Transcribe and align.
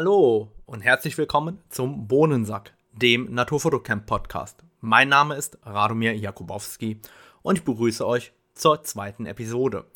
Hallo 0.00 0.52
und 0.64 0.82
herzlich 0.82 1.18
willkommen 1.18 1.58
zum 1.70 2.06
Bohnensack, 2.06 2.72
dem 2.92 3.34
Naturfotocamp 3.34 4.06
Podcast. 4.06 4.62
Mein 4.80 5.08
Name 5.08 5.34
ist 5.34 5.58
Radomir 5.64 6.14
Jakubowski 6.16 7.00
und 7.42 7.58
ich 7.58 7.64
begrüße 7.64 8.06
euch 8.06 8.30
zur 8.54 8.84
zweiten 8.84 9.26
Episode. 9.26 9.86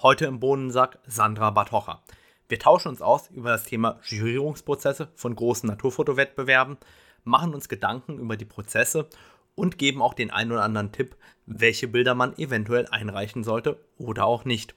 Heute 0.00 0.26
im 0.26 0.38
Bohnensack 0.38 1.00
Sandra 1.08 1.50
Batocha. 1.50 2.04
Wir 2.48 2.60
tauschen 2.60 2.90
uns 2.90 3.02
aus 3.02 3.30
über 3.30 3.50
das 3.50 3.64
Thema 3.64 3.98
Jurierungsprozesse 4.04 5.08
von 5.16 5.34
großen 5.34 5.68
Naturfotowettbewerben, 5.68 6.76
machen 7.24 7.52
uns 7.52 7.68
Gedanken 7.68 8.20
über 8.20 8.36
die 8.36 8.44
Prozesse 8.44 9.08
und 9.56 9.76
geben 9.76 10.02
auch 10.02 10.14
den 10.14 10.30
einen 10.30 10.52
oder 10.52 10.62
anderen 10.62 10.92
Tipp, 10.92 11.16
welche 11.46 11.88
Bilder 11.88 12.14
man 12.14 12.38
eventuell 12.38 12.86
einreichen 12.92 13.42
sollte 13.42 13.80
oder 13.96 14.24
auch 14.24 14.44
nicht. 14.44 14.76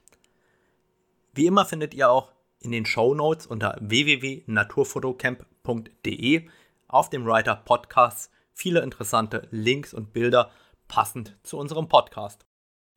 Wie 1.36 1.45
immer 1.45 1.66
findet 1.68 1.93
ihr 1.93 2.09
auch 2.09 2.32
in 2.62 2.71
den 2.71 2.86
Show 2.86 3.14
Notes 3.14 3.46
unter 3.46 3.77
www.naturfotocamp.de 3.82 6.48
auf 6.88 7.09
dem 7.09 7.26
Writer 7.26 7.55
Podcast 7.55 8.31
viele 8.54 8.81
interessante 8.81 9.48
Links 9.52 9.94
und 9.94 10.13
Bilder 10.13 10.52
passend 10.88 11.38
zu 11.44 11.58
unserem 11.58 11.88
Podcast. 11.88 12.45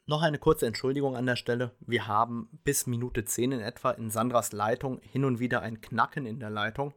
Noch 0.07 0.21
eine 0.21 0.39
kurze 0.39 0.67
Entschuldigung 0.67 1.17
an 1.17 1.25
der 1.25 1.37
Stelle. 1.37 1.71
Wir 1.81 2.07
haben 2.07 2.51
bis 2.65 2.87
Minute 2.87 3.25
10 3.25 3.53
in 3.53 3.61
etwa 3.61 3.91
in 3.93 4.11
Sandras 4.11 4.53
Leitung 4.53 5.01
hin 5.01 5.25
und 5.25 5.39
wieder 5.39 5.63
ein 5.63 5.81
Knacken 5.81 6.27
in 6.27 6.41
der 6.41 6.51
Leitung. 6.51 6.93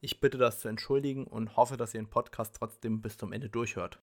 Ich 0.00 0.20
bitte 0.20 0.38
das 0.38 0.60
zu 0.60 0.68
entschuldigen 0.68 1.26
und 1.26 1.56
hoffe, 1.56 1.76
dass 1.76 1.94
ihr 1.94 2.00
den 2.00 2.10
Podcast 2.10 2.54
trotzdem 2.56 3.02
bis 3.02 3.16
zum 3.16 3.32
Ende 3.32 3.48
durchhört. 3.48 3.98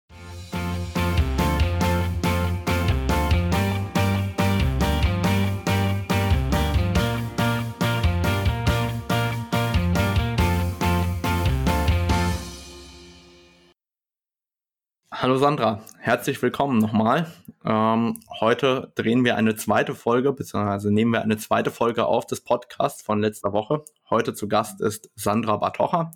Hallo 15.24 15.38
Sandra, 15.38 15.80
herzlich 16.00 16.42
willkommen 16.42 16.76
nochmal. 16.76 17.32
Ähm, 17.64 18.20
heute 18.40 18.92
drehen 18.94 19.24
wir 19.24 19.36
eine 19.36 19.56
zweite 19.56 19.94
Folge, 19.94 20.34
beziehungsweise 20.34 20.92
nehmen 20.92 21.12
wir 21.12 21.22
eine 21.22 21.38
zweite 21.38 21.70
Folge 21.70 22.04
auf 22.04 22.26
des 22.26 22.42
Podcasts 22.42 23.02
von 23.02 23.22
letzter 23.22 23.54
Woche. 23.54 23.86
Heute 24.10 24.34
zu 24.34 24.48
Gast 24.48 24.82
ist 24.82 25.10
Sandra 25.14 25.56
Bartocha, 25.56 26.12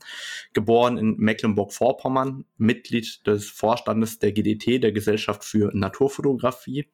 geboren 0.53 0.99
in 0.99 1.17
Mecklenburg-Vorpommern, 1.17 2.45
Mitglied 2.59 3.27
des 3.27 3.49
Vorstandes 3.49 4.19
der 4.19 4.33
GDT, 4.33 4.79
der 4.79 4.93
Gesellschaft 4.93 5.43
für 5.43 5.71
Naturfotografie. 5.73 6.91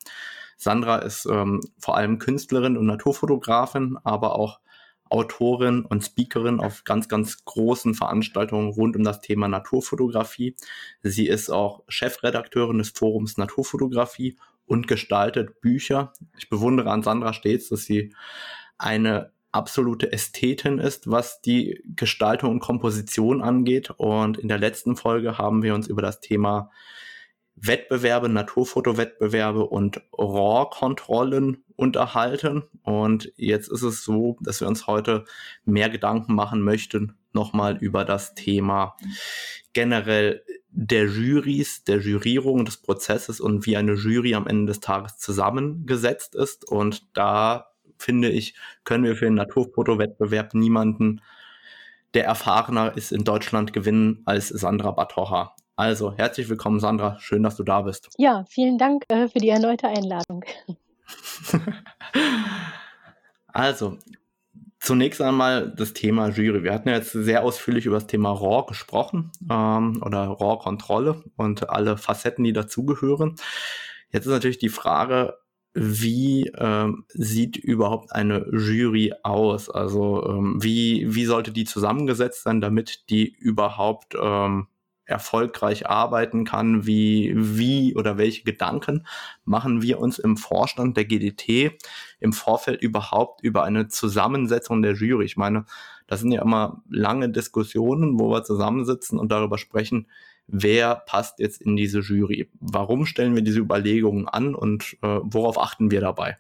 Sandra 0.57 0.98
ist 0.98 1.27
ähm, 1.27 1.62
vor 1.81 1.97
allem 1.97 2.20
Künstlerin 2.20 2.77
und 2.77 2.87
Naturfotografin, 2.87 3.98
aber 4.05 4.39
auch 4.39 4.61
Autorin 5.10 5.84
und 5.84 6.05
Speakerin 6.05 6.60
auf 6.60 6.84
ganz, 6.84 7.08
ganz 7.08 7.44
großen 7.44 7.94
Veranstaltungen 7.94 8.70
rund 8.70 8.97
um 8.97 9.05
das 9.05 9.20
Thema 9.20 9.48
Naturfotografie. 9.48 10.56
Sie 11.02 11.28
ist 11.28 11.50
auch 11.50 11.83
Chefredakteurin 11.88 12.78
des 12.78 12.91
Forums 12.91 13.36
Naturfotografie 13.36 14.36
und 14.66 14.88
gestaltet 14.88 15.61
Bücher. 15.61 16.12
Ich 16.38 16.48
bewundere 16.48 16.91
an 16.91 17.02
Sandra 17.02 17.33
stets, 17.33 17.69
dass 17.69 17.84
sie 17.84 18.14
eine 18.78 19.33
absolute 19.52 20.11
Ästhetin 20.12 20.78
ist, 20.78 21.08
was 21.08 21.41
die 21.41 21.80
Gestaltung 21.94 22.50
und 22.50 22.61
Komposition 22.61 23.41
angeht. 23.41 23.91
Und 23.91 24.36
in 24.36 24.48
der 24.48 24.58
letzten 24.58 24.96
Folge 24.96 25.39
haben 25.39 25.62
wir 25.62 25.74
uns 25.74 25.86
über 25.86 26.02
das 26.02 26.20
Thema 26.20 26.70
Wettbewerbe, 27.55 28.28
Naturfotowettbewerbe 28.28 29.64
und 29.64 30.02
RAW-Kontrollen 30.12 31.64
unterhalten. 31.77 32.62
Und 32.83 33.33
jetzt 33.36 33.70
ist 33.70 33.83
es 33.83 34.05
so, 34.05 34.36
dass 34.41 34.61
wir 34.61 34.69
uns 34.69 34.86
heute 34.86 35.25
mehr 35.64 35.91
Gedanken 35.91 36.34
machen 36.34 36.62
möchten, 36.62 37.17
nochmal 37.33 37.77
über 37.78 38.05
das 38.05 38.34
Thema 38.34 38.97
generell 39.72 40.42
der 40.70 41.06
Jurys, 41.06 41.84
der 41.84 42.00
Jurierung 42.00 42.64
des 42.64 42.78
Prozesses 42.78 43.41
und 43.41 43.67
wie 43.67 43.77
eine 43.77 43.95
Jury 43.95 44.34
am 44.34 44.47
Ende 44.47 44.67
des 44.67 44.80
Tages 44.80 45.19
zusammengesetzt 45.19 46.35
ist. 46.35 46.68
Und 46.68 47.07
da 47.17 47.68
finde 47.98 48.30
ich, 48.30 48.55
können 48.85 49.05
wir 49.05 49.17
für 49.17 49.27
den 49.27 49.35
Naturfotowettbewerb 49.35 50.55
niemanden, 50.55 51.20
der 52.14 52.24
erfahrener 52.24 52.96
ist 52.96 53.12
in 53.12 53.24
Deutschland 53.24 53.73
gewinnen 53.73 54.23
als 54.24 54.48
Sandra 54.48 54.92
Batocha. 54.92 55.55
Also, 55.77 56.12
herzlich 56.12 56.48
willkommen, 56.48 56.79
Sandra. 56.79 57.18
Schön, 57.18 57.42
dass 57.42 57.56
du 57.56 57.64
da 57.64 57.83
bist. 57.83 58.08
Ja, 58.17 58.45
vielen 58.48 58.79
Dank 58.79 59.05
äh, 59.08 59.29
für 59.29 59.41
die 59.41 59.48
erneute 59.48 59.89
Einladung. 59.89 60.45
also, 63.48 63.98
zunächst 64.85 65.20
einmal 65.23 65.75
das 65.75 65.95
Thema 65.95 66.29
Jury. 66.29 66.63
Wir 66.63 66.75
hatten 66.75 66.89
ja 66.89 66.97
jetzt 66.97 67.13
sehr 67.13 67.42
ausführlich 67.42 67.87
über 67.87 67.97
das 67.97 68.07
Thema 68.07 68.33
RAW 68.33 68.67
gesprochen 68.67 69.33
ähm, 69.51 70.03
oder 70.05 70.25
RAW-Kontrolle 70.25 71.25
und 71.37 71.70
alle 71.70 71.97
Facetten, 71.97 72.45
die 72.45 72.53
dazugehören. 72.53 73.37
Jetzt 74.11 74.27
ist 74.27 74.33
natürlich 74.33 74.59
die 74.59 74.69
Frage, 74.69 75.39
wie 75.73 76.53
ähm, 76.57 77.05
sieht 77.09 77.57
überhaupt 77.57 78.13
eine 78.13 78.47
Jury 78.53 79.13
aus? 79.25 79.69
Also 79.69 80.25
ähm, 80.29 80.63
wie, 80.63 81.15
wie 81.15 81.25
sollte 81.25 81.51
die 81.51 81.65
zusammengesetzt 81.65 82.45
sein, 82.45 82.61
damit 82.61 83.11
die 83.11 83.29
überhaupt 83.29 84.15
ähm, 84.21 84.69
erfolgreich 85.07 85.89
arbeiten 85.89 86.45
kann, 86.45 86.87
wie, 86.87 87.33
wie 87.37 87.95
oder 87.95 88.19
welche 88.19 88.45
Gedanken 88.45 89.07
machen 89.45 89.83
wir 89.83 89.98
uns 90.01 90.19
im 90.19 90.37
Vorstand 90.37 90.97
der 90.97 91.05
GDT 91.05 91.79
im 92.20 92.33
Vorfeld 92.33 92.83
überhaupt 92.83 93.42
über 93.42 93.65
eine 93.65 93.89
Zusammensetzung 93.89 94.83
der 94.83 94.95
Jury. 94.95 95.25
Ich 95.25 95.37
meine, 95.37 95.67
das 96.07 96.20
sind 96.20 96.33
ja 96.33 96.42
immer 96.42 96.83
lange 96.89 97.31
Diskussionen, 97.31 98.19
wo 98.19 98.31
wir 98.31 98.45
zusammensitzen 98.45 99.19
und 99.19 99.31
darüber 99.33 99.59
sprechen, 99.59 100.09
wer 100.47 100.97
passt 100.97 101.39
jetzt 101.39 101.63
in 101.63 101.77
diese 101.77 102.01
Jury. 102.01 102.51
Warum 102.61 103.07
stellen 103.07 103.35
wir 103.35 103.42
diese 103.42 103.61
Überlegungen 103.61 104.29
an 104.29 104.55
und 104.55 104.97
äh, 105.03 105.21
worauf 105.23 105.59
achten 105.59 105.91
wir 105.91 106.01
dabei? 106.01 106.39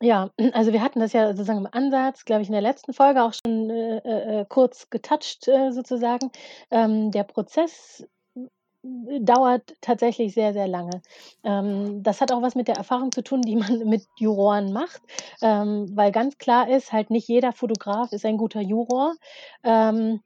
Ja, 0.00 0.30
also 0.52 0.72
wir 0.72 0.80
hatten 0.80 1.00
das 1.00 1.12
ja 1.12 1.26
sozusagen 1.28 1.58
im 1.58 1.68
Ansatz, 1.70 2.24
glaube 2.24 2.42
ich, 2.42 2.48
in 2.48 2.52
der 2.52 2.62
letzten 2.62 2.92
Folge 2.92 3.20
auch 3.22 3.32
schon 3.34 3.67
äh, 4.08 4.40
äh, 4.40 4.46
kurz 4.48 4.88
getoucht 4.88 5.48
äh, 5.48 5.70
sozusagen. 5.70 6.30
Ähm, 6.70 7.10
der 7.10 7.24
Prozess 7.24 8.06
äh, 8.34 9.20
dauert 9.20 9.74
tatsächlich 9.82 10.32
sehr, 10.32 10.54
sehr 10.54 10.66
lange. 10.66 11.02
Ähm, 11.44 12.02
das 12.02 12.22
hat 12.22 12.32
auch 12.32 12.40
was 12.40 12.54
mit 12.54 12.68
der 12.68 12.76
Erfahrung 12.76 13.12
zu 13.12 13.22
tun, 13.22 13.42
die 13.42 13.56
man 13.56 13.78
mit 13.88 14.06
Juroren 14.16 14.72
macht, 14.72 15.02
ähm, 15.42 15.90
weil 15.94 16.10
ganz 16.10 16.38
klar 16.38 16.70
ist, 16.70 16.92
halt 16.92 17.10
nicht 17.10 17.28
jeder 17.28 17.52
Fotograf 17.52 18.12
ist 18.12 18.24
ein 18.24 18.38
guter 18.38 18.62
Juror. 18.62 19.14
Ähm, 19.62 20.20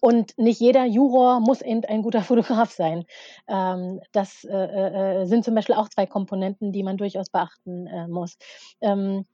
und 0.00 0.36
nicht 0.38 0.60
jeder 0.60 0.84
Juror 0.84 1.40
muss 1.40 1.62
eben 1.62 1.84
ein 1.84 2.02
guter 2.02 2.22
Fotograf 2.22 2.70
sein. 2.70 3.04
Ähm, 3.48 4.00
das 4.12 4.44
äh, 4.44 4.54
äh, 4.54 5.22
äh, 5.22 5.26
sind 5.26 5.44
zum 5.44 5.54
Beispiel 5.56 5.74
auch 5.74 5.88
zwei 5.88 6.06
Komponenten, 6.06 6.72
die 6.72 6.84
man 6.84 6.96
durchaus 6.96 7.30
beachten 7.30 7.86
äh, 7.88 8.06
muss. 8.06 8.36
Ähm, 8.80 9.26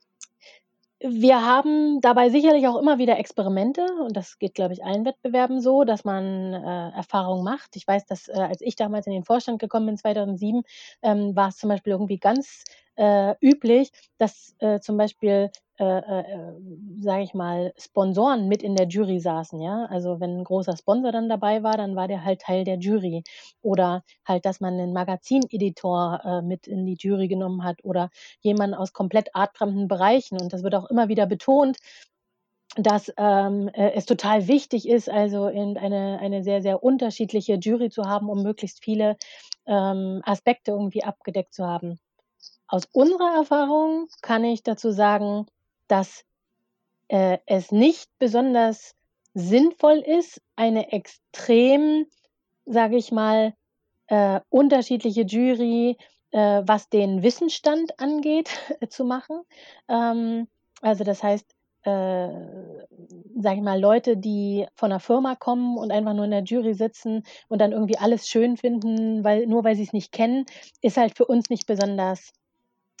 wir 1.05 1.45
haben 1.45 1.99
dabei 1.99 2.29
sicherlich 2.29 2.67
auch 2.67 2.79
immer 2.79 2.97
wieder 2.97 3.17
Experimente 3.19 3.85
und 4.05 4.15
das 4.15 4.39
geht, 4.39 4.55
glaube 4.55 4.73
ich, 4.73 4.85
allen 4.85 5.05
Wettbewerben 5.05 5.59
so, 5.59 5.83
dass 5.83 6.05
man 6.05 6.53
äh, 6.53 6.89
Erfahrungen 6.91 7.43
macht. 7.43 7.75
Ich 7.75 7.85
weiß, 7.85 8.05
dass 8.05 8.29
äh, 8.29 8.33
als 8.33 8.61
ich 8.61 8.75
damals 8.77 9.05
in 9.05 9.13
den 9.13 9.25
Vorstand 9.25 9.59
gekommen 9.59 9.87
bin, 9.87 9.97
2007, 9.97 10.63
ähm, 11.01 11.35
war 11.35 11.49
es 11.49 11.57
zum 11.57 11.69
Beispiel 11.69 11.91
irgendwie 11.91 12.19
ganz 12.19 12.63
äh, 12.95 13.35
üblich, 13.41 13.91
dass 14.17 14.55
äh, 14.59 14.79
zum 14.79 14.97
Beispiel 14.97 15.51
äh, 15.79 15.83
äh, 15.85 16.53
sage 16.99 17.23
ich 17.23 17.33
mal, 17.33 17.73
Sponsoren 17.77 18.47
mit 18.47 18.61
in 18.63 18.75
der 18.75 18.87
Jury 18.87 19.19
saßen, 19.19 19.59
ja. 19.59 19.85
Also 19.89 20.19
wenn 20.19 20.37
ein 20.39 20.43
großer 20.43 20.77
Sponsor 20.77 21.11
dann 21.11 21.29
dabei 21.29 21.63
war, 21.63 21.77
dann 21.77 21.95
war 21.95 22.07
der 22.07 22.23
halt 22.23 22.41
Teil 22.41 22.63
der 22.63 22.77
Jury. 22.77 23.23
Oder 23.61 24.03
halt, 24.25 24.45
dass 24.45 24.59
man 24.59 24.73
einen 24.75 24.93
Magazineditor 24.93 26.21
äh, 26.23 26.41
mit 26.41 26.67
in 26.67 26.85
die 26.85 26.97
Jury 26.99 27.27
genommen 27.27 27.63
hat 27.63 27.83
oder 27.83 28.09
jemanden 28.41 28.75
aus 28.75 28.93
komplett 28.93 29.35
artfremden 29.35 29.87
Bereichen. 29.87 30.39
Und 30.39 30.53
das 30.53 30.63
wird 30.63 30.75
auch 30.75 30.89
immer 30.89 31.07
wieder 31.09 31.25
betont, 31.25 31.77
dass 32.75 33.11
ähm, 33.17 33.67
äh, 33.69 33.91
es 33.93 34.05
total 34.05 34.47
wichtig 34.47 34.87
ist, 34.87 35.09
also 35.09 35.47
in 35.47 35.77
eine, 35.77 36.19
eine 36.19 36.43
sehr, 36.43 36.61
sehr 36.61 36.83
unterschiedliche 36.83 37.55
Jury 37.55 37.89
zu 37.89 38.03
haben, 38.03 38.29
um 38.29 38.41
möglichst 38.43 38.83
viele 38.83 39.17
ähm, 39.67 40.21
Aspekte 40.23 40.71
irgendwie 40.71 41.03
abgedeckt 41.03 41.53
zu 41.53 41.65
haben. 41.65 41.99
Aus 42.67 42.85
unserer 42.91 43.35
Erfahrung 43.35 44.07
kann 44.21 44.43
ich 44.43 44.63
dazu 44.63 44.91
sagen, 44.91 45.45
dass 45.87 46.25
äh, 47.07 47.37
es 47.45 47.71
nicht 47.71 48.09
besonders 48.19 48.95
sinnvoll 49.33 49.99
ist, 49.99 50.41
eine 50.55 50.91
extrem, 50.91 52.05
sage 52.65 52.97
ich 52.97 53.11
mal, 53.11 53.53
äh, 54.07 54.39
unterschiedliche 54.49 55.21
Jury, 55.23 55.97
äh, 56.31 56.61
was 56.65 56.89
den 56.89 57.23
Wissensstand 57.23 57.99
angeht, 57.99 58.49
zu 58.89 59.05
machen. 59.05 59.41
Ähm, 59.87 60.47
also 60.81 61.03
das 61.03 61.23
heißt, 61.23 61.45
äh, 61.83 62.29
sage 63.39 63.57
ich 63.57 63.61
mal, 63.61 63.79
Leute, 63.79 64.15
die 64.15 64.65
von 64.75 64.91
einer 64.91 64.99
Firma 64.99 65.35
kommen 65.35 65.77
und 65.77 65.91
einfach 65.91 66.13
nur 66.13 66.25
in 66.25 66.31
der 66.31 66.43
Jury 66.43 66.73
sitzen 66.73 67.23
und 67.49 67.59
dann 67.59 67.73
irgendwie 67.73 67.97
alles 67.97 68.27
schön 68.27 68.57
finden, 68.57 69.23
weil 69.23 69.47
nur 69.47 69.63
weil 69.63 69.75
sie 69.75 69.83
es 69.83 69.93
nicht 69.93 70.11
kennen, 70.11 70.45
ist 70.81 70.97
halt 70.97 71.17
für 71.17 71.25
uns 71.25 71.49
nicht 71.49 71.67
besonders 71.67 72.31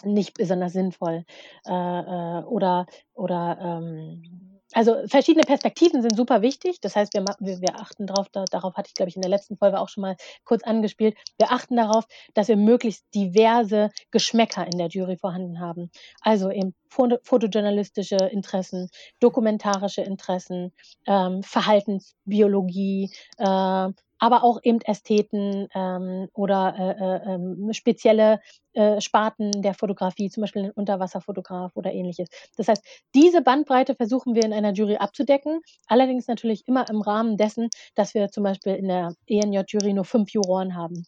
nicht 0.03 0.35
besonders 0.35 0.73
sinnvoll. 0.73 1.25
Äh, 1.65 1.71
äh, 1.71 2.43
oder 2.43 2.85
oder 3.13 3.57
ähm, 3.61 4.53
also 4.73 4.95
verschiedene 5.07 5.43
Perspektiven 5.43 6.01
sind 6.01 6.15
super 6.15 6.41
wichtig. 6.41 6.81
Das 6.81 6.95
heißt, 6.95 7.13
wir, 7.13 7.23
wir, 7.39 7.61
wir 7.61 7.79
achten 7.79 8.07
darauf, 8.07 8.27
da, 8.29 8.45
darauf 8.49 8.75
hatte 8.75 8.87
ich, 8.87 8.95
glaube 8.95 9.09
ich, 9.09 9.15
in 9.15 9.21
der 9.21 9.29
letzten 9.29 9.57
Folge 9.57 9.79
auch 9.79 9.89
schon 9.89 10.01
mal 10.01 10.15
kurz 10.43 10.63
angespielt. 10.63 11.15
Wir 11.37 11.51
achten 11.51 11.75
darauf, 11.75 12.05
dass 12.33 12.47
wir 12.47 12.57
möglichst 12.57 13.05
diverse 13.13 13.91
Geschmäcker 14.11 14.65
in 14.65 14.77
der 14.77 14.87
Jury 14.87 15.17
vorhanden 15.17 15.59
haben. 15.59 15.91
Also 16.21 16.49
eben 16.49 16.73
fotojournalistische 16.89 18.17
Interessen, 18.17 18.89
dokumentarische 19.19 20.01
Interessen, 20.01 20.73
ähm, 21.07 21.43
Verhaltensbiologie, 21.43 23.11
äh, 23.37 23.89
aber 24.23 24.45
auch 24.45 24.61
eben 24.63 24.79
Ästheten 24.79 25.67
ähm, 25.75 26.29
oder 26.33 26.75
äh, 26.79 26.91
äh, 26.91 27.33
ähm, 27.35 27.73
spezielle 27.73 28.39
äh, 28.71 29.01
Sparten 29.01 29.51
der 29.61 29.73
Fotografie, 29.73 30.29
zum 30.29 30.39
Beispiel 30.39 30.63
ein 30.63 30.71
Unterwasserfotograf 30.71 31.75
oder 31.75 31.91
ähnliches. 31.91 32.29
Das 32.55 32.69
heißt, 32.69 32.81
diese 33.13 33.41
Bandbreite 33.41 33.95
versuchen 33.95 34.33
wir 34.33 34.45
in 34.45 34.53
einer 34.53 34.71
Jury 34.71 34.95
abzudecken, 34.95 35.59
allerdings 35.87 36.27
natürlich 36.27 36.65
immer 36.69 36.89
im 36.89 37.01
Rahmen 37.01 37.35
dessen, 37.35 37.67
dass 37.95 38.13
wir 38.13 38.29
zum 38.29 38.45
Beispiel 38.45 38.75
in 38.75 38.87
der 38.87 39.13
ENJ-Jury 39.27 39.91
nur 39.91 40.05
fünf 40.05 40.31
Juroren 40.31 40.73
haben. 40.73 41.05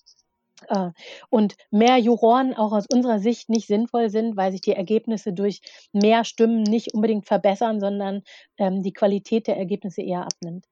Äh, 0.68 0.90
und 1.30 1.56
mehr 1.72 1.98
Juroren 1.98 2.54
auch 2.54 2.74
aus 2.74 2.86
unserer 2.94 3.20
Sicht 3.20 3.48
nicht 3.48 3.68
sinnvoll 3.68 4.10
sind, 4.10 4.36
weil 4.36 4.52
sich 4.52 4.60
die 4.60 4.74
Ergebnisse 4.74 5.32
durch 5.32 5.62
mehr 5.94 6.26
Stimmen 6.26 6.64
nicht 6.64 6.94
unbedingt 6.94 7.28
verbessern, 7.28 7.80
sondern 7.80 8.24
ähm, 8.58 8.84
die 8.84 8.92
Qualität 8.92 9.48
der 9.48 9.56
Ergebnisse 9.56 10.02
eher 10.02 10.24
abnimmt. 10.26 10.66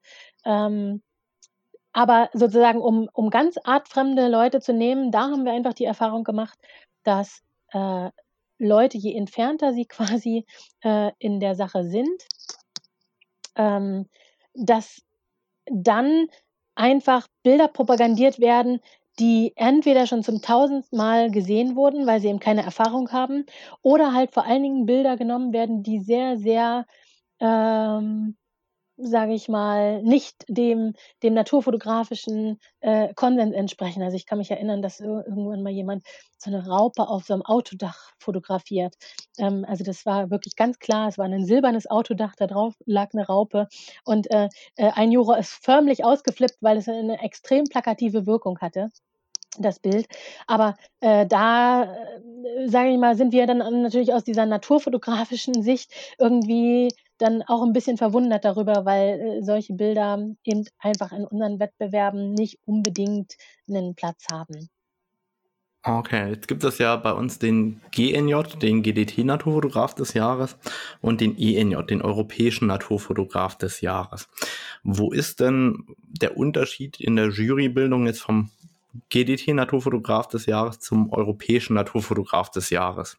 Ähm, 0.44 1.02
aber 1.94 2.30
sozusagen, 2.34 2.82
um, 2.82 3.08
um 3.14 3.30
ganz 3.30 3.58
artfremde 3.64 4.28
Leute 4.28 4.60
zu 4.60 4.74
nehmen, 4.74 5.12
da 5.12 5.22
haben 5.22 5.46
wir 5.46 5.54
einfach 5.54 5.74
die 5.74 5.86
Erfahrung 5.86 6.24
gemacht, 6.24 6.58
dass 7.04 7.42
äh, 7.72 8.10
Leute, 8.58 8.98
je 8.98 9.16
entfernter 9.16 9.74
sie 9.74 9.86
quasi 9.88 10.46
äh, 10.82 11.12
in 11.20 11.40
der 11.40 11.56
Sache 11.56 11.84
sind, 11.84 12.24
ähm, 13.56 14.08
dass 14.54 15.02
dann 15.66 16.28
einfach 16.76 17.28
Bilder 17.44 17.68
propagandiert 17.68 18.40
werden, 18.40 18.80
die 19.20 19.54
entweder 19.56 20.08
schon 20.08 20.24
zum 20.24 20.42
tausendsten 20.42 20.98
Mal 20.98 21.30
gesehen 21.30 21.76
wurden, 21.76 22.08
weil 22.08 22.20
sie 22.20 22.30
eben 22.30 22.40
keine 22.40 22.64
Erfahrung 22.64 23.12
haben, 23.12 23.46
oder 23.84 24.14
halt 24.14 24.34
vor 24.34 24.46
allen 24.46 24.64
Dingen 24.64 24.86
Bilder 24.88 25.18
genommen 25.18 25.54
werden, 25.54 25.84
die 25.84 26.00
sehr, 26.00 26.38
sehr 26.40 26.88
ähm, 27.40 28.36
sage 29.06 29.34
ich 29.34 29.50
mal, 29.50 30.02
nicht 30.04 30.46
dem, 30.48 30.94
dem 31.22 31.34
naturfotografischen 31.34 32.60
äh, 32.82 33.14
Konsens 33.14 33.54
entsprechen. 33.54 34.04
Also 34.04 34.16
ich 34.16 34.26
kann 34.26 34.38
mich 34.38 34.52
erinnern, 34.52 34.82
dass 34.82 35.00
irgendwann 35.00 35.64
mal 35.64 35.72
jemand 35.72 36.04
so 36.38 36.52
eine 36.52 36.68
Raupe 36.68 37.08
auf 37.08 37.26
so 37.26 37.34
einem 37.34 37.44
Autodach 37.44 38.12
fotografiert. 38.20 38.96
Ähm, 39.38 39.66
also 39.68 39.84
das 39.84 40.06
war 40.06 40.30
wirklich 40.30 40.56
ganz 40.56 40.80
klar, 40.80 41.08
es 41.08 41.18
war 41.18 41.26
ein 41.26 41.46
silbernes 41.46 41.90
Autodach, 41.90 42.34
da 42.38 42.48
drauf 42.48 42.76
lag 42.86 43.10
eine 43.14 43.26
Raupe 43.26 43.68
und 44.06 44.30
äh, 44.32 44.50
äh, 44.76 44.92
ein 44.94 45.12
Juror 45.12 45.38
ist 45.38 45.54
förmlich 45.64 46.04
ausgeflippt, 46.04 46.58
weil 46.62 46.78
es 46.78 46.88
eine 46.88 47.22
extrem 47.22 47.66
plakative 47.66 48.26
Wirkung 48.26 48.60
hatte 48.60 48.90
das 49.60 49.80
Bild. 49.80 50.08
Aber 50.48 50.76
äh, 51.00 51.26
da, 51.26 51.84
äh, 51.84 52.68
sage 52.68 52.90
ich 52.90 52.98
mal, 52.98 53.16
sind 53.16 53.34
wir 53.34 53.48
dann 53.48 53.60
natürlich 53.82 54.14
aus 54.14 54.24
dieser 54.24 54.46
naturfotografischen 54.46 55.64
Sicht 55.64 55.92
irgendwie 56.20 56.90
dann 57.18 57.44
auch 57.44 57.64
ein 57.64 57.74
bisschen 57.74 57.98
verwundert 57.98 58.46
darüber, 58.46 58.86
weil 58.86 59.20
äh, 59.20 59.44
solche 59.44 59.74
Bilder 59.74 60.20
eben 60.44 60.66
einfach 60.80 61.12
in 61.12 61.26
unseren 61.26 61.60
Wettbewerben 61.60 62.34
nicht 62.34 62.60
unbedingt 62.66 63.36
einen 63.68 63.96
Platz 63.96 64.26
haben. 64.32 64.70
Okay, 65.86 66.30
jetzt 66.30 66.48
gibt 66.48 66.64
es 66.64 66.78
ja 66.78 66.96
bei 66.96 67.12
uns 67.12 67.40
den 67.40 67.82
GNJ, 67.92 68.56
den 68.62 68.84
GDT 68.84 69.26
Naturfotograf 69.26 69.94
des 69.94 70.14
Jahres 70.14 70.56
und 71.02 71.20
den 71.20 71.38
ENJ, 71.38 71.84
den 71.90 72.02
Europäischen 72.02 72.68
Naturfotograf 72.68 73.58
des 73.58 73.82
Jahres. 73.82 74.30
Wo 74.84 75.12
ist 75.12 75.42
denn 75.42 75.84
der 76.08 76.38
Unterschied 76.38 77.02
in 77.02 77.18
der 77.18 77.32
Jurybildung 77.32 78.06
jetzt 78.06 78.22
vom 78.22 78.50
GDT 79.10 79.54
Naturfotograf 79.54 80.28
des 80.28 80.46
Jahres 80.46 80.80
zum 80.80 81.12
Europäischen 81.12 81.74
Naturfotograf 81.74 82.52
des 82.52 82.70
Jahres? 82.70 83.18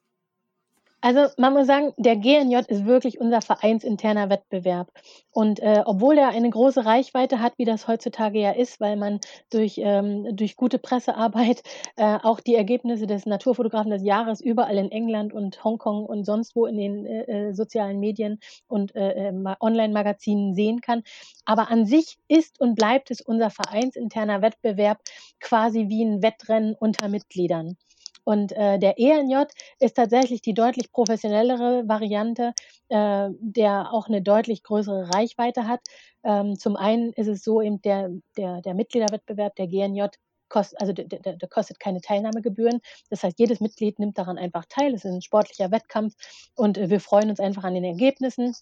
Also 1.05 1.27
man 1.37 1.53
muss 1.53 1.67
sagen, 1.67 1.93
der 1.99 2.17
GNJ 2.17 2.61
ist 2.67 2.87
wirklich 2.87 3.21
unser 3.21 3.43
vereinsinterner 3.43 4.31
Wettbewerb. 4.31 4.91
Und 5.33 5.61
äh, 5.61 5.83
obwohl 5.85 6.17
er 6.17 6.29
eine 6.31 6.49
große 6.49 6.87
Reichweite 6.87 7.41
hat, 7.41 7.59
wie 7.59 7.67
das 7.67 7.87
heutzutage 7.87 8.41
ja 8.41 8.53
ist, 8.53 8.81
weil 8.81 8.97
man 8.97 9.21
durch, 9.51 9.75
ähm, 9.77 10.35
durch 10.35 10.57
gute 10.57 10.79
Pressearbeit 10.79 11.63
äh, 11.97 12.17
auch 12.23 12.41
die 12.41 12.55
Ergebnisse 12.55 13.07
des 13.07 13.27
Naturfotografen 13.27 13.91
des 13.91 14.03
Jahres 14.03 14.41
überall 14.41 14.79
in 14.79 14.91
England 14.91 15.35
und 15.35 15.63
Hongkong 15.63 16.07
und 16.07 16.25
sonst 16.25 16.57
wo 16.57 16.65
in 16.65 16.79
den 16.79 17.05
äh, 17.05 17.49
äh 17.49 17.53
sozialen 17.53 18.01
Medien 18.01 18.41
und 18.67 18.97
äh, 18.97 19.29
äh 19.29 19.55
Online-Magazinen 19.61 20.55
sehen 20.55 20.81
kann. 20.81 21.03
Aber 21.45 21.71
an 21.71 21.85
sich 21.85 22.17
ist 22.29 22.59
und 22.63 22.77
bleibt 22.77 23.11
es 23.11 23.21
unser 23.21 23.51
vereinsinterner 23.51 24.41
Wettbewerb 24.41 25.03
quasi 25.39 25.91
wie 25.91 26.03
ein 26.03 26.23
Wettrennen 26.23 26.75
unter 26.75 27.09
Mitgliedern. 27.09 27.77
Und 28.25 28.53
äh, 28.53 28.79
der 28.79 28.99
ENJ 28.99 29.45
ist 29.79 29.97
tatsächlich 29.97 30.41
die 30.43 30.55
deutlich 30.55 30.91
professionellere 30.91 31.87
Variante, 31.87 32.53
äh, 32.89 33.29
der 33.39 33.93
auch 33.93 34.09
eine 34.09 34.23
deutlich 34.23 34.63
größere 34.63 35.15
Reichweite 35.15 35.69
hat. 35.69 35.81
Ähm, 36.25 36.59
zum 36.59 36.77
einen 36.77 37.13
ist 37.13 37.29
es 37.29 37.45
so, 37.45 37.61
eben 37.61 37.81
der, 37.83 38.11
der, 38.37 38.63
der 38.63 38.75
Mitgliederwettbewerb, 38.75 39.55
der 39.57 39.67
GNJ, 39.69 40.07
kost, 40.49 40.81
also 40.81 40.93
der, 40.93 41.07
der, 41.07 41.37
der, 41.37 41.49
kostet 41.49 41.81
keine 41.81 42.01
Teilnahmegebühren. 42.01 42.81
Das 43.11 43.23
heißt, 43.23 43.39
jedes 43.39 43.61
Mitglied 43.61 43.99
nimmt 43.99 44.19
daran 44.19 44.39
einfach 44.39 44.65
teil. 44.69 44.95
Es 44.95 45.05
ist 45.05 45.13
ein 45.13 45.23
sportlicher 45.23 45.71
Wettkampf 45.71 46.15
und 46.55 46.79
äh, 46.79 46.91
wir 46.91 47.01
freuen 47.01 47.31
uns 47.31 47.41
einfach 47.41 47.65
an 47.65 47.75
den 47.75 47.85
Ergebnissen 47.85 48.55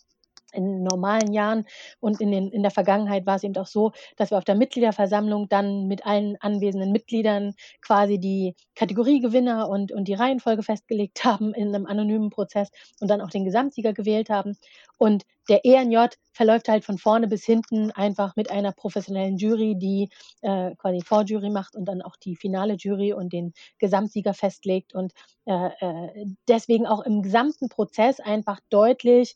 in 0.52 0.82
normalen 0.82 1.32
Jahren 1.32 1.64
und 2.00 2.20
in, 2.20 2.30
den, 2.30 2.50
in 2.50 2.62
der 2.62 2.70
Vergangenheit 2.70 3.26
war 3.26 3.36
es 3.36 3.44
eben 3.44 3.56
auch 3.56 3.66
so, 3.66 3.92
dass 4.16 4.30
wir 4.30 4.38
auf 4.38 4.44
der 4.44 4.54
Mitgliederversammlung 4.54 5.48
dann 5.48 5.86
mit 5.86 6.06
allen 6.06 6.36
anwesenden 6.40 6.92
Mitgliedern 6.92 7.54
quasi 7.80 8.18
die 8.18 8.54
Kategoriegewinner 8.74 9.68
und, 9.68 9.92
und 9.92 10.08
die 10.08 10.14
Reihenfolge 10.14 10.62
festgelegt 10.62 11.24
haben 11.24 11.54
in 11.54 11.74
einem 11.74 11.86
anonymen 11.86 12.30
Prozess 12.30 12.70
und 13.00 13.08
dann 13.08 13.20
auch 13.20 13.30
den 13.30 13.44
Gesamtsieger 13.44 13.92
gewählt 13.92 14.30
haben. 14.30 14.56
Und 14.98 15.24
der 15.48 15.64
ENJ 15.64 16.06
verläuft 16.32 16.68
halt 16.68 16.84
von 16.84 16.98
vorne 16.98 17.26
bis 17.26 17.44
hinten 17.44 17.90
einfach 17.90 18.36
mit 18.36 18.50
einer 18.50 18.72
professionellen 18.72 19.36
Jury, 19.36 19.76
die 19.76 20.08
äh, 20.42 20.74
quasi 20.76 21.00
Vorjury 21.02 21.50
macht 21.50 21.74
und 21.74 21.86
dann 21.86 22.02
auch 22.02 22.16
die 22.16 22.36
finale 22.36 22.74
Jury 22.74 23.12
und 23.12 23.32
den 23.32 23.52
Gesamtsieger 23.78 24.34
festlegt 24.34 24.94
und 24.94 25.12
äh, 25.46 25.70
äh 25.80 26.26
deswegen 26.48 26.86
auch 26.86 27.00
im 27.00 27.22
gesamten 27.22 27.68
Prozess 27.68 28.20
einfach 28.20 28.60
deutlich 28.70 29.34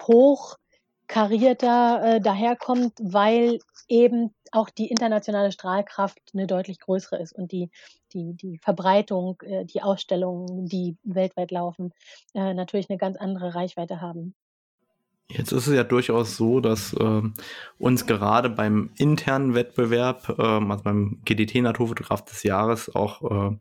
hochkarierter 0.00 2.02
äh, 2.04 2.20
daherkommt, 2.20 2.94
weil 3.00 3.58
eben 3.88 4.34
auch 4.52 4.70
die 4.70 4.88
internationale 4.88 5.52
Strahlkraft 5.52 6.18
eine 6.32 6.46
deutlich 6.46 6.80
größere 6.80 7.20
ist 7.20 7.32
und 7.32 7.52
die, 7.52 7.70
die, 8.12 8.34
die 8.34 8.58
Verbreitung, 8.58 9.40
äh, 9.42 9.64
die 9.64 9.82
Ausstellungen, 9.82 10.66
die 10.66 10.96
weltweit 11.02 11.50
laufen, 11.50 11.92
äh, 12.34 12.54
natürlich 12.54 12.88
eine 12.88 12.98
ganz 12.98 13.16
andere 13.16 13.54
Reichweite 13.54 14.00
haben. 14.00 14.34
Jetzt 15.28 15.52
ist 15.52 15.66
es 15.66 15.74
ja 15.74 15.84
durchaus 15.84 16.36
so, 16.36 16.60
dass 16.60 16.94
ähm, 17.00 17.32
uns 17.78 18.04
gerade 18.04 18.50
beim 18.50 18.90
internen 18.98 19.54
Wettbewerb, 19.54 20.36
ähm, 20.38 20.70
also 20.70 20.84
beim 20.84 21.20
GDT 21.24 21.62
Naturfotograf 21.62 22.26
des 22.26 22.42
Jahres, 22.42 22.94
auch 22.94 23.52
äh, 23.52 23.56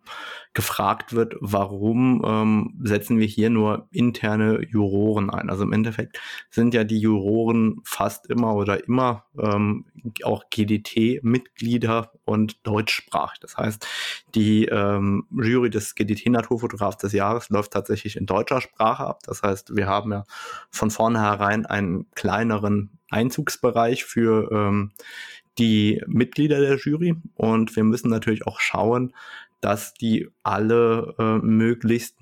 gefragt 0.53 1.13
wird, 1.13 1.36
warum 1.39 2.22
ähm, 2.25 2.74
setzen 2.84 3.17
wir 3.17 3.27
hier 3.27 3.50
nur 3.50 3.88
interne 3.91 4.62
Juroren 4.70 5.29
ein? 5.29 5.50
Also 5.50 5.63
im 5.63 5.72
Endeffekt 5.72 6.20
sind 6.50 6.74
ja 6.74 6.84
die 6.84 7.00
Juroren 7.00 7.79
fast 7.86 8.29
immer 8.29 8.55
oder 8.55 8.86
immer 8.86 9.24
ähm, 9.39 9.86
auch 10.24 10.50
GDT-Mitglieder 10.50 12.12
und 12.25 12.67
deutschsprachig. 12.67 13.39
Das 13.39 13.55
heißt, 13.55 13.88
die 14.36 14.65
ähm, 14.65 15.27
Jury 15.32 15.70
des 15.70 15.96
GDT 15.96 16.29
Naturfotografs 16.29 16.98
des 16.98 17.13
Jahres 17.13 17.50
läuft 17.50 17.72
tatsächlich 17.72 18.17
in 18.17 18.25
deutscher 18.25 18.60
Sprache 18.60 19.05
ab. 19.05 19.22
Das 19.25 19.43
heißt, 19.43 19.77
wir 19.77 19.88
haben 19.88 20.12
ja 20.12 20.24
von 20.70 20.91
vornherein 20.91 21.52
einen 21.65 22.10
kleineren 22.12 23.00
Einzugsbereich 23.10 24.05
für 24.05 24.51
ähm, 24.51 24.91
die 25.57 26.01
Mitglieder 26.07 26.60
der 26.60 26.77
Jury 26.77 27.15
und 27.36 27.75
wir 27.75 27.83
müssen 27.83 28.10
natürlich 28.10 28.48
auch 28.48 28.60
schauen, 28.60 29.13
dass 29.62 29.93
die 29.93 30.29
alle 30.41 31.15
äh, 31.19 31.38
möglichst 31.38 32.17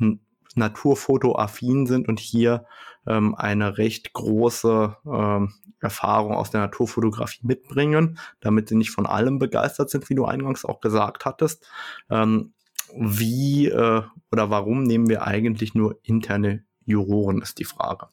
naturfotoaffin 0.55 1.87
sind 1.87 2.07
und 2.07 2.19
hier 2.19 2.65
ähm, 3.07 3.35
eine 3.35 3.77
recht 3.77 4.13
große 4.13 4.95
ähm, 5.05 5.53
Erfahrung 5.79 6.33
aus 6.33 6.51
der 6.51 6.61
Naturfotografie 6.61 7.41
mitbringen, 7.43 8.19
damit 8.41 8.69
sie 8.69 8.75
nicht 8.75 8.91
von 8.91 9.05
allem 9.05 9.39
begeistert 9.39 9.89
sind, 9.89 10.09
wie 10.09 10.15
du 10.15 10.25
eingangs 10.25 10.65
auch 10.65 10.81
gesagt 10.81 11.25
hattest. 11.25 11.67
Ähm, 12.09 12.53
wie 12.95 13.67
äh, 13.67 14.03
oder 14.31 14.49
warum 14.49 14.83
nehmen 14.83 15.09
wir 15.09 15.25
eigentlich 15.25 15.73
nur 15.73 15.99
interne 16.03 16.63
Juroren, 16.85 17.41
ist 17.41 17.59
die 17.59 17.65
Frage. 17.65 18.07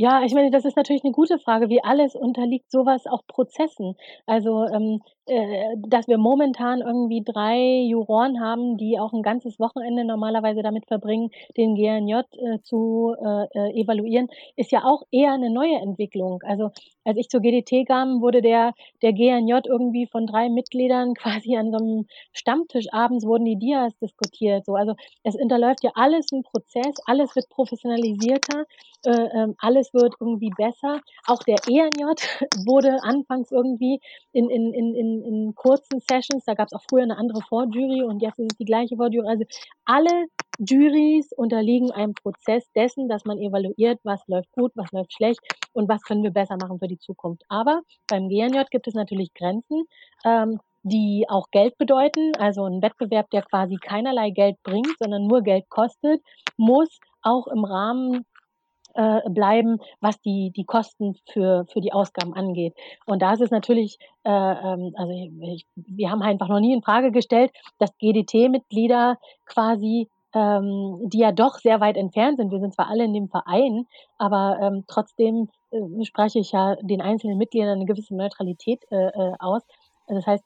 Ja, 0.00 0.22
ich 0.22 0.32
meine, 0.32 0.52
das 0.52 0.64
ist 0.64 0.76
natürlich 0.76 1.02
eine 1.02 1.10
gute 1.12 1.40
Frage. 1.40 1.68
Wie 1.70 1.82
alles 1.82 2.14
unterliegt 2.14 2.70
sowas 2.70 3.08
auch 3.08 3.26
Prozessen. 3.26 3.96
Also, 4.26 4.64
ähm, 4.68 5.02
äh, 5.26 5.74
dass 5.88 6.06
wir 6.06 6.18
momentan 6.18 6.82
irgendwie 6.82 7.24
drei 7.24 7.80
Juroren 7.82 8.40
haben, 8.40 8.76
die 8.76 9.00
auch 9.00 9.12
ein 9.12 9.22
ganzes 9.24 9.58
Wochenende 9.58 10.04
normalerweise 10.04 10.62
damit 10.62 10.86
verbringen, 10.86 11.30
den 11.56 11.74
GNJ, 11.74 12.12
äh, 12.14 12.60
zu, 12.62 13.16
äh, 13.20 13.46
äh, 13.58 13.80
evaluieren, 13.82 14.28
ist 14.54 14.70
ja 14.70 14.84
auch 14.84 15.02
eher 15.10 15.32
eine 15.32 15.50
neue 15.50 15.74
Entwicklung. 15.80 16.42
Also, 16.44 16.70
als 17.08 17.16
ich 17.16 17.30
zur 17.30 17.40
GDT 17.40 17.86
kam, 17.86 18.20
wurde 18.20 18.42
der 18.42 18.74
der 19.02 19.14
GNJ 19.14 19.60
irgendwie 19.66 20.06
von 20.06 20.26
drei 20.26 20.50
Mitgliedern 20.50 21.14
quasi 21.42 21.56
an 21.56 21.72
so 21.72 21.78
einem 21.78 22.06
Stammtisch 22.32 22.86
abends 22.92 23.24
wurden 23.24 23.46
die 23.46 23.56
Dias 23.56 23.96
diskutiert, 23.98 24.66
so. 24.66 24.74
Also, 24.74 24.94
es 25.22 25.34
unterläuft 25.34 25.82
ja 25.82 25.90
alles 25.94 26.30
ein 26.32 26.42
Prozess, 26.42 26.94
alles 27.06 27.34
wird 27.34 27.48
professionalisierter, 27.48 28.66
äh, 29.06 29.10
ähm, 29.10 29.54
alles 29.58 29.94
wird 29.94 30.14
irgendwie 30.20 30.50
besser. 30.56 31.00
Auch 31.26 31.42
der 31.44 31.56
ENJ 31.66 32.02
wurde 32.66 33.02
anfangs 33.02 33.50
irgendwie 33.50 34.00
in 34.32 34.50
in 34.50 34.74
in 34.74 34.94
in 34.94 35.22
in 35.22 35.54
kurzen 35.54 36.00
Sessions 36.00 36.44
da 36.44 36.54
gab's 36.54 36.74
auch 36.74 36.82
früher 36.90 37.04
eine 37.04 37.16
andere 37.16 37.40
Vorjury 37.48 38.02
und 38.02 38.20
jetzt 38.20 38.38
ist 38.38 38.52
es 38.52 38.58
die 38.58 38.64
gleiche 38.66 38.96
Vorjury. 38.96 39.26
Also, 39.26 39.44
alle 39.86 40.26
Juries 40.58 41.32
unterliegen 41.36 41.90
einem 41.92 42.14
Prozess 42.14 42.64
dessen, 42.74 43.08
dass 43.08 43.24
man 43.24 43.38
evaluiert, 43.38 44.00
was 44.02 44.26
läuft 44.26 44.50
gut, 44.52 44.72
was 44.74 44.90
läuft 44.92 45.12
schlecht 45.12 45.40
und 45.72 45.88
was 45.88 46.02
können 46.02 46.24
wir 46.24 46.32
besser 46.32 46.56
machen 46.56 46.78
für 46.78 46.88
die 46.88 46.98
Zukunft. 46.98 47.44
Aber 47.48 47.82
beim 48.08 48.28
GNJ 48.28 48.62
gibt 48.70 48.88
es 48.88 48.94
natürlich 48.94 49.32
Grenzen, 49.34 49.84
ähm, 50.24 50.58
die 50.82 51.26
auch 51.28 51.50
Geld 51.50 51.78
bedeuten. 51.78 52.32
Also 52.38 52.64
ein 52.64 52.82
Wettbewerb, 52.82 53.30
der 53.30 53.42
quasi 53.42 53.76
keinerlei 53.76 54.30
Geld 54.30 54.56
bringt, 54.62 54.94
sondern 54.98 55.26
nur 55.26 55.42
Geld 55.42 55.68
kostet, 55.68 56.22
muss 56.56 56.98
auch 57.22 57.46
im 57.46 57.64
Rahmen 57.64 58.24
äh, 58.94 59.20
bleiben, 59.30 59.78
was 60.00 60.20
die, 60.22 60.50
die 60.50 60.64
Kosten 60.64 61.14
für, 61.32 61.66
für 61.72 61.80
die 61.80 61.92
Ausgaben 61.92 62.34
angeht. 62.34 62.74
Und 63.06 63.22
da 63.22 63.32
ist 63.32 63.42
es 63.42 63.50
natürlich, 63.50 63.98
äh, 64.24 64.30
ähm, 64.30 64.92
also 64.96 65.12
ich, 65.12 65.66
wir 65.76 66.10
haben 66.10 66.22
einfach 66.22 66.48
noch 66.48 66.58
nie 66.58 66.72
in 66.72 66.82
Frage 66.82 67.12
gestellt, 67.12 67.52
dass 67.78 67.96
GDT-Mitglieder 67.98 69.18
quasi 69.46 70.08
ähm, 70.34 71.00
die 71.04 71.18
ja 71.18 71.32
doch 71.32 71.58
sehr 71.58 71.80
weit 71.80 71.96
entfernt 71.96 72.38
sind. 72.38 72.50
Wir 72.50 72.60
sind 72.60 72.74
zwar 72.74 72.88
alle 72.88 73.04
in 73.04 73.14
dem 73.14 73.28
Verein, 73.28 73.86
aber 74.18 74.58
ähm, 74.60 74.84
trotzdem 74.86 75.48
äh, 75.70 76.04
spreche 76.04 76.38
ich 76.38 76.52
ja 76.52 76.76
den 76.76 77.00
einzelnen 77.00 77.38
Mitgliedern 77.38 77.76
eine 77.76 77.86
gewisse 77.86 78.14
Neutralität 78.14 78.84
äh, 78.90 79.08
äh, 79.08 79.32
aus. 79.38 79.62
Das 80.06 80.26
heißt, 80.26 80.44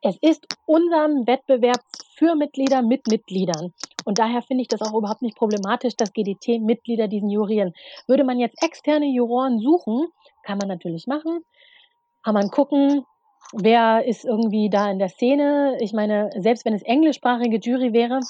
es 0.00 0.16
ist 0.20 0.46
unserem 0.66 1.26
Wettbewerb 1.26 1.80
für 2.14 2.36
Mitglieder 2.36 2.82
mit 2.82 3.08
Mitgliedern. 3.08 3.74
Und 4.04 4.18
daher 4.18 4.42
finde 4.42 4.62
ich 4.62 4.68
das 4.68 4.80
auch 4.80 4.94
überhaupt 4.94 5.22
nicht 5.22 5.36
problematisch, 5.36 5.96
dass 5.96 6.12
GDT-Mitglieder 6.12 7.08
diesen 7.08 7.30
jurieren. 7.30 7.74
Würde 8.06 8.24
man 8.24 8.38
jetzt 8.38 8.62
externe 8.62 9.06
Juroren 9.06 9.58
suchen, 9.58 10.06
kann 10.44 10.58
man 10.58 10.68
natürlich 10.68 11.06
machen. 11.08 11.40
Kann 12.22 12.34
man 12.34 12.50
gucken, 12.50 13.04
wer 13.52 14.04
ist 14.06 14.24
irgendwie 14.24 14.70
da 14.70 14.90
in 14.90 14.98
der 14.98 15.08
Szene. 15.08 15.76
Ich 15.80 15.92
meine, 15.92 16.30
selbst 16.38 16.64
wenn 16.64 16.74
es 16.74 16.82
englischsprachige 16.82 17.58
Jury 17.58 17.92
wäre, 17.92 18.20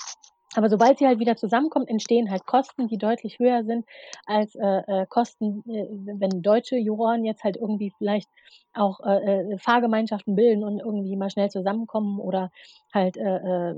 aber 0.54 0.70
sobald 0.70 0.98
sie 0.98 1.06
halt 1.06 1.18
wieder 1.18 1.36
zusammenkommen, 1.36 1.86
entstehen 1.86 2.30
halt 2.30 2.46
Kosten, 2.46 2.88
die 2.88 2.96
deutlich 2.96 3.38
höher 3.38 3.64
sind 3.64 3.84
als 4.26 4.54
äh, 4.54 4.82
äh, 4.86 5.06
Kosten, 5.06 5.62
äh, 5.68 5.86
wenn 5.90 6.42
deutsche 6.42 6.76
Juroren 6.76 7.24
jetzt 7.24 7.44
halt 7.44 7.56
irgendwie 7.56 7.92
vielleicht 7.98 8.28
auch 8.72 9.00
äh, 9.00 9.52
äh, 9.52 9.58
Fahrgemeinschaften 9.58 10.34
bilden 10.34 10.64
und 10.64 10.80
irgendwie 10.80 11.16
mal 11.16 11.30
schnell 11.30 11.50
zusammenkommen 11.50 12.18
oder 12.18 12.50
halt, 12.94 13.16
äh, 13.18 13.22
äh, 13.70 13.74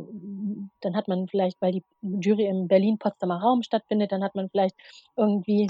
dann 0.80 0.96
hat 0.96 1.08
man 1.08 1.26
vielleicht, 1.26 1.60
weil 1.60 1.72
die 1.72 1.84
Jury 2.02 2.46
im 2.46 2.68
Berlin-Potsdamer 2.68 3.40
Raum 3.40 3.62
stattfindet, 3.62 4.12
dann 4.12 4.22
hat 4.22 4.34
man 4.34 4.48
vielleicht 4.48 4.76
irgendwie 5.16 5.68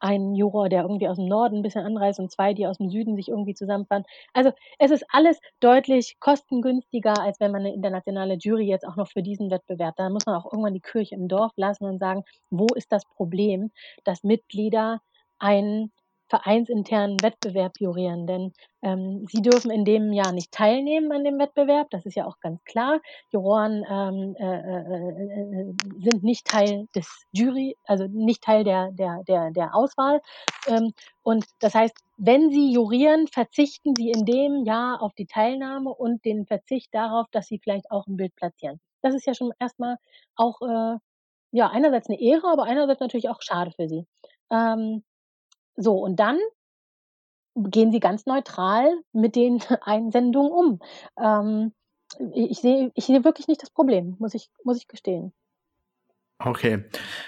ein 0.00 0.34
Juror, 0.34 0.68
der 0.68 0.82
irgendwie 0.82 1.08
aus 1.08 1.16
dem 1.16 1.26
Norden 1.26 1.56
ein 1.56 1.62
bisschen 1.62 1.84
anreist 1.84 2.20
und 2.20 2.30
zwei, 2.30 2.54
die 2.54 2.66
aus 2.66 2.78
dem 2.78 2.90
Süden 2.90 3.16
sich 3.16 3.28
irgendwie 3.28 3.54
zusammenfahren. 3.54 4.04
Also 4.32 4.52
es 4.78 4.90
ist 4.90 5.04
alles 5.10 5.38
deutlich 5.60 6.16
kostengünstiger, 6.20 7.20
als 7.20 7.40
wenn 7.40 7.52
man 7.52 7.62
eine 7.62 7.74
internationale 7.74 8.34
Jury 8.34 8.66
jetzt 8.66 8.86
auch 8.86 8.96
noch 8.96 9.08
für 9.08 9.22
diesen 9.22 9.50
Wettbewerb. 9.50 9.96
Da 9.96 10.08
muss 10.10 10.26
man 10.26 10.36
auch 10.36 10.46
irgendwann 10.52 10.74
die 10.74 10.80
Kirche 10.80 11.14
im 11.14 11.28
Dorf 11.28 11.52
lassen 11.56 11.84
und 11.84 11.98
sagen, 11.98 12.24
wo 12.50 12.66
ist 12.74 12.92
das 12.92 13.04
Problem, 13.06 13.70
dass 14.04 14.22
Mitglieder 14.24 15.00
einen 15.38 15.92
vereinsinternen 16.34 17.22
Wettbewerb 17.22 17.74
jurieren, 17.78 18.26
denn 18.26 18.52
ähm, 18.82 19.24
sie 19.30 19.40
dürfen 19.40 19.70
in 19.70 19.84
dem 19.84 20.12
Jahr 20.12 20.32
nicht 20.32 20.50
teilnehmen 20.50 21.12
an 21.12 21.22
dem 21.22 21.38
Wettbewerb, 21.38 21.90
das 21.90 22.04
ist 22.06 22.16
ja 22.16 22.26
auch 22.26 22.40
ganz 22.40 22.64
klar. 22.64 23.00
Juroren 23.30 23.84
ähm, 23.88 24.34
äh, 24.36 24.44
äh, 24.44 25.60
äh, 25.60 25.74
sind 26.00 26.24
nicht 26.24 26.44
Teil 26.44 26.88
des 26.96 27.06
Jury, 27.30 27.76
also 27.84 28.08
nicht 28.08 28.42
Teil 28.42 28.64
der, 28.64 28.90
der, 28.90 29.22
der, 29.28 29.52
der 29.52 29.76
Auswahl. 29.76 30.20
Ähm, 30.66 30.92
und 31.22 31.44
das 31.60 31.72
heißt, 31.72 31.94
wenn 32.16 32.50
sie 32.50 32.72
jurieren, 32.72 33.28
verzichten 33.28 33.94
sie 33.96 34.10
in 34.10 34.24
dem 34.24 34.64
Jahr 34.64 35.02
auf 35.02 35.14
die 35.14 35.26
Teilnahme 35.26 35.90
und 35.94 36.24
den 36.24 36.46
Verzicht 36.46 36.92
darauf, 36.92 37.28
dass 37.30 37.46
sie 37.46 37.60
vielleicht 37.62 37.92
auch 37.92 38.08
ein 38.08 38.16
Bild 38.16 38.34
platzieren. 38.34 38.80
Das 39.02 39.14
ist 39.14 39.26
ja 39.26 39.34
schon 39.34 39.52
erstmal 39.60 39.98
auch 40.34 40.60
äh, 40.62 40.98
ja 41.52 41.70
einerseits 41.70 42.08
eine 42.08 42.20
Ehre, 42.20 42.48
aber 42.48 42.64
einerseits 42.64 43.00
natürlich 43.00 43.28
auch 43.28 43.40
schade 43.40 43.70
für 43.70 43.88
sie. 43.88 44.04
Ähm, 44.50 45.04
so, 45.76 45.98
und 45.98 46.16
dann 46.16 46.38
gehen 47.56 47.92
sie 47.92 48.00
ganz 48.00 48.26
neutral 48.26 48.92
mit 49.12 49.36
den 49.36 49.60
Einsendungen 49.82 50.52
um. 50.52 50.78
Ähm, 51.18 51.72
ich 52.34 52.60
sehe 52.60 52.92
ich 52.94 53.06
sehe 53.06 53.24
wirklich 53.24 53.48
nicht 53.48 53.62
das 53.62 53.70
Problem, 53.70 54.16
muss 54.18 54.34
ich 54.34 54.50
muss 54.62 54.76
ich 54.76 54.88
gestehen. 54.88 55.32
Okay, 56.38 56.84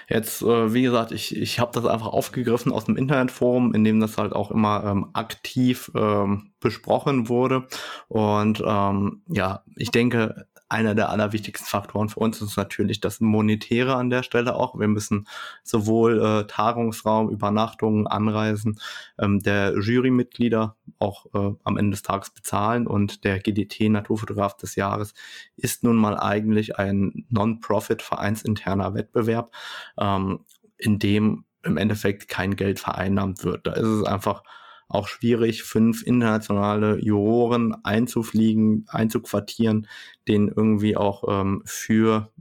jetzt, 0.09 0.41
äh, 0.41 0.73
wie 0.73 0.81
gesagt, 0.81 1.11
ich, 1.13 1.35
ich 1.35 1.59
habe 1.59 1.71
das 1.73 1.85
einfach 1.85 2.07
aufgegriffen 2.07 2.73
aus 2.73 2.85
dem 2.85 2.97
Internetforum, 2.97 3.73
in 3.73 3.85
dem 3.85 4.01
das 4.01 4.17
halt 4.17 4.33
auch 4.33 4.51
immer 4.51 4.83
ähm, 4.83 5.09
aktiv 5.13 5.89
ähm, 5.95 6.51
besprochen 6.59 7.29
wurde. 7.29 7.67
Und 8.09 8.61
ähm, 8.65 9.23
ja, 9.29 9.63
ich 9.77 9.91
denke, 9.91 10.47
einer 10.69 10.95
der 10.95 11.09
allerwichtigsten 11.09 11.67
Faktoren 11.67 12.09
für 12.09 12.19
uns 12.19 12.41
ist 12.41 12.57
natürlich 12.57 12.99
das 12.99 13.19
Monetäre 13.21 13.95
an 13.95 14.09
der 14.09 14.23
Stelle 14.23 14.55
auch. 14.55 14.77
Wir 14.77 14.87
müssen 14.87 15.27
sowohl 15.63 16.21
äh, 16.21 16.47
Tagungsraum, 16.47 17.29
Übernachtungen, 17.29 18.07
Anreisen 18.07 18.79
ähm, 19.17 19.39
der 19.39 19.73
Jurymitglieder 19.79 20.75
auch 20.99 21.25
äh, 21.33 21.55
am 21.63 21.77
Ende 21.77 21.91
des 21.91 22.03
Tages 22.03 22.31
bezahlen 22.31 22.87
und 22.87 23.23
der 23.23 23.39
GDT 23.39 23.89
Naturfotograf 23.89 24.57
des 24.57 24.75
Jahres 24.75 25.13
ist 25.55 25.83
nun 25.83 25.95
mal 25.95 26.17
eigentlich 26.17 26.77
ein 26.77 27.25
Non-Profit 27.29 28.01
vereinsinterner 28.01 28.93
Wettbewerb, 28.93 29.53
ähm, 29.97 30.39
in 30.77 30.99
dem 30.99 31.45
im 31.63 31.77
Endeffekt 31.77 32.27
kein 32.27 32.55
Geld 32.55 32.79
vereinnahmt 32.79 33.43
wird. 33.43 33.67
Da 33.67 33.73
ist 33.73 33.85
es 33.85 34.03
einfach 34.03 34.43
auch 34.87 35.07
schwierig, 35.07 35.63
fünf 35.63 36.03
internationale 36.03 36.99
Juroren 37.03 37.75
einzufliegen, 37.83 38.85
einzuquartieren, 38.87 39.87
denen 40.27 40.47
irgendwie 40.47 40.95
auch 40.95 41.23
ähm, 41.27 41.61
für 41.65 42.31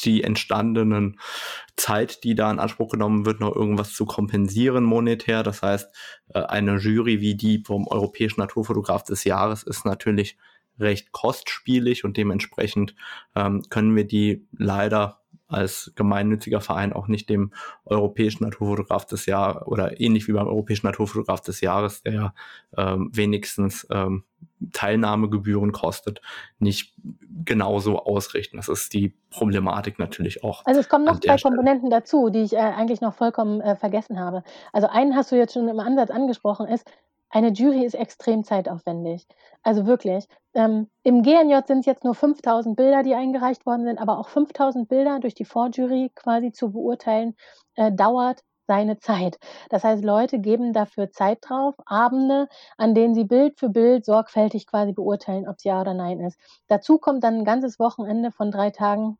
die 0.00 0.22
entstandenen 0.22 1.18
Zeit, 1.76 2.24
die 2.24 2.34
da 2.34 2.50
in 2.50 2.58
Anspruch 2.58 2.90
genommen 2.90 3.26
wird, 3.26 3.40
noch 3.40 3.54
irgendwas 3.54 3.94
zu 3.94 4.04
kompensieren 4.04 4.84
monetär. 4.84 5.42
Das 5.42 5.62
heißt, 5.62 5.94
äh, 6.28 6.40
eine 6.40 6.76
Jury 6.76 7.20
wie 7.20 7.34
die 7.34 7.62
vom 7.64 7.86
Europäischen 7.88 8.40
Naturfotograf 8.40 9.04
des 9.04 9.24
Jahres 9.24 9.62
ist 9.62 9.84
natürlich 9.84 10.36
recht 10.78 11.12
kostspielig 11.12 12.04
und 12.04 12.16
dementsprechend 12.16 12.94
ähm, 13.34 13.62
können 13.70 13.94
wir 13.94 14.06
die 14.06 14.46
leider 14.52 15.23
als 15.48 15.92
gemeinnütziger 15.94 16.60
Verein 16.60 16.92
auch 16.92 17.06
nicht 17.06 17.28
dem 17.28 17.52
Europäischen 17.84 18.44
Naturfotograf 18.44 19.04
des 19.04 19.26
Jahres 19.26 19.66
oder 19.66 20.00
ähnlich 20.00 20.26
wie 20.28 20.32
beim 20.32 20.46
Europäischen 20.46 20.86
Naturfotograf 20.86 21.40
des 21.40 21.60
Jahres, 21.60 22.02
der 22.02 22.12
ja 22.12 22.34
ähm, 22.76 23.10
wenigstens 23.12 23.86
ähm, 23.90 24.24
Teilnahmegebühren 24.72 25.72
kostet, 25.72 26.20
nicht 26.58 26.94
genauso 27.44 27.98
ausrichten. 27.98 28.56
Das 28.56 28.68
ist 28.68 28.92
die 28.94 29.14
Problematik 29.30 29.98
natürlich 29.98 30.44
auch. 30.44 30.64
Also 30.64 30.80
es 30.80 30.88
kommen 30.88 31.04
noch 31.04 31.20
zwei 31.20 31.36
Komponenten 31.36 31.90
dazu, 31.90 32.30
die 32.30 32.42
ich 32.42 32.54
äh, 32.54 32.58
eigentlich 32.58 33.00
noch 33.00 33.14
vollkommen 33.14 33.60
äh, 33.60 33.76
vergessen 33.76 34.18
habe. 34.18 34.42
Also 34.72 34.88
einen 34.88 35.14
hast 35.14 35.32
du 35.32 35.36
jetzt 35.36 35.54
schon 35.54 35.68
im 35.68 35.80
Ansatz 35.80 36.10
angesprochen, 36.10 36.66
ist, 36.66 36.90
eine 37.34 37.48
Jury 37.48 37.84
ist 37.84 37.94
extrem 37.94 38.44
zeitaufwendig. 38.44 39.26
Also 39.64 39.86
wirklich. 39.86 40.26
Ähm, 40.54 40.88
Im 41.02 41.22
GNJ 41.22 41.66
sind 41.66 41.80
es 41.80 41.86
jetzt 41.86 42.04
nur 42.04 42.14
5000 42.14 42.76
Bilder, 42.76 43.02
die 43.02 43.14
eingereicht 43.14 43.66
worden 43.66 43.84
sind, 43.84 43.98
aber 43.98 44.18
auch 44.18 44.28
5000 44.28 44.88
Bilder 44.88 45.18
durch 45.18 45.34
die 45.34 45.44
Vorjury 45.44 46.12
quasi 46.14 46.52
zu 46.52 46.70
beurteilen, 46.70 47.34
äh, 47.74 47.90
dauert 47.90 48.42
seine 48.68 48.98
Zeit. 49.00 49.38
Das 49.68 49.82
heißt, 49.82 50.04
Leute 50.04 50.38
geben 50.38 50.72
dafür 50.72 51.10
Zeit 51.10 51.38
drauf, 51.42 51.74
Abende, 51.86 52.48
an 52.78 52.94
denen 52.94 53.14
sie 53.14 53.24
Bild 53.24 53.58
für 53.58 53.68
Bild 53.68 54.04
sorgfältig 54.04 54.66
quasi 54.68 54.92
beurteilen, 54.92 55.48
ob 55.48 55.56
es 55.56 55.64
ja 55.64 55.80
oder 55.80 55.92
nein 55.92 56.20
ist. 56.20 56.38
Dazu 56.68 56.98
kommt 56.98 57.24
dann 57.24 57.38
ein 57.38 57.44
ganzes 57.44 57.80
Wochenende 57.80 58.30
von 58.30 58.52
drei 58.52 58.70
Tagen 58.70 59.18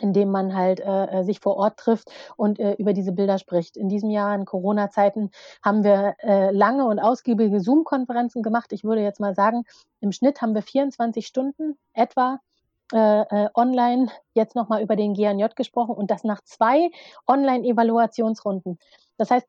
indem 0.00 0.30
man 0.30 0.54
halt 0.54 0.80
äh, 0.80 1.20
äh, 1.20 1.24
sich 1.24 1.40
vor 1.40 1.56
Ort 1.56 1.78
trifft 1.78 2.10
und 2.36 2.58
äh, 2.58 2.74
über 2.74 2.92
diese 2.92 3.12
Bilder 3.12 3.38
spricht. 3.38 3.76
In 3.76 3.88
diesem 3.88 4.10
Jahr, 4.10 4.34
in 4.34 4.44
Corona-Zeiten, 4.44 5.30
haben 5.62 5.84
wir 5.84 6.14
äh, 6.22 6.50
lange 6.52 6.86
und 6.86 6.98
ausgiebige 6.98 7.60
Zoom-Konferenzen 7.60 8.42
gemacht. 8.42 8.72
Ich 8.72 8.84
würde 8.84 9.02
jetzt 9.02 9.20
mal 9.20 9.34
sagen, 9.34 9.64
im 10.00 10.12
Schnitt 10.12 10.40
haben 10.40 10.54
wir 10.54 10.62
24 10.62 11.26
Stunden 11.26 11.76
etwa 11.92 12.40
äh, 12.92 13.20
äh, 13.22 13.48
online 13.54 14.08
jetzt 14.34 14.56
nochmal 14.56 14.82
über 14.82 14.96
den 14.96 15.14
GNJ 15.14 15.46
gesprochen 15.54 15.94
und 15.94 16.10
das 16.10 16.24
nach 16.24 16.40
zwei 16.42 16.90
Online-Evaluationsrunden. 17.26 18.78
Das 19.16 19.30
heißt, 19.30 19.46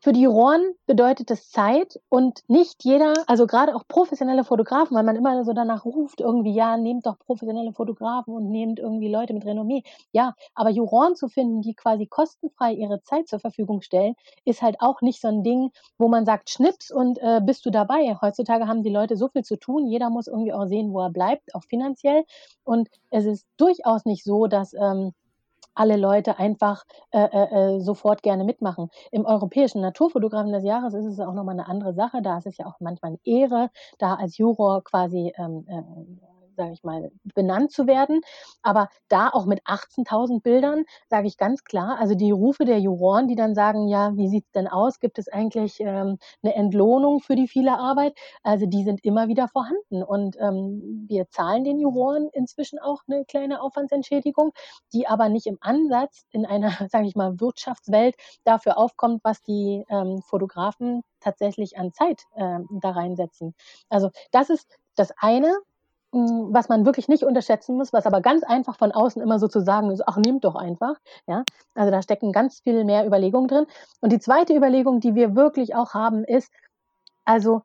für 0.00 0.12
die 0.12 0.20
Juroren 0.20 0.74
bedeutet 0.86 1.30
es 1.32 1.50
Zeit 1.50 1.98
und 2.08 2.42
nicht 2.46 2.84
jeder, 2.84 3.14
also 3.26 3.46
gerade 3.48 3.74
auch 3.74 3.82
professionelle 3.88 4.44
Fotografen, 4.44 4.96
weil 4.96 5.02
man 5.02 5.16
immer 5.16 5.44
so 5.44 5.52
danach 5.52 5.84
ruft, 5.84 6.20
irgendwie, 6.20 6.54
ja, 6.54 6.76
nehmt 6.76 7.06
doch 7.06 7.18
professionelle 7.18 7.72
Fotografen 7.72 8.32
und 8.32 8.48
nehmt 8.48 8.78
irgendwie 8.78 9.10
Leute 9.10 9.34
mit 9.34 9.44
Renommee. 9.44 9.82
Ja, 10.12 10.34
aber 10.54 10.70
Juroren 10.70 11.16
zu 11.16 11.28
finden, 11.28 11.62
die 11.62 11.74
quasi 11.74 12.06
kostenfrei 12.06 12.74
ihre 12.74 13.02
Zeit 13.02 13.26
zur 13.26 13.40
Verfügung 13.40 13.82
stellen, 13.82 14.14
ist 14.44 14.62
halt 14.62 14.76
auch 14.80 15.00
nicht 15.00 15.20
so 15.20 15.28
ein 15.28 15.42
Ding, 15.42 15.72
wo 15.98 16.08
man 16.08 16.24
sagt, 16.24 16.50
schnips 16.50 16.92
und 16.92 17.18
äh, 17.18 17.40
bist 17.42 17.66
du 17.66 17.70
dabei. 17.70 18.16
Heutzutage 18.22 18.68
haben 18.68 18.84
die 18.84 18.90
Leute 18.90 19.16
so 19.16 19.28
viel 19.28 19.42
zu 19.42 19.56
tun, 19.56 19.88
jeder 19.88 20.10
muss 20.10 20.28
irgendwie 20.28 20.52
auch 20.52 20.66
sehen, 20.66 20.92
wo 20.92 21.00
er 21.00 21.10
bleibt, 21.10 21.54
auch 21.56 21.64
finanziell. 21.64 22.24
Und 22.62 22.88
es 23.10 23.24
ist 23.24 23.46
durchaus 23.56 24.04
nicht 24.04 24.22
so, 24.22 24.46
dass 24.46 24.74
ähm, 24.74 25.12
alle 25.78 25.96
Leute 25.96 26.38
einfach 26.38 26.84
äh, 27.12 27.24
äh, 27.24 27.76
äh, 27.76 27.80
sofort 27.80 28.22
gerne 28.22 28.44
mitmachen. 28.44 28.90
Im 29.12 29.24
europäischen 29.24 29.80
Naturfotografen 29.80 30.52
des 30.52 30.64
Jahres 30.64 30.94
ist 30.94 31.06
es 31.06 31.20
auch 31.20 31.34
nochmal 31.34 31.54
eine 31.54 31.68
andere 31.68 31.94
Sache. 31.94 32.22
Da 32.22 32.38
ist 32.38 32.46
es 32.46 32.58
ja 32.58 32.66
auch 32.66 32.80
manchmal 32.80 33.12
eine 33.12 33.20
Ehre, 33.24 33.70
da 33.98 34.14
als 34.14 34.38
Juror 34.38 34.82
quasi 34.84 35.32
ähm, 35.36 35.64
äh, 35.68 35.82
sage 36.58 36.72
ich 36.72 36.84
mal, 36.84 37.10
benannt 37.34 37.72
zu 37.72 37.86
werden. 37.86 38.20
Aber 38.62 38.88
da 39.08 39.30
auch 39.30 39.46
mit 39.46 39.62
18.000 39.62 40.42
Bildern 40.42 40.84
sage 41.08 41.26
ich 41.26 41.38
ganz 41.38 41.64
klar, 41.64 41.96
also 41.98 42.14
die 42.14 42.30
Rufe 42.30 42.66
der 42.66 42.78
Juroren, 42.80 43.28
die 43.28 43.36
dann 43.36 43.54
sagen, 43.54 43.88
ja, 43.88 44.14
wie 44.16 44.28
sieht 44.28 44.44
es 44.44 44.52
denn 44.52 44.68
aus? 44.68 45.00
Gibt 45.00 45.18
es 45.18 45.28
eigentlich 45.28 45.80
ähm, 45.80 46.18
eine 46.42 46.54
Entlohnung 46.54 47.20
für 47.20 47.36
die 47.36 47.48
viele 47.48 47.78
Arbeit? 47.78 48.14
Also 48.42 48.66
die 48.66 48.84
sind 48.84 49.04
immer 49.04 49.28
wieder 49.28 49.48
vorhanden. 49.48 50.02
Und 50.02 50.36
ähm, 50.38 51.06
wir 51.08 51.30
zahlen 51.30 51.64
den 51.64 51.78
Juroren 51.78 52.28
inzwischen 52.32 52.78
auch 52.78 53.02
eine 53.08 53.24
kleine 53.24 53.62
Aufwandsentschädigung, 53.62 54.52
die 54.92 55.06
aber 55.06 55.28
nicht 55.28 55.46
im 55.46 55.58
Ansatz 55.60 56.26
in 56.30 56.44
einer, 56.44 56.70
sage 56.90 57.06
ich 57.06 57.16
mal, 57.16 57.40
Wirtschaftswelt 57.40 58.16
dafür 58.44 58.76
aufkommt, 58.76 59.20
was 59.22 59.42
die 59.42 59.84
ähm, 59.88 60.20
Fotografen 60.22 61.02
tatsächlich 61.20 61.78
an 61.78 61.92
Zeit 61.92 62.22
äh, 62.34 62.58
da 62.80 62.90
reinsetzen. 62.90 63.54
Also 63.88 64.10
das 64.32 64.50
ist 64.50 64.78
das 64.94 65.12
eine. 65.18 65.56
Hm, 66.14 66.48
was 66.54 66.70
man 66.70 66.86
wirklich 66.86 67.08
nicht 67.08 67.22
unterschätzen 67.22 67.76
muss, 67.76 67.92
was 67.92 68.06
aber 68.06 68.22
ganz 68.22 68.42
einfach 68.42 68.78
von 68.78 68.92
außen 68.92 69.20
immer 69.20 69.38
so 69.38 69.46
zu 69.46 69.60
sagen 69.60 69.90
ist, 69.90 70.02
ach, 70.06 70.16
nehmt 70.16 70.44
doch 70.44 70.54
einfach. 70.54 70.96
Ja, 71.26 71.44
also 71.74 71.90
da 71.90 72.00
stecken 72.00 72.32
ganz 72.32 72.60
viel 72.60 72.84
mehr 72.84 73.06
Überlegungen 73.06 73.48
drin. 73.48 73.66
Und 74.00 74.10
die 74.12 74.18
zweite 74.18 74.54
Überlegung, 74.54 75.00
die 75.00 75.14
wir 75.14 75.36
wirklich 75.36 75.74
auch 75.74 75.92
haben, 75.92 76.24
ist, 76.24 76.50
also 77.26 77.62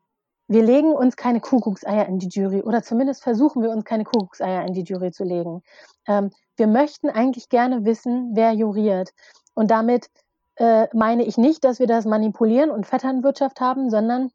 wir 0.49 0.63
legen 0.63 0.93
uns 0.93 1.15
keine 1.15 1.39
Kuckuckseier 1.39 2.05
in 2.07 2.19
die 2.19 2.27
Jury 2.27 2.61
oder 2.61 2.83
zumindest 2.83 3.23
versuchen 3.23 3.63
wir 3.63 3.69
uns 3.69 3.85
keine 3.85 4.03
Kuckuckseier 4.03 4.65
in 4.65 4.73
die 4.73 4.83
Jury 4.83 5.11
zu 5.11 5.23
legen. 5.23 5.61
Ähm, 6.05 6.31
wir 6.57 6.67
möchten 6.67 7.09
eigentlich 7.09 7.47
gerne 7.47 7.85
wissen, 7.85 8.31
wer 8.33 8.51
juriert. 8.51 9.11
Und 9.55 9.71
damit 9.71 10.09
äh, 10.57 10.87
meine 10.93 11.23
ich 11.23 11.37
nicht, 11.37 11.63
dass 11.63 11.79
wir 11.79 11.87
das 11.87 12.05
Manipulieren 12.05 12.71
und 12.71 12.85
Vetternwirtschaft 12.85 13.61
haben, 13.61 13.89
sondern 13.89 14.31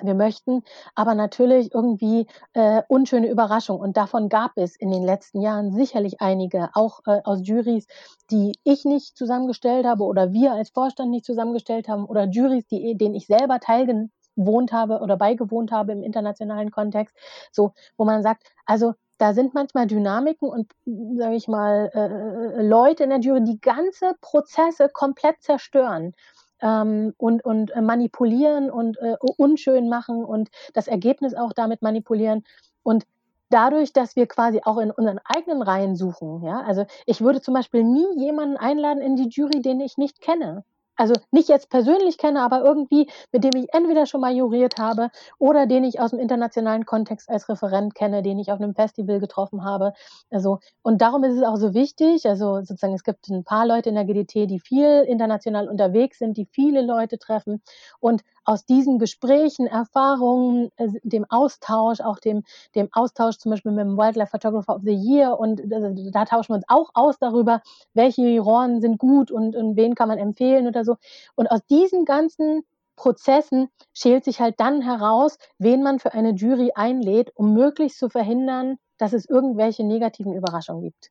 wir 0.00 0.14
möchten 0.14 0.62
aber 0.94 1.14
natürlich 1.14 1.74
irgendwie 1.74 2.26
äh, 2.54 2.82
unschöne 2.88 3.28
Überraschungen. 3.28 3.82
Und 3.82 3.96
davon 3.96 4.28
gab 4.28 4.52
es 4.56 4.76
in 4.76 4.90
den 4.90 5.04
letzten 5.04 5.40
Jahren 5.40 5.72
sicherlich 5.72 6.20
einige, 6.20 6.70
auch 6.74 7.00
äh, 7.06 7.20
aus 7.24 7.40
Juries, 7.42 7.86
die 8.30 8.52
ich 8.64 8.84
nicht 8.84 9.16
zusammengestellt 9.16 9.84
habe 9.86 10.04
oder 10.04 10.32
wir 10.32 10.52
als 10.52 10.70
Vorstand 10.70 11.10
nicht 11.10 11.26
zusammengestellt 11.26 11.88
haben 11.88 12.06
oder 12.06 12.24
Juries, 12.24 12.66
die, 12.66 12.96
denen 12.96 13.14
ich 13.14 13.26
selber 13.26 13.60
teilgewohnt 13.60 14.72
habe 14.72 15.00
oder 15.00 15.16
beigewohnt 15.16 15.72
habe 15.72 15.92
im 15.92 16.02
internationalen 16.02 16.70
Kontext. 16.70 17.14
So, 17.50 17.72
wo 17.96 18.04
man 18.04 18.22
sagt, 18.22 18.44
also 18.64 18.94
da 19.18 19.34
sind 19.34 19.54
manchmal 19.54 19.86
Dynamiken 19.86 20.48
und, 20.48 20.72
sage 21.16 21.36
ich 21.36 21.46
mal, 21.46 21.90
äh, 21.94 22.60
äh, 22.60 22.66
Leute 22.66 23.04
in 23.04 23.10
der 23.10 23.20
Jury, 23.20 23.44
die 23.44 23.60
ganze 23.60 24.14
Prozesse 24.20 24.88
komplett 24.88 25.40
zerstören 25.42 26.14
ähm, 26.62 27.14
und, 27.18 27.44
und 27.44 27.70
äh, 27.72 27.82
manipulieren 27.82 28.70
und 28.70 28.98
äh, 28.98 29.16
unschön 29.36 29.88
machen 29.88 30.24
und 30.24 30.50
das 30.72 30.88
Ergebnis 30.88 31.34
auch 31.34 31.52
damit 31.52 31.82
manipulieren. 31.82 32.44
Und 32.82 33.04
dadurch, 33.50 33.92
dass 33.92 34.16
wir 34.16 34.26
quasi 34.26 34.60
auch 34.64 34.78
in 34.78 34.90
unseren 34.90 35.20
eigenen 35.24 35.62
Reihen 35.62 35.96
suchen, 35.96 36.42
ja, 36.42 36.62
also 36.62 36.86
ich 37.06 37.20
würde 37.20 37.42
zum 37.42 37.54
Beispiel 37.54 37.84
nie 37.84 38.06
jemanden 38.16 38.56
einladen 38.56 39.02
in 39.02 39.16
die 39.16 39.28
Jury, 39.28 39.60
den 39.60 39.80
ich 39.80 39.98
nicht 39.98 40.20
kenne 40.20 40.64
also 40.96 41.14
nicht 41.30 41.48
jetzt 41.48 41.70
persönlich 41.70 42.18
kenne, 42.18 42.40
aber 42.42 42.62
irgendwie, 42.62 43.08
mit 43.32 43.44
dem 43.44 43.52
ich 43.56 43.72
entweder 43.74 44.06
schon 44.06 44.20
mal 44.20 44.32
juriert 44.34 44.78
habe 44.78 45.10
oder 45.38 45.66
den 45.66 45.84
ich 45.84 46.00
aus 46.00 46.10
dem 46.10 46.18
internationalen 46.20 46.86
Kontext 46.86 47.28
als 47.30 47.48
Referent 47.48 47.94
kenne, 47.94 48.22
den 48.22 48.38
ich 48.38 48.52
auf 48.52 48.60
einem 48.60 48.74
Festival 48.74 49.20
getroffen 49.20 49.64
habe. 49.64 49.92
Also, 50.30 50.58
und 50.82 51.00
darum 51.02 51.24
ist 51.24 51.36
es 51.36 51.42
auch 51.42 51.56
so 51.56 51.74
wichtig, 51.74 52.26
also 52.26 52.56
sozusagen, 52.60 52.94
es 52.94 53.04
gibt 53.04 53.28
ein 53.28 53.44
paar 53.44 53.66
Leute 53.66 53.88
in 53.88 53.94
der 53.94 54.04
GDT, 54.04 54.46
die 54.46 54.60
viel 54.60 55.02
international 55.08 55.68
unterwegs 55.68 56.18
sind, 56.18 56.36
die 56.36 56.46
viele 56.46 56.82
Leute 56.82 57.18
treffen 57.18 57.62
und 58.00 58.22
aus 58.44 58.64
diesen 58.64 58.98
Gesprächen, 58.98 59.66
Erfahrungen, 59.66 60.70
äh, 60.76 60.88
dem 61.02 61.24
Austausch, 61.28 62.00
auch 62.00 62.18
dem, 62.18 62.44
dem 62.74 62.88
Austausch 62.92 63.38
zum 63.38 63.50
Beispiel 63.50 63.72
mit 63.72 63.84
dem 63.84 63.96
Wildlife 63.96 64.30
Photographer 64.30 64.76
of 64.76 64.82
the 64.84 64.94
Year 64.94 65.38
und 65.38 65.60
äh, 65.60 66.10
da 66.10 66.24
tauschen 66.24 66.50
wir 66.50 66.56
uns 66.56 66.64
auch 66.68 66.90
aus 66.94 67.18
darüber, 67.18 67.62
welche 67.94 68.22
Juroren 68.22 68.80
sind 68.80 68.98
gut 68.98 69.30
und, 69.30 69.54
und 69.56 69.76
wen 69.76 69.94
kann 69.94 70.08
man 70.08 70.18
empfehlen 70.18 70.66
oder 70.66 70.84
so. 70.84 70.96
Und 71.34 71.50
aus 71.50 71.60
diesen 71.68 72.04
ganzen 72.04 72.62
Prozessen 72.96 73.68
schält 73.94 74.24
sich 74.24 74.40
halt 74.40 74.56
dann 74.58 74.82
heraus, 74.82 75.38
wen 75.58 75.82
man 75.82 75.98
für 75.98 76.12
eine 76.12 76.34
Jury 76.34 76.72
einlädt, 76.74 77.30
um 77.34 77.54
möglichst 77.54 77.98
zu 77.98 78.08
verhindern, 78.08 78.76
dass 78.98 79.12
es 79.12 79.28
irgendwelche 79.28 79.84
negativen 79.84 80.34
Überraschungen 80.34 80.82
gibt. 80.82 81.10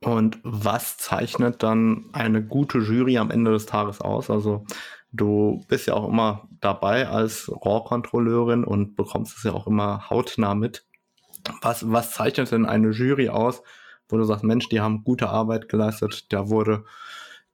Und 0.00 0.38
was 0.44 0.96
zeichnet 0.96 1.62
dann 1.62 2.10
eine 2.12 2.42
gute 2.42 2.78
Jury 2.78 3.18
am 3.18 3.30
Ende 3.30 3.50
des 3.50 3.66
Tages 3.66 4.00
aus? 4.00 4.30
Also 4.30 4.64
du 5.12 5.64
bist 5.68 5.86
ja 5.86 5.94
auch 5.94 6.08
immer 6.08 6.48
dabei 6.60 7.08
als 7.08 7.48
Rohrkontrolleurin 7.48 8.64
und 8.64 8.96
bekommst 8.96 9.36
es 9.36 9.44
ja 9.44 9.52
auch 9.52 9.66
immer 9.66 10.10
hautnah 10.10 10.54
mit. 10.54 10.84
Was, 11.62 11.90
was 11.90 12.12
zeichnet 12.12 12.52
denn 12.52 12.66
eine 12.66 12.90
Jury 12.90 13.28
aus, 13.28 13.62
wo 14.08 14.16
du 14.16 14.24
sagst, 14.24 14.44
Mensch, 14.44 14.68
die 14.68 14.80
haben 14.80 15.04
gute 15.04 15.28
Arbeit 15.28 15.68
geleistet, 15.68 16.32
da 16.32 16.48
wurde 16.48 16.84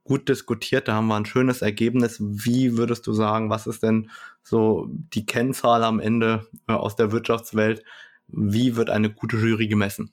gut 0.05 0.29
diskutiert, 0.29 0.89
da 0.89 0.95
haben 0.95 1.07
wir 1.07 1.17
ein 1.17 1.27
schönes 1.27 1.63
Ergebnis. 1.63 2.19
Wie 2.21 2.77
würdest 2.77 3.07
du 3.07 3.13
sagen, 3.13 3.51
was 3.51 3.67
ist 3.67 3.83
denn 3.83 4.11
so 4.43 4.87
die 4.91 5.27
Kennzahl 5.27 5.83
am 5.83 5.99
Ende 5.99 6.47
äh, 6.69 6.73
aus 6.73 6.97
der 6.97 7.11
Wirtschaftswelt? 7.11 7.83
Wie 8.29 8.77
wird 8.77 8.91
eine 8.91 9.11
gute 9.11 9.37
Jury 9.37 9.67
gemessen? 9.67 10.13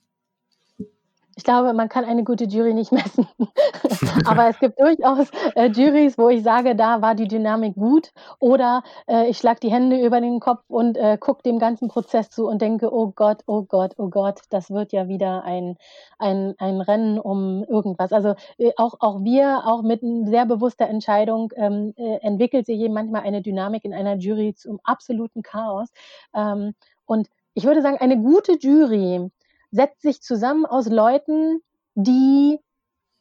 Ich 1.36 1.44
glaube, 1.44 1.74
man 1.74 1.88
kann 1.88 2.04
eine 2.04 2.24
gute 2.24 2.46
Jury 2.46 2.74
nicht 2.74 2.92
messen. 2.92 3.28
Aber 4.26 4.50
es 4.50 4.60
gibt 4.60 4.80
durchaus 4.80 5.30
äh, 5.56 5.68
Juries, 5.68 6.18
wo 6.18 6.30
ich 6.30 6.44
sage, 6.44 6.76
da 6.76 7.02
war 7.02 7.16
die 7.16 7.28
Dynamik 7.28 7.76
gut. 7.76 8.12
Oder 8.40 8.84
äh, 9.08 9.30
ich 9.30 9.38
schlage 9.38 9.60
die 9.62 9.72
Hände 9.72 10.04
über 10.04 10.20
den 10.20 10.40
Kopf 10.40 10.64
und 10.68 10.98
äh, 10.98 11.18
gucke 11.18 11.44
dem 11.44 11.60
ganzen 11.60 11.88
Prozess 11.88 12.30
zu 12.30 12.48
und 12.48 12.62
denke, 12.62 12.94
oh 12.94 13.12
Gott, 13.16 13.44
oh 13.48 13.64
Gott, 13.64 13.94
oh 13.98 14.10
Gott, 14.10 14.42
das 14.50 14.70
wird 14.70 14.92
ja 14.92 15.08
wieder 15.08 15.44
ein, 15.44 15.78
ein, 16.20 16.56
ein 16.58 16.82
Rennen 16.82 17.20
um 17.20 17.64
irgendwas. 17.64 18.12
Also 18.12 18.36
äh, 18.58 18.72
auch, 18.76 18.96
auch 19.00 19.24
wir, 19.24 19.64
auch 19.66 19.84
mit 19.84 20.02
sehr 20.26 20.46
bewusster 20.46 20.88
Entscheidung, 20.88 21.52
ähm, 21.56 21.94
äh, 21.98 22.18
entwickelt 22.22 22.66
sich 22.66 22.80
eben 22.80 22.94
manchmal 22.94 23.22
eine 23.22 23.42
Dynamik 23.42 23.86
in 23.86 23.94
einer 23.94 24.18
Jury 24.18 24.54
zum 24.54 24.80
absoluten 24.84 25.44
Chaos. 25.44 25.90
Ähm, 26.36 26.74
und 27.06 27.30
ich 27.54 27.66
würde 27.66 27.82
sagen, 27.82 27.98
eine 27.98 28.18
gute 28.18 28.58
Jury 28.60 29.30
setzt 29.72 30.02
sich 30.02 30.22
zusammen 30.22 30.66
aus 30.66 30.88
Leuten, 30.88 31.62
die 31.96 32.60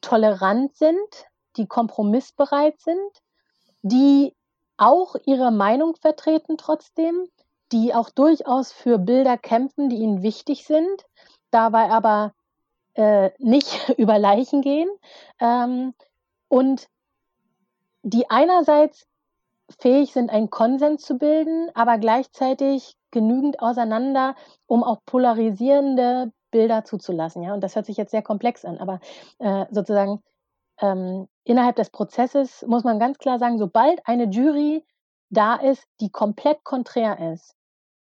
tolerant 0.00 0.76
sind, 0.76 1.26
die 1.56 1.66
kompromissbereit 1.66 2.80
sind, 2.80 3.10
die 3.82 4.34
auch 4.76 5.16
ihre 5.26 5.50
Meinung 5.50 5.96
vertreten 5.96 6.56
trotzdem, 6.58 7.26
die 7.72 7.94
auch 7.94 8.10
durchaus 8.10 8.72
für 8.72 8.98
Bilder 8.98 9.38
kämpfen, 9.38 9.88
die 9.88 9.96
ihnen 9.96 10.22
wichtig 10.22 10.66
sind, 10.66 11.04
dabei 11.50 11.90
aber 11.90 12.34
äh, 12.94 13.30
nicht 13.38 13.88
über 13.98 14.18
Leichen 14.18 14.62
gehen. 14.62 14.88
Ähm, 15.38 15.94
und 16.48 16.88
die 18.02 18.28
einerseits 18.30 19.06
fähig 19.78 20.12
sind, 20.12 20.30
einen 20.30 20.50
Konsens 20.50 21.02
zu 21.02 21.16
bilden, 21.18 21.70
aber 21.74 21.98
gleichzeitig 21.98 22.96
genügend 23.10 23.60
auseinander, 23.60 24.34
um 24.66 24.82
auch 24.82 24.98
polarisierende 25.04 26.32
Bilder 26.50 26.84
zuzulassen. 26.84 27.42
Ja? 27.42 27.54
Und 27.54 27.62
das 27.62 27.76
hört 27.76 27.86
sich 27.86 27.96
jetzt 27.96 28.10
sehr 28.10 28.22
komplex 28.22 28.64
an, 28.64 28.78
aber 28.78 29.00
äh, 29.38 29.66
sozusagen 29.70 30.22
ähm, 30.80 31.28
innerhalb 31.44 31.76
des 31.76 31.90
Prozesses 31.90 32.64
muss 32.66 32.84
man 32.84 32.98
ganz 32.98 33.18
klar 33.18 33.38
sagen, 33.38 33.58
sobald 33.58 34.06
eine 34.06 34.24
Jury 34.24 34.84
da 35.28 35.56
ist, 35.56 35.84
die 36.00 36.10
komplett 36.10 36.64
konträr 36.64 37.32
ist, 37.32 37.54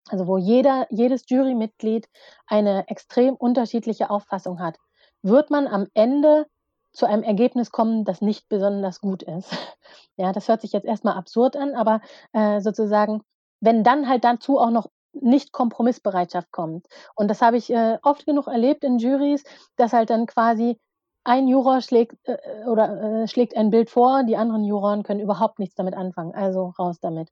also 0.10 0.28
wo 0.28 0.38
jeder, 0.38 0.88
jedes 0.90 1.30
Jurymitglied 1.30 2.08
eine 2.48 2.88
extrem 2.88 3.36
unterschiedliche 3.36 4.10
Auffassung 4.10 4.60
hat, 4.60 4.78
wird 5.22 5.50
man 5.50 5.68
am 5.68 5.88
Ende 5.94 6.48
zu 6.92 7.06
einem 7.06 7.24
Ergebnis 7.24 7.72
kommen, 7.72 8.06
das 8.06 8.22
nicht 8.22 8.50
besonders 8.50 9.02
gut 9.02 9.24
ist. 9.24 9.52
Ja, 10.18 10.34
das 10.34 10.50
hört 10.50 10.60
sich 10.60 10.74
jetzt 10.74 10.86
erstmal 10.86 11.16
absurd 11.16 11.56
an, 11.56 11.76
aber 11.76 12.02
äh, 12.34 12.60
sozusagen, 12.60 13.24
wenn 13.62 13.86
dann 13.86 14.10
halt 14.10 14.26
dazu 14.26 14.60
auch 14.60 14.70
noch 14.70 14.88
nicht 15.22 15.52
Kompromissbereitschaft 15.52 16.52
kommt. 16.52 16.88
Und 17.16 17.30
das 17.30 17.42
habe 17.42 17.58
ich 17.58 17.72
äh, 17.72 17.98
oft 18.04 18.26
genug 18.26 18.48
erlebt 18.48 18.84
in 18.84 18.98
Juries, 18.98 19.44
dass 19.76 19.94
halt 19.94 20.10
dann 20.10 20.26
quasi 20.26 20.78
ein 21.24 21.48
Juror 21.48 21.82
schlägt 21.82 22.16
äh, 22.28 22.38
oder 22.68 23.24
äh, 23.24 23.28
schlägt 23.28 23.56
ein 23.56 23.70
Bild 23.70 23.90
vor, 23.90 24.24
die 24.24 24.38
anderen 24.38 24.64
Juroren 24.64 25.04
können 25.04 25.20
überhaupt 25.20 25.60
nichts 25.60 25.76
damit 25.76 25.96
anfangen, 25.96 26.34
also 26.34 26.74
raus 26.80 26.98
damit. 27.00 27.30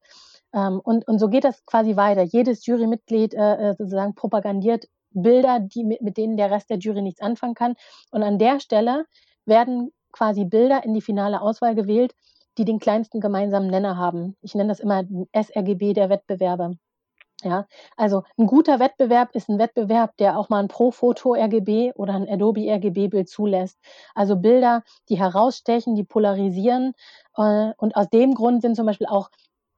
Ähm, 0.54 0.80
und, 0.84 1.08
und 1.08 1.20
so 1.20 1.30
geht 1.30 1.44
das 1.44 1.66
quasi 1.66 1.96
weiter. 1.96 2.24
Jedes 2.24 2.66
Jurymitglied 2.66 3.34
äh, 3.34 3.70
äh 3.72 3.76
sozusagen 3.78 4.16
propagandiert 4.16 4.88
Bilder, 5.12 5.60
die, 5.60 5.84
mit, 5.84 6.02
mit 6.02 6.18
denen 6.18 6.38
der 6.38 6.52
Rest 6.52 6.70
der 6.70 6.78
Jury 6.78 7.02
nichts 7.02 7.22
anfangen 7.22 7.56
kann. 7.56 7.76
Und 8.12 8.24
an 8.24 8.38
der 8.38 8.60
Stelle 8.60 9.06
werden 9.46 9.92
quasi 10.12 10.46
Bilder 10.46 10.84
in 10.84 10.94
die 10.94 11.02
finale 11.02 11.42
Auswahl 11.42 11.76
gewählt, 11.76 12.14
die 12.58 12.66
den 12.66 12.80
kleinsten 12.80 13.22
gemeinsamen 13.22 13.68
Nenner 13.68 13.98
haben. 13.98 14.36
Ich 14.42 14.56
nenne 14.56 14.70
das 14.70 14.80
immer 14.80 15.04
SRGB 15.32 15.94
der 15.94 16.10
Wettbewerbe. 16.10 16.78
Ja, 17.44 17.68
also 17.98 18.24
ein 18.38 18.48
guter 18.48 18.80
Wettbewerb 18.80 19.36
ist 19.36 19.48
ein 19.48 19.60
Wettbewerb, 19.60 20.18
der 20.18 20.40
auch 20.40 20.50
mal 20.50 20.60
ein 20.60 20.68
Pro-Foto 20.70 21.36
RGB 21.36 21.94
oder 21.94 22.14
ein 22.16 22.28
Adobe 22.28 22.62
RGB 22.68 23.10
Bild 23.10 23.30
zulässt. 23.30 23.78
Also 24.16 24.38
Bilder, 24.38 24.84
die 25.10 25.20
herausstechen, 25.20 25.94
die 25.96 26.04
polarisieren. 26.04 26.94
Äh, 27.36 27.74
und 27.78 27.96
aus 27.96 28.10
dem 28.10 28.34
Grund 28.34 28.64
sind 28.64 28.76
zum 28.76 28.88
Beispiel 28.88 29.06
auch 29.08 29.30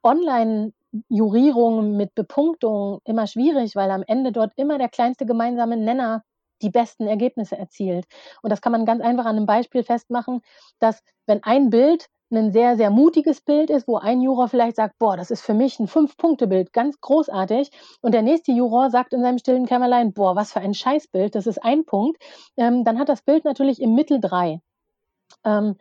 Online-Jurierungen 0.04 1.98
mit 1.98 2.16
Bepunktung 2.16 3.02
immer 3.04 3.28
schwierig, 3.28 3.76
weil 3.76 3.92
am 3.92 4.04
Ende 4.08 4.32
dort 4.32 4.54
immer 4.56 4.78
der 4.78 4.88
kleinste 4.90 5.26
gemeinsame 5.26 5.76
Nenner 5.76 6.24
die 6.62 6.70
besten 6.70 7.08
Ergebnisse 7.08 7.58
erzielt. 7.58 8.06
Und 8.42 8.52
das 8.52 8.62
kann 8.62 8.72
man 8.72 8.86
ganz 8.86 9.02
einfach 9.02 9.26
an 9.26 9.36
einem 9.36 9.46
Beispiel 9.46 9.84
festmachen, 9.84 10.42
dass 10.80 11.02
wenn 11.26 11.44
ein 11.44 11.70
Bild 11.70 12.08
ein 12.32 12.52
sehr, 12.52 12.78
sehr 12.78 12.90
mutiges 12.90 13.42
Bild 13.42 13.70
ist, 13.70 13.88
wo 13.88 13.98
ein 13.98 14.22
Juror 14.22 14.48
vielleicht 14.48 14.76
sagt, 14.76 14.98
boah, 15.00 15.18
das 15.18 15.32
ist 15.32 15.42
für 15.42 15.54
mich 15.54 15.80
ein 15.80 15.88
Fünf-Punkte-Bild, 15.88 16.74
ganz 16.74 17.00
großartig. 17.02 17.72
Und 18.02 18.14
der 18.14 18.22
nächste 18.22 18.52
Juror 18.52 18.90
sagt 18.92 19.14
in 19.14 19.22
seinem 19.22 19.40
stillen 19.40 19.66
Kämmerlein, 19.66 20.14
boah, 20.14 20.36
was 20.36 20.54
für 20.54 20.60
ein 20.60 20.74
Scheißbild, 20.74 21.36
das 21.36 21.48
ist 21.48 21.64
ein 21.64 21.86
Punkt. 21.86 22.22
Ähm, 22.58 22.84
dann 22.84 23.00
hat 23.00 23.10
das 23.10 23.22
Bild 23.22 23.46
natürlich 23.46 23.82
im 23.82 23.96
Mittel 23.96 24.20
drei. 24.20 24.62
Ähm, 25.44 25.76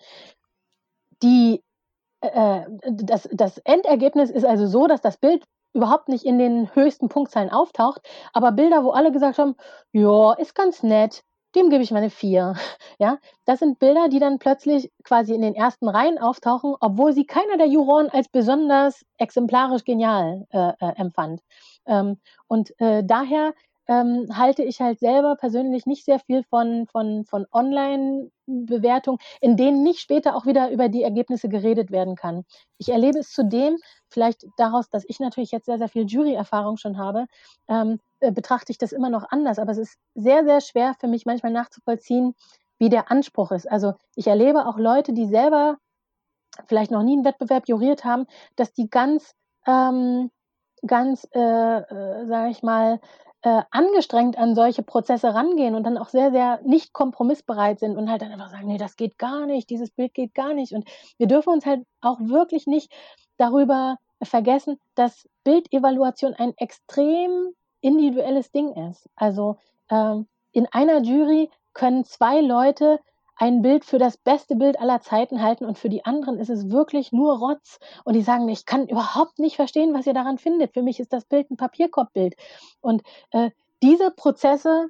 die, 1.22 1.62
äh, 2.20 2.62
das, 2.90 3.28
das 3.32 3.58
Endergebnis 3.58 4.30
ist 4.30 4.44
also 4.44 4.66
so, 4.66 4.86
dass 4.86 5.00
das 5.00 5.16
Bild 5.18 5.44
überhaupt 5.74 6.08
nicht 6.08 6.24
in 6.24 6.38
den 6.38 6.74
höchsten 6.74 7.08
Punktzahlen 7.08 7.50
auftaucht, 7.50 8.00
aber 8.32 8.52
Bilder, 8.52 8.84
wo 8.84 8.90
alle 8.90 9.12
gesagt 9.12 9.38
haben, 9.38 9.54
ja, 9.92 10.32
ist 10.32 10.54
ganz 10.54 10.82
nett, 10.82 11.22
dem 11.58 11.70
gebe 11.70 11.82
ich 11.82 11.90
meine 11.90 12.10
vier. 12.10 12.54
Ja, 13.00 13.18
das 13.44 13.60
sind 13.60 13.78
Bilder, 13.78 14.08
die 14.08 14.18
dann 14.18 14.40
plötzlich 14.40 14.90
quasi 15.04 15.32
in 15.32 15.42
den 15.42 15.54
ersten 15.54 15.88
Reihen 15.88 16.18
auftauchen, 16.18 16.74
obwohl 16.80 17.12
sie 17.12 17.26
keiner 17.26 17.56
der 17.56 17.68
Juroren 17.68 18.08
als 18.10 18.28
besonders 18.28 19.04
exemplarisch 19.18 19.84
genial 19.84 20.46
äh, 20.50 20.72
äh, 20.80 20.96
empfand. 20.96 21.40
Ähm, 21.86 22.18
und 22.48 22.72
äh, 22.80 23.04
daher 23.04 23.54
ähm, 23.88 24.26
halte 24.32 24.62
ich 24.62 24.80
halt 24.80 25.00
selber 25.00 25.36
persönlich 25.36 25.86
nicht 25.86 26.04
sehr 26.04 26.18
viel 26.20 26.44
von, 26.44 26.86
von, 26.86 27.24
von 27.24 27.46
Online-Bewertungen, 27.50 29.18
in 29.40 29.56
denen 29.56 29.82
nicht 29.82 30.00
später 30.00 30.36
auch 30.36 30.46
wieder 30.46 30.70
über 30.70 30.88
die 30.88 31.02
Ergebnisse 31.02 31.48
geredet 31.48 31.90
werden 31.90 32.14
kann. 32.14 32.44
Ich 32.76 32.90
erlebe 32.90 33.18
es 33.18 33.32
zudem, 33.32 33.78
vielleicht 34.08 34.44
daraus, 34.58 34.90
dass 34.90 35.04
ich 35.08 35.20
natürlich 35.20 35.50
jetzt 35.50 35.66
sehr, 35.66 35.78
sehr 35.78 35.88
viel 35.88 36.06
Jury-Erfahrung 36.06 36.76
schon 36.76 36.98
habe, 36.98 37.26
ähm, 37.68 37.98
äh, 38.20 38.30
betrachte 38.30 38.72
ich 38.72 38.78
das 38.78 38.92
immer 38.92 39.10
noch 39.10 39.24
anders. 39.30 39.58
Aber 39.58 39.72
es 39.72 39.78
ist 39.78 39.98
sehr, 40.14 40.44
sehr 40.44 40.60
schwer 40.60 40.94
für 41.00 41.08
mich 41.08 41.26
manchmal 41.26 41.52
nachzuvollziehen, 41.52 42.34
wie 42.78 42.90
der 42.90 43.10
Anspruch 43.10 43.52
ist. 43.52 43.70
Also 43.70 43.94
ich 44.14 44.26
erlebe 44.26 44.66
auch 44.66 44.78
Leute, 44.78 45.12
die 45.12 45.26
selber 45.26 45.78
vielleicht 46.66 46.90
noch 46.90 47.02
nie 47.02 47.14
einen 47.14 47.24
Wettbewerb 47.24 47.68
juriert 47.68 48.04
haben, 48.04 48.26
dass 48.56 48.72
die 48.72 48.88
ganz, 48.90 49.34
ähm, 49.66 50.30
ganz, 50.86 51.26
äh, 51.32 51.40
äh, 51.40 52.26
sage 52.26 52.50
ich 52.50 52.62
mal, 52.62 53.00
äh, 53.42 53.62
angestrengt 53.70 54.36
an 54.36 54.54
solche 54.54 54.82
Prozesse 54.82 55.34
rangehen 55.34 55.74
und 55.74 55.84
dann 55.84 55.98
auch 55.98 56.08
sehr, 56.08 56.30
sehr 56.30 56.60
nicht 56.64 56.92
kompromissbereit 56.92 57.78
sind 57.78 57.96
und 57.96 58.10
halt 58.10 58.22
dann 58.22 58.32
einfach 58.32 58.50
sagen, 58.50 58.66
nee, 58.66 58.78
das 58.78 58.96
geht 58.96 59.18
gar 59.18 59.46
nicht, 59.46 59.70
dieses 59.70 59.90
Bild 59.90 60.14
geht 60.14 60.34
gar 60.34 60.54
nicht. 60.54 60.72
Und 60.72 60.88
wir 61.18 61.28
dürfen 61.28 61.52
uns 61.52 61.64
halt 61.64 61.84
auch 62.00 62.18
wirklich 62.20 62.66
nicht 62.66 62.92
darüber 63.36 63.98
vergessen, 64.22 64.78
dass 64.96 65.28
Bildevaluation 65.44 66.34
ein 66.34 66.52
extrem 66.56 67.50
individuelles 67.80 68.50
Ding 68.50 68.74
ist. 68.90 69.08
Also 69.14 69.56
ähm, 69.90 70.26
in 70.52 70.66
einer 70.72 71.02
Jury 71.02 71.50
können 71.74 72.04
zwei 72.04 72.40
Leute 72.40 72.98
ein 73.38 73.62
Bild 73.62 73.84
für 73.84 73.98
das 73.98 74.16
beste 74.16 74.56
Bild 74.56 74.78
aller 74.80 75.00
Zeiten 75.00 75.40
halten 75.42 75.64
und 75.64 75.78
für 75.78 75.88
die 75.88 76.04
anderen 76.04 76.38
ist 76.38 76.50
es 76.50 76.70
wirklich 76.70 77.12
nur 77.12 77.38
Rotz. 77.38 77.78
Und 78.04 78.14
die 78.14 78.22
sagen, 78.22 78.48
ich 78.48 78.66
kann 78.66 78.88
überhaupt 78.88 79.38
nicht 79.38 79.56
verstehen, 79.56 79.94
was 79.94 80.06
ihr 80.06 80.14
daran 80.14 80.38
findet. 80.38 80.74
Für 80.74 80.82
mich 80.82 80.98
ist 81.00 81.12
das 81.12 81.24
Bild 81.24 81.50
ein 81.50 81.56
Papierkorbbild. 81.56 82.34
Und 82.80 83.02
äh, 83.30 83.50
diese 83.82 84.10
Prozesse 84.10 84.88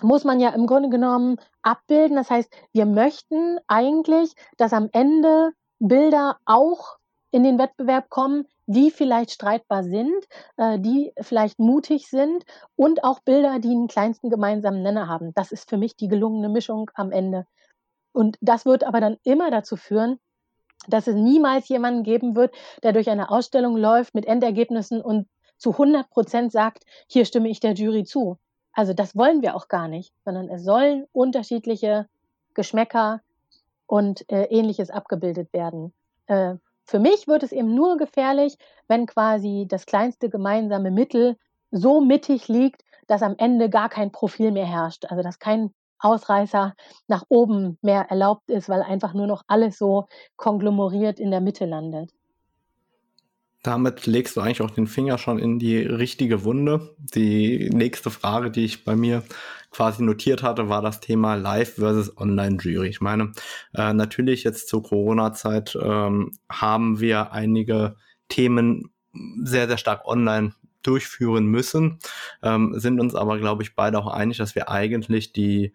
muss 0.00 0.24
man 0.24 0.40
ja 0.40 0.50
im 0.50 0.66
Grunde 0.66 0.88
genommen 0.88 1.38
abbilden. 1.62 2.16
Das 2.16 2.30
heißt, 2.30 2.50
wir 2.72 2.86
möchten 2.86 3.58
eigentlich, 3.66 4.34
dass 4.56 4.72
am 4.72 4.88
Ende 4.92 5.50
Bilder 5.80 6.38
auch 6.44 6.98
in 7.32 7.42
den 7.42 7.58
Wettbewerb 7.58 8.08
kommen, 8.10 8.46
die 8.66 8.90
vielleicht 8.90 9.32
streitbar 9.32 9.82
sind, 9.82 10.24
äh, 10.56 10.78
die 10.78 11.12
vielleicht 11.20 11.58
mutig 11.58 12.08
sind 12.08 12.44
und 12.76 13.02
auch 13.02 13.20
Bilder, 13.20 13.58
die 13.58 13.70
einen 13.70 13.88
kleinsten 13.88 14.30
gemeinsamen 14.30 14.82
Nenner 14.82 15.08
haben. 15.08 15.32
Das 15.34 15.50
ist 15.50 15.68
für 15.68 15.76
mich 15.76 15.96
die 15.96 16.08
gelungene 16.08 16.48
Mischung 16.48 16.90
am 16.94 17.10
Ende. 17.10 17.46
Und 18.12 18.36
das 18.40 18.66
wird 18.66 18.84
aber 18.84 19.00
dann 19.00 19.16
immer 19.24 19.50
dazu 19.50 19.76
führen, 19.76 20.18
dass 20.88 21.06
es 21.06 21.14
niemals 21.14 21.68
jemanden 21.68 22.02
geben 22.02 22.34
wird, 22.34 22.54
der 22.82 22.92
durch 22.92 23.08
eine 23.08 23.30
Ausstellung 23.30 23.76
läuft 23.76 24.14
mit 24.14 24.26
Endergebnissen 24.26 25.00
und 25.00 25.28
zu 25.56 25.70
100 25.72 26.10
Prozent 26.10 26.52
sagt, 26.52 26.84
hier 27.06 27.24
stimme 27.24 27.48
ich 27.48 27.60
der 27.60 27.74
Jury 27.74 28.04
zu. 28.04 28.38
Also 28.72 28.94
das 28.94 29.16
wollen 29.16 29.42
wir 29.42 29.54
auch 29.54 29.68
gar 29.68 29.86
nicht, 29.86 30.12
sondern 30.24 30.48
es 30.48 30.64
sollen 30.64 31.06
unterschiedliche 31.12 32.08
Geschmäcker 32.54 33.20
und 33.86 34.28
äh, 34.30 34.44
ähnliches 34.44 34.90
abgebildet 34.90 35.52
werden. 35.52 35.92
Äh, 36.26 36.54
für 36.84 36.98
mich 36.98 37.28
wird 37.28 37.42
es 37.42 37.52
eben 37.52 37.74
nur 37.74 37.96
gefährlich, 37.96 38.56
wenn 38.88 39.06
quasi 39.06 39.66
das 39.68 39.86
kleinste 39.86 40.28
gemeinsame 40.28 40.90
Mittel 40.90 41.36
so 41.70 42.00
mittig 42.00 42.48
liegt, 42.48 42.82
dass 43.06 43.22
am 43.22 43.36
Ende 43.38 43.70
gar 43.70 43.88
kein 43.88 44.10
Profil 44.10 44.50
mehr 44.50 44.66
herrscht. 44.66 45.04
Also 45.06 45.22
dass 45.22 45.38
kein 45.38 45.72
Ausreißer 46.02 46.74
nach 47.08 47.24
oben 47.28 47.78
mehr 47.82 48.06
erlaubt 48.10 48.50
ist, 48.50 48.68
weil 48.68 48.82
einfach 48.82 49.14
nur 49.14 49.26
noch 49.26 49.42
alles 49.46 49.78
so 49.78 50.06
konglomeriert 50.36 51.18
in 51.18 51.30
der 51.30 51.40
Mitte 51.40 51.66
landet. 51.66 52.10
Damit 53.62 54.06
legst 54.06 54.36
du 54.36 54.40
eigentlich 54.40 54.60
auch 54.60 54.70
den 54.70 54.88
Finger 54.88 55.18
schon 55.18 55.38
in 55.38 55.60
die 55.60 55.78
richtige 55.78 56.42
Wunde. 56.42 56.96
Die 56.98 57.70
nächste 57.72 58.10
Frage, 58.10 58.50
die 58.50 58.64
ich 58.64 58.84
bei 58.84 58.96
mir 58.96 59.22
quasi 59.70 60.02
notiert 60.02 60.42
hatte, 60.42 60.68
war 60.68 60.82
das 60.82 60.98
Thema 60.98 61.36
Live 61.36 61.76
versus 61.76 62.16
Online-Jury. 62.16 62.88
Ich 62.88 63.00
meine, 63.00 63.32
äh, 63.74 63.92
natürlich 63.92 64.42
jetzt 64.42 64.68
zur 64.68 64.82
Corona-Zeit 64.82 65.78
ähm, 65.80 66.32
haben 66.50 66.98
wir 66.98 67.32
einige 67.32 67.94
Themen 68.28 68.90
sehr, 69.44 69.68
sehr 69.68 69.78
stark 69.78 70.06
online 70.06 70.54
durchführen 70.82 71.46
müssen, 71.46 71.98
ähm, 72.42 72.72
sind 72.76 73.00
uns 73.00 73.14
aber, 73.14 73.38
glaube 73.38 73.62
ich, 73.62 73.76
beide 73.76 73.98
auch 73.98 74.08
einig, 74.08 74.38
dass 74.38 74.54
wir 74.54 74.68
eigentlich 74.68 75.32
die 75.32 75.72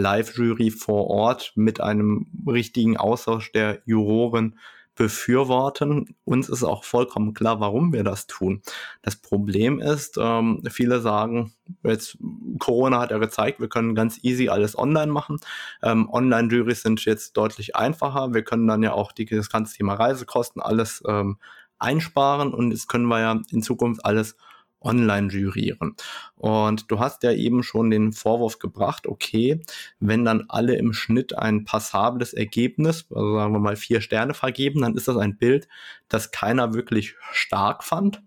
Live-Jury 0.00 0.70
vor 0.70 1.08
Ort 1.08 1.52
mit 1.54 1.80
einem 1.80 2.26
richtigen 2.46 2.96
Austausch 2.96 3.52
der 3.52 3.80
Juroren 3.84 4.58
befürworten. 5.00 6.14
Uns 6.24 6.50
ist 6.50 6.62
auch 6.62 6.84
vollkommen 6.84 7.32
klar, 7.32 7.58
warum 7.58 7.92
wir 7.92 8.04
das 8.04 8.26
tun. 8.26 8.60
Das 9.00 9.16
Problem 9.16 9.80
ist, 9.80 10.18
ähm, 10.20 10.62
viele 10.68 11.00
sagen, 11.00 11.54
jetzt 11.82 12.18
Corona 12.58 13.00
hat 13.00 13.10
ja 13.10 13.18
gezeigt, 13.18 13.60
wir 13.60 13.68
können 13.68 13.94
ganz 13.94 14.18
easy 14.22 14.50
alles 14.50 14.76
online 14.76 15.10
machen. 15.10 15.38
Ähm, 15.82 16.10
Online-Juries 16.10 16.82
sind 16.82 17.02
jetzt 17.06 17.36
deutlich 17.38 17.76
einfacher. 17.76 18.34
Wir 18.34 18.42
können 18.42 18.66
dann 18.66 18.82
ja 18.82 18.92
auch 18.92 19.12
die, 19.12 19.24
das 19.24 19.48
ganze 19.48 19.76
Thema 19.76 19.94
Reisekosten 19.94 20.60
alles 20.60 21.02
ähm, 21.08 21.38
einsparen 21.78 22.52
und 22.52 22.72
jetzt 22.72 22.88
können 22.88 23.06
wir 23.06 23.20
ja 23.20 23.40
in 23.50 23.62
Zukunft 23.62 24.04
alles 24.04 24.36
online 24.80 25.32
jurieren. 25.32 25.94
Und 26.36 26.90
du 26.90 26.98
hast 26.98 27.22
ja 27.22 27.32
eben 27.32 27.62
schon 27.62 27.90
den 27.90 28.12
Vorwurf 28.12 28.58
gebracht, 28.58 29.06
okay, 29.06 29.60
wenn 29.98 30.24
dann 30.24 30.44
alle 30.48 30.76
im 30.76 30.92
Schnitt 30.92 31.36
ein 31.36 31.64
passables 31.64 32.32
Ergebnis, 32.32 33.06
also 33.10 33.36
sagen 33.36 33.52
wir 33.52 33.60
mal 33.60 33.76
vier 33.76 34.00
Sterne 34.00 34.34
vergeben, 34.34 34.82
dann 34.82 34.96
ist 34.96 35.08
das 35.08 35.16
ein 35.16 35.36
Bild, 35.36 35.68
das 36.08 36.30
keiner 36.30 36.74
wirklich 36.74 37.14
stark 37.32 37.84
fand, 37.84 38.22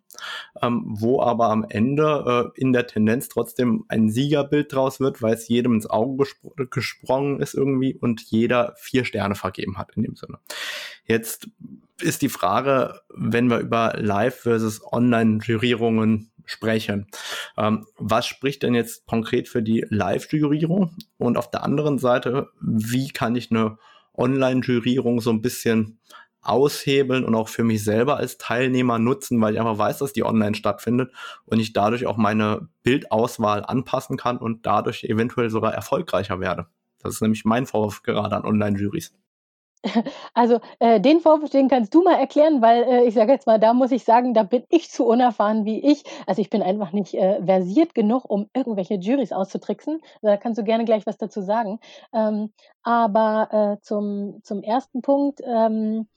ähm, 0.62 0.84
wo 0.86 1.22
aber 1.22 1.50
am 1.50 1.66
Ende 1.68 2.52
äh, 2.56 2.60
in 2.62 2.74
der 2.74 2.88
Tendenz 2.88 3.30
trotzdem 3.30 3.86
ein 3.88 4.10
Siegerbild 4.10 4.74
draus 4.74 5.00
wird, 5.00 5.22
weil 5.22 5.34
es 5.34 5.48
jedem 5.48 5.74
ins 5.74 5.90
Auge 5.90 6.24
gespr 6.24 6.66
gesprungen 6.70 7.40
ist 7.40 7.54
irgendwie 7.54 7.96
und 7.96 8.22
jeder 8.22 8.74
vier 8.78 9.06
Sterne 9.06 9.36
vergeben 9.36 9.78
hat 9.78 9.92
in 9.96 10.04
dem 10.04 10.16
Sinne. 10.16 10.40
Jetzt 11.06 11.50
ist 12.02 12.22
die 12.22 12.30
Frage, 12.30 13.02
wenn 13.10 13.50
wir 13.50 13.60
über 13.60 13.94
Live 13.98 14.42
versus 14.42 14.82
Online-Jurierungen 14.92 16.32
sprechen. 16.46 17.08
Ähm, 17.58 17.86
was 17.98 18.26
spricht 18.26 18.64
denn 18.64 18.76
jetzt 18.76 19.06
konkret 19.06 19.48
für 19.48 19.64
die 19.64 19.86
Live-Jurierung? 19.90 20.96
Und 21.18 21.38
auf 21.38 21.50
der 21.50 21.64
anderen 21.64 22.00
Seite, 22.00 22.50
wie 22.62 23.10
kann 23.10 23.36
ich 23.36 23.52
eine 23.52 23.78
Online-Jurierung 24.16 25.22
so 25.22 25.32
ein 25.32 25.42
bisschen 25.42 26.00
aushebeln 26.43 27.23
und 27.25 27.36
auch 27.36 27.49
für 27.49 27.63
mich 27.63 27.84
selber 27.84 28.17
als 28.17 28.38
Teilnehmer 28.38 28.99
nutzen, 28.99 29.39
weil 29.41 29.53
ich 29.53 29.60
einfach 29.60 29.77
weiß, 29.77 29.99
dass 29.99 30.13
die 30.13 30.23
online 30.23 30.56
stattfindet 30.56 31.12
und 31.45 31.60
ich 31.60 31.73
dadurch 31.73 32.06
auch 32.06 32.17
meine 32.17 32.67
Bildauswahl 32.84 33.63
anpassen 33.65 34.17
kann 34.17 34.38
und 34.38 34.65
dadurch 34.65 35.03
eventuell 35.03 35.49
sogar 35.49 35.73
erfolgreicher 35.73 36.39
werde. 36.39 36.67
Das 36.99 37.15
ist 37.15 37.21
nämlich 37.21 37.45
mein 37.45 37.65
Vorwurf 37.65 38.03
gerade 38.03 38.36
an 38.36 38.45
Online-Juries. 38.45 39.13
Also, 40.34 40.60
äh, 40.79 40.99
den 41.01 41.19
Vorwurf, 41.19 41.49
den 41.49 41.67
kannst 41.67 41.93
du 41.93 42.03
mal 42.03 42.15
erklären, 42.15 42.62
weil, 42.62 42.84
äh, 42.84 43.06
ich 43.06 43.13
sage 43.13 43.32
jetzt 43.32 43.47
mal, 43.47 43.60
da 43.60 43.73
muss 43.73 43.91
ich 43.91 44.03
sagen, 44.03 44.34
da 44.34 44.43
bin 44.43 44.63
ich 44.69 44.89
zu 44.89 45.06
unerfahren 45.06 45.65
wie 45.65 45.79
ich. 45.91 46.03
Also, 46.25 46.41
ich 46.41 46.49
bin 46.49 46.62
einfach 46.62 46.93
nicht, 46.93 47.13
äh, 47.15 47.43
versiert 47.45 47.93
genug, 47.93 48.23
um 48.29 48.49
irgendwelche 48.53 48.95
Juries 48.95 49.32
auszutricksen. 49.34 49.99
Da 50.21 50.38
kannst 50.38 50.60
du 50.60 50.63
gerne 50.63 50.86
gleich 50.86 51.06
was 51.06 51.17
dazu 51.17 51.41
sagen. 51.41 51.79
Ähm, 52.13 52.51
aber, 52.84 53.77
äh, 53.79 53.82
zum 53.82 54.39
zum 54.43 54.63
ersten 54.63 55.01
Punkt, 55.01 55.41
ähm, 55.45 56.08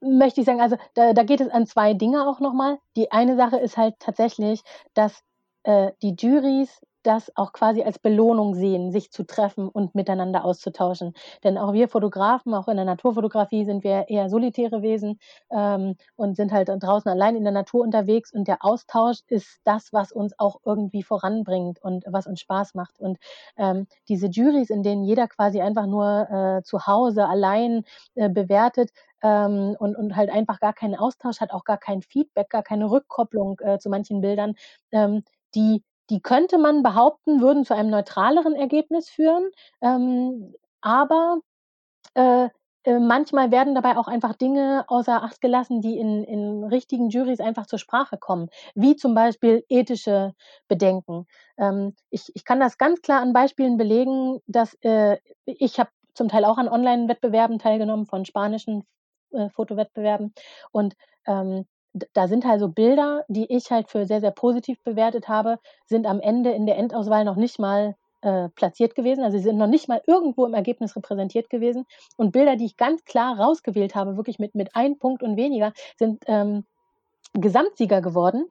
möchte 0.00 0.40
ich 0.40 0.46
sagen, 0.46 0.60
also, 0.60 0.76
da 0.94 1.12
da 1.12 1.22
geht 1.24 1.40
es 1.40 1.48
an 1.50 1.66
zwei 1.66 1.94
Dinge 1.94 2.26
auch 2.28 2.40
noch 2.40 2.52
mal. 2.54 2.78
Die 2.96 3.10
eine 3.12 3.36
Sache 3.36 3.58
ist 3.58 3.76
halt 3.76 3.94
tatsächlich, 4.00 4.62
dass, 4.94 5.22
äh, 5.64 5.92
die 6.02 6.14
Juries 6.18 6.80
das 7.02 7.30
auch 7.36 7.52
quasi 7.52 7.82
als 7.82 7.98
Belohnung 7.98 8.54
sehen, 8.54 8.90
sich 8.92 9.10
zu 9.10 9.24
treffen 9.24 9.68
und 9.68 9.94
miteinander 9.94 10.44
auszutauschen. 10.44 11.14
Denn 11.44 11.58
auch 11.58 11.72
wir 11.72 11.88
Fotografen, 11.88 12.54
auch 12.54 12.68
in 12.68 12.76
der 12.76 12.84
Naturfotografie 12.84 13.64
sind 13.64 13.84
wir 13.84 14.08
eher 14.08 14.28
solitäre 14.28 14.82
Wesen 14.82 15.18
ähm, 15.50 15.96
und 16.16 16.36
sind 16.36 16.52
halt 16.52 16.68
draußen 16.68 17.10
allein 17.10 17.36
in 17.36 17.44
der 17.44 17.52
Natur 17.52 17.82
unterwegs 17.82 18.32
und 18.32 18.48
der 18.48 18.64
Austausch 18.64 19.18
ist 19.28 19.60
das, 19.64 19.92
was 19.92 20.12
uns 20.12 20.34
auch 20.38 20.60
irgendwie 20.64 21.02
voranbringt 21.02 21.82
und 21.82 22.04
was 22.06 22.26
uns 22.26 22.40
Spaß 22.40 22.74
macht. 22.74 22.98
Und 23.00 23.18
ähm, 23.56 23.86
diese 24.08 24.26
Juries, 24.28 24.70
in 24.70 24.82
denen 24.82 25.04
jeder 25.04 25.28
quasi 25.28 25.60
einfach 25.60 25.86
nur 25.86 26.58
äh, 26.58 26.62
zu 26.62 26.86
Hause 26.86 27.26
allein 27.26 27.84
äh, 28.14 28.28
bewertet, 28.28 28.90
ähm, 29.22 29.74
und, 29.78 29.96
und 29.96 30.16
halt 30.16 30.30
einfach 30.30 30.60
gar 30.60 30.72
keinen 30.72 30.94
Austausch 30.94 31.40
hat, 31.40 31.50
auch 31.50 31.64
gar 31.64 31.78
kein 31.78 32.02
Feedback, 32.02 32.50
gar 32.50 32.62
keine 32.62 32.90
Rückkopplung 32.90 33.58
äh, 33.60 33.78
zu 33.78 33.88
manchen 33.90 34.20
Bildern, 34.20 34.54
ähm, 34.92 35.24
die 35.54 35.82
die 36.10 36.20
könnte 36.20 36.58
man 36.58 36.82
behaupten, 36.82 37.40
würden 37.40 37.64
zu 37.64 37.74
einem 37.74 37.90
neutraleren 37.90 38.54
Ergebnis 38.54 39.08
führen. 39.08 39.50
Ähm, 39.80 40.54
aber 40.80 41.38
äh, 42.14 42.48
äh, 42.84 42.98
manchmal 43.00 43.50
werden 43.50 43.74
dabei 43.74 43.96
auch 43.96 44.08
einfach 44.08 44.34
Dinge 44.34 44.84
außer 44.88 45.22
Acht 45.22 45.40
gelassen, 45.40 45.80
die 45.82 45.98
in, 45.98 46.24
in 46.24 46.64
richtigen 46.64 47.10
Juries 47.10 47.40
einfach 47.40 47.66
zur 47.66 47.78
Sprache 47.78 48.16
kommen, 48.18 48.48
wie 48.74 48.96
zum 48.96 49.14
Beispiel 49.14 49.64
ethische 49.68 50.34
Bedenken. 50.68 51.26
Ähm, 51.58 51.94
ich, 52.10 52.30
ich 52.34 52.44
kann 52.44 52.60
das 52.60 52.78
ganz 52.78 53.02
klar 53.02 53.20
an 53.20 53.32
Beispielen 53.32 53.76
belegen, 53.76 54.40
dass 54.46 54.74
äh, 54.82 55.18
ich 55.44 55.78
habe 55.78 55.90
zum 56.14 56.28
Teil 56.28 56.44
auch 56.44 56.58
an 56.58 56.68
Online-Wettbewerben 56.68 57.58
teilgenommen, 57.58 58.06
von 58.06 58.24
spanischen 58.24 58.84
äh, 59.32 59.50
Fotowettbewerben. 59.50 60.32
Und 60.72 60.94
ähm, 61.26 61.66
da 61.92 62.28
sind 62.28 62.44
halt 62.44 62.60
so 62.60 62.68
Bilder, 62.68 63.24
die 63.28 63.52
ich 63.54 63.70
halt 63.70 63.90
für 63.90 64.06
sehr, 64.06 64.20
sehr 64.20 64.30
positiv 64.30 64.82
bewertet 64.82 65.28
habe, 65.28 65.58
sind 65.86 66.06
am 66.06 66.20
Ende 66.20 66.50
in 66.50 66.66
der 66.66 66.76
Endauswahl 66.76 67.24
noch 67.24 67.36
nicht 67.36 67.58
mal 67.58 67.96
äh, 68.20 68.48
platziert 68.50 68.94
gewesen. 68.94 69.22
Also 69.22 69.38
sie 69.38 69.44
sind 69.44 69.58
noch 69.58 69.66
nicht 69.66 69.88
mal 69.88 70.02
irgendwo 70.06 70.44
im 70.46 70.54
Ergebnis 70.54 70.96
repräsentiert 70.96 71.50
gewesen. 71.50 71.86
Und 72.16 72.32
Bilder, 72.32 72.56
die 72.56 72.66
ich 72.66 72.76
ganz 72.76 73.04
klar 73.04 73.38
rausgewählt 73.38 73.94
habe, 73.94 74.16
wirklich 74.16 74.38
mit, 74.38 74.54
mit 74.54 74.74
einem 74.74 74.98
Punkt 74.98 75.22
und 75.22 75.36
weniger, 75.36 75.72
sind 75.96 76.24
ähm, 76.26 76.64
Gesamtsieger 77.34 78.00
geworden. 78.00 78.46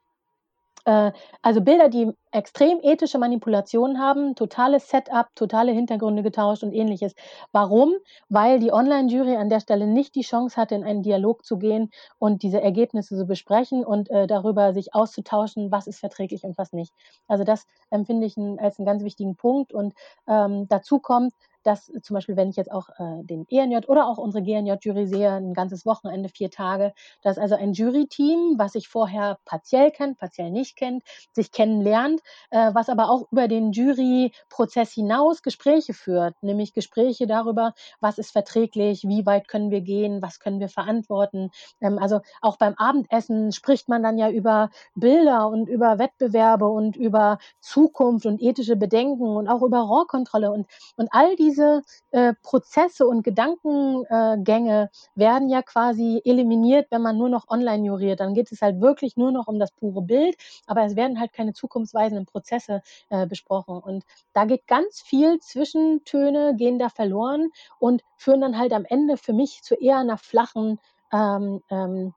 Äh, 0.88 1.12
also 1.42 1.60
Bilder, 1.62 1.90
die 1.90 2.12
extrem 2.32 2.80
ethische 2.82 3.18
Manipulationen 3.20 4.00
haben, 4.00 4.36
totales 4.36 4.90
Setup, 4.90 5.28
totale 5.36 5.72
Hintergründe 5.74 6.24
getauscht 6.24 6.64
und 6.64 6.72
ähnliches. 6.72 7.14
Warum? 7.52 7.94
Weil 8.30 8.60
die 8.60 8.72
Online-Jury 8.72 9.36
an 9.36 9.50
der 9.50 9.60
Stelle 9.60 9.86
nicht 9.86 10.16
die 10.16 10.22
Chance 10.22 10.56
hatte, 10.56 10.76
in 10.76 10.86
einen 10.86 11.04
Dialog 11.04 11.44
zu 11.46 11.58
gehen 11.58 11.90
und 12.20 12.42
diese 12.42 12.62
Ergebnisse 12.62 13.18
zu 13.18 13.26
besprechen 13.26 13.84
und 13.84 14.10
äh, 14.10 14.28
darüber 14.28 14.74
sich 14.74 14.94
auszutauschen, 14.96 15.72
was 15.72 15.88
ist 15.88 16.00
verträglich 16.00 16.44
und 16.46 16.58
was 16.58 16.72
nicht. 16.72 16.94
Also 17.28 17.44
das 17.44 17.66
empfinde 17.90 18.26
ich 18.26 18.38
als 18.38 18.80
einen 18.80 18.86
ganz 18.86 19.04
wichtigen 19.04 19.36
Punkt. 19.36 19.74
Und 19.74 19.94
ähm, 20.28 20.68
dazu 20.70 21.00
kommt, 21.00 21.34
dass 21.68 21.92
zum 22.02 22.14
Beispiel, 22.14 22.38
wenn 22.38 22.50
ich 22.50 22.56
jetzt 22.56 22.72
auch 22.72 22.88
äh, 22.98 23.24
den 23.24 23.46
ENJ 23.50 23.88
oder 23.88 24.08
auch 24.08 24.18
unsere 24.18 24.42
GNJ-Jury 24.42 25.06
sehe, 25.06 25.34
ein 25.34 25.54
ganzes 25.54 25.86
Wochenende, 25.86 26.30
vier 26.30 26.50
Tage, 26.50 26.94
dass 27.24 27.38
also 27.38 27.56
ein 27.56 27.74
Jury-Team, 27.74 28.56
was 28.58 28.72
sich 28.72 28.88
vorher 28.88 29.38
partiell 29.44 29.92
kennt, 29.92 30.18
partiell 30.18 30.50
nicht 30.50 30.78
kennt, 30.78 31.04
sich 31.34 31.52
kennenlernt, 31.52 32.22
äh, 32.52 32.74
was 32.74 32.88
aber 32.88 33.10
auch 33.10 33.30
über 33.32 33.50
den 33.50 33.74
Jury-Prozess 33.74 34.94
hinaus 34.94 35.42
Gespräche 35.42 35.94
führt, 35.94 36.42
nämlich 36.42 36.72
Gespräche 36.72 37.28
darüber, 37.28 37.74
was 38.00 38.18
ist 38.18 38.32
verträglich, 38.32 39.04
wie 39.04 39.26
weit 39.26 39.50
können 39.50 39.70
wir 39.70 39.82
gehen, 39.82 40.22
was 40.22 40.40
können 40.40 40.62
wir 40.62 40.70
verantworten. 40.70 41.50
Ähm, 41.82 42.00
also 42.00 42.22
auch 42.42 42.56
beim 42.56 42.76
Abendessen 42.76 43.52
spricht 43.52 43.90
man 43.90 44.04
dann 44.04 44.18
ja 44.18 44.30
über 44.30 44.70
Bilder 44.96 45.50
und 45.50 45.68
über 45.68 46.00
Wettbewerbe 46.00 46.68
und 46.70 46.96
über 46.96 47.40
Zukunft 47.60 48.26
und 48.26 48.42
ethische 48.42 48.78
Bedenken 48.78 49.36
und 49.36 49.50
auch 49.50 49.64
über 49.64 49.82
Rohrkontrolle 49.82 50.50
und, 50.50 50.66
und 50.96 51.10
all 51.12 51.36
diese 51.36 51.57
diese 51.58 51.82
äh, 52.12 52.34
Prozesse 52.44 53.08
und 53.08 53.24
Gedankengänge 53.24 54.90
werden 55.16 55.50
ja 55.50 55.62
quasi 55.62 56.22
eliminiert, 56.24 56.88
wenn 56.92 57.02
man 57.02 57.18
nur 57.18 57.30
noch 57.30 57.50
online 57.50 57.86
juriert. 57.86 58.20
Dann 58.20 58.34
geht 58.34 58.52
es 58.52 58.62
halt 58.62 58.80
wirklich 58.80 59.18
nur 59.18 59.32
noch 59.32 59.48
um 59.48 59.60
das 59.60 59.72
pure 59.72 60.02
Bild, 60.02 60.36
aber 60.68 60.84
es 60.86 60.96
werden 60.96 61.20
halt 61.20 61.34
keine 61.34 61.54
zukunftsweisenden 61.54 62.26
Prozesse 62.26 62.82
äh, 63.10 63.26
besprochen. 63.26 63.80
Und 63.80 64.04
da 64.34 64.46
geht 64.46 64.68
ganz 64.68 65.02
viel 65.02 65.40
Zwischentöne, 65.40 66.56
gehen 66.56 66.78
da 66.80 66.90
verloren 66.90 67.50
und 67.80 68.04
führen 68.18 68.42
dann 68.42 68.58
halt 68.58 68.74
am 68.74 68.86
Ende 68.86 69.18
für 69.18 69.34
mich 69.34 69.64
zu 69.64 69.76
eher 69.76 69.98
einer 69.98 70.18
flachen, 70.18 70.80
ähm, 71.12 71.62
ähm, 71.70 72.14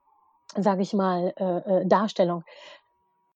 sage 0.55 0.83
ich 0.83 0.93
mal, 0.93 1.33
äh, 1.37 1.81
äh, 1.81 1.87
Darstellung. 1.87 2.43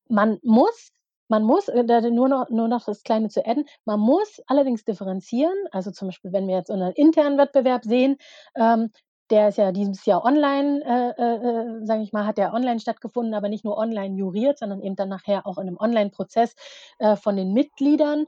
Man 0.07 0.37
muss 0.43 0.91
man 1.29 1.43
muss, 1.43 1.67
äh, 1.69 1.83
nur 2.11 2.29
noch 2.29 2.49
nur 2.49 2.67
noch 2.67 2.85
das 2.85 3.03
Kleine 3.03 3.29
zu 3.29 3.45
adden, 3.45 3.65
man 3.85 3.99
muss 3.99 4.41
allerdings 4.47 4.83
differenzieren. 4.85 5.55
Also, 5.71 5.91
zum 5.91 6.07
Beispiel, 6.09 6.33
wenn 6.33 6.47
wir 6.47 6.55
jetzt 6.57 6.69
unseren 6.71 6.93
internen 6.93 7.37
Wettbewerb 7.37 7.83
sehen, 7.85 8.17
ähm, 8.55 8.91
der 9.31 9.49
ist 9.49 9.57
ja 9.57 9.71
dieses 9.71 10.05
Jahr 10.05 10.23
online, 10.23 10.81
äh, 10.85 11.21
äh, 11.21 11.81
äh, 11.81 11.85
sage 11.85 12.03
ich 12.03 12.13
mal 12.13 12.25
hat 12.27 12.37
der 12.37 12.53
online 12.53 12.79
stattgefunden, 12.79 13.33
aber 13.33 13.49
nicht 13.49 13.65
nur 13.65 13.77
online 13.77 14.15
juriert, 14.15 14.59
sondern 14.59 14.81
eben 14.81 14.95
dann 14.95 15.09
nachher 15.09 15.47
auch 15.47 15.57
in 15.57 15.67
einem 15.67 15.77
Online-Prozess, 15.79 16.55
äh, 16.99 17.15
von 17.15 17.35
den 17.35 17.53
Mitgliedern 17.53 18.27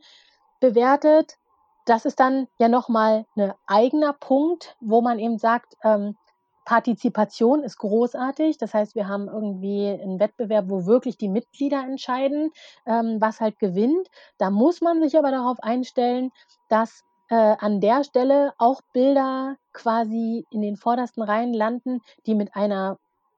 bewertet. 0.59 1.35
Das 1.85 2.05
ist 2.05 2.19
dann 2.19 2.47
ja 2.59 2.67
noch 2.69 2.89
mal 2.89 3.25
'ne 3.35 3.55
eigener 3.67 4.13
Punkt, 4.13 4.75
wo 4.81 5.01
man 5.01 5.19
eben 5.19 5.37
sagt, 5.39 5.75
ähm 5.83 6.17
Partizipation 6.67 7.63
ist 7.63 7.77
großartig. 7.77 8.57
Das 8.57 8.73
heißt, 8.73 8.93
wir 8.93 9.07
haben 9.07 9.29
irgendwie 9.29 9.87
einen 9.87 10.19
Wettbewerb, 10.19 10.65
wo 10.67 10.85
wirklich 10.85 11.17
die 11.17 11.29
Mitglieder 11.29 11.81
entscheiden, 11.81 12.51
ähm, 12.85 13.21
was 13.21 13.39
halt 13.39 13.57
gewinnt. 13.57 14.09
Da 14.37 14.49
muss 14.49 14.81
man 14.81 15.01
sich 15.01 15.17
aber 15.17 15.31
darauf 15.31 15.63
einstellen, 15.63 16.29
dass 16.67 17.05
äh, 17.29 17.35
an 17.35 17.79
der 17.79 18.03
Stelle 18.03 18.51
auch 18.57 18.81
Bilder 18.91 19.55
quasi 19.71 20.45
in 20.51 20.61
den 20.61 20.75
vordersten 20.75 21.23
Reihen 21.23 21.53
landen, 21.53 22.01
die 22.25 22.35
mit 22.35 22.53
einer 22.53 22.97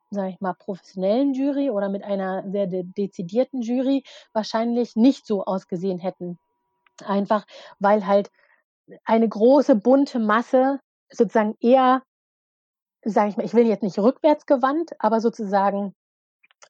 sage 0.09 0.29
ich 0.29 0.41
mal, 0.41 0.55
professionellen 0.55 1.35
Jury 1.35 1.69
oder 1.69 1.87
mit 1.87 2.03
einer 2.03 2.49
sehr 2.49 2.65
de 2.65 2.83
dezidierten 2.83 3.61
Jury 3.61 4.01
wahrscheinlich 4.33 4.95
nicht 4.95 5.27
so 5.27 5.45
ausgesehen 5.45 5.99
hätten. 5.99 6.39
Einfach 7.05 7.45
weil 7.77 8.07
halt 8.07 8.31
eine 9.05 9.29
große 9.29 9.75
bunte 9.75 10.17
Masse 10.17 10.79
sozusagen 11.11 11.55
eher 11.61 12.01
sage 13.03 13.29
ich 13.29 13.37
mal, 13.37 13.45
ich 13.45 13.53
will 13.53 13.67
jetzt 13.67 13.83
nicht 13.83 13.99
rückwärtsgewandt, 13.99 14.91
aber 14.99 15.21
sozusagen 15.21 15.95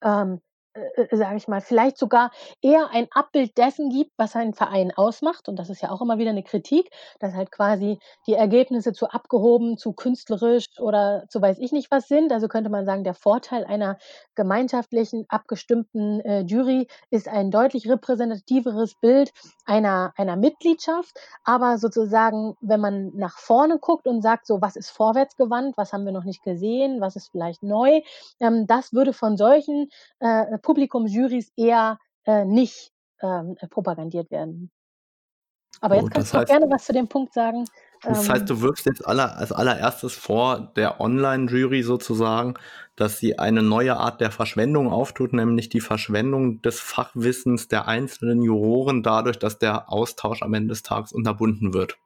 ähm, 0.02 0.42
äh, 0.74 1.02
äh, 1.02 1.18
sage 1.18 1.38
ich 1.38 1.48
mal, 1.48 1.62
vielleicht 1.62 1.98
sogar 1.98 2.32
eher 2.62 2.90
ein 2.92 3.08
Abbild 3.12 3.58
dessen 3.58 3.90
gibt, 3.90 4.12
was 4.18 4.36
ein 4.36 4.54
Verein 4.54 4.92
ausmacht. 4.96 5.50
Und 5.50 5.58
das 5.58 5.70
ist 5.70 5.82
ja 5.82 5.90
auch 5.90 6.02
immer 6.02 6.20
wieder 6.20 6.30
eine 6.30 6.44
Kritik, 6.44 6.92
dass 7.20 7.34
halt 7.34 7.52
quasi 7.52 7.98
die 8.28 8.36
Ergebnisse 8.36 8.94
zu 8.94 9.10
abgehoben, 9.10 9.78
zu 9.78 9.94
künstlerisch 9.94 10.68
oder 10.80 11.26
zu 11.30 11.42
weiß 11.42 11.58
ich 11.60 11.72
nicht 11.72 11.90
was 11.90 12.08
sind. 12.08 12.32
Also 12.32 12.48
könnte 12.48 12.70
man 12.70 12.86
sagen, 12.86 13.04
der 13.04 13.16
Vorteil 13.16 13.66
einer 13.66 13.98
gemeinschaftlichen, 14.36 15.26
abgestimmten 15.30 16.20
äh, 16.22 16.42
Jury 16.42 16.88
ist 17.10 17.28
ein 17.28 17.50
deutlich 17.50 17.90
repräsentativeres 17.90 18.96
Bild 18.96 19.32
einer, 19.66 20.14
einer 20.18 20.36
Mitgliedschaft. 20.36 21.20
Aber 21.44 21.80
sozusagen, 21.80 22.56
wenn 22.62 22.80
man 22.80 23.12
nach 23.16 23.40
vorne 23.40 23.80
guckt 23.80 24.08
und 24.08 24.22
sagt, 24.22 24.46
so, 24.46 24.62
was 24.62 24.76
ist 24.76 24.92
vorwärtsgewandt, 24.92 25.78
was 25.78 25.94
haben 25.94 26.06
wir 26.06 26.12
noch 26.12 26.26
nicht 26.26 26.44
gesehen, 26.44 27.02
was 27.02 27.16
ist 27.16 27.32
vielleicht 27.32 27.64
neu, 27.64 28.02
ähm, 28.40 28.68
das 28.68 28.94
würde 28.94 29.14
von 29.14 29.36
solchen 29.36 29.90
äh, 30.20 30.59
Publikumsjurys 30.62 31.52
eher 31.56 31.98
äh, 32.26 32.46
nicht 32.46 32.92
ähm, 33.22 33.56
propagandiert 33.70 34.32
werden. 34.32 34.72
Aber 35.82 35.96
jetzt 35.96 36.04
Gut, 36.04 36.14
kannst 36.14 36.34
du 36.34 36.38
heißt, 36.40 36.50
gerne 36.50 36.66
was 36.70 36.86
zu 36.86 36.94
dem 36.94 37.08
Punkt 37.08 37.34
sagen. 37.34 37.66
Das 38.02 38.30
heißt, 38.30 38.42
ähm 38.42 38.48
du 38.48 38.62
wirkst 38.62 38.86
jetzt 38.86 39.06
aller, 39.06 39.38
als 39.38 39.52
allererstes 39.52 40.14
vor 40.14 40.72
der 40.76 41.00
Online-Jury 41.00 41.84
sozusagen, 41.84 42.56
dass 42.96 43.20
sie 43.20 43.40
eine 43.40 43.62
neue 43.62 43.98
Art 43.98 44.22
der 44.22 44.32
Verschwendung 44.32 44.92
auftut, 44.92 45.34
nämlich 45.34 45.70
die 45.70 45.82
Verschwendung 45.82 46.62
des 46.62 46.80
Fachwissens 46.80 47.68
der 47.68 47.88
einzelnen 47.88 48.42
Juroren 48.42 49.04
dadurch, 49.04 49.40
dass 49.40 49.60
der 49.60 49.92
Austausch 49.92 50.42
am 50.42 50.54
Ende 50.54 50.70
des 50.70 50.84
Tages 50.84 51.14
unterbunden 51.14 51.74
wird. 51.74 51.98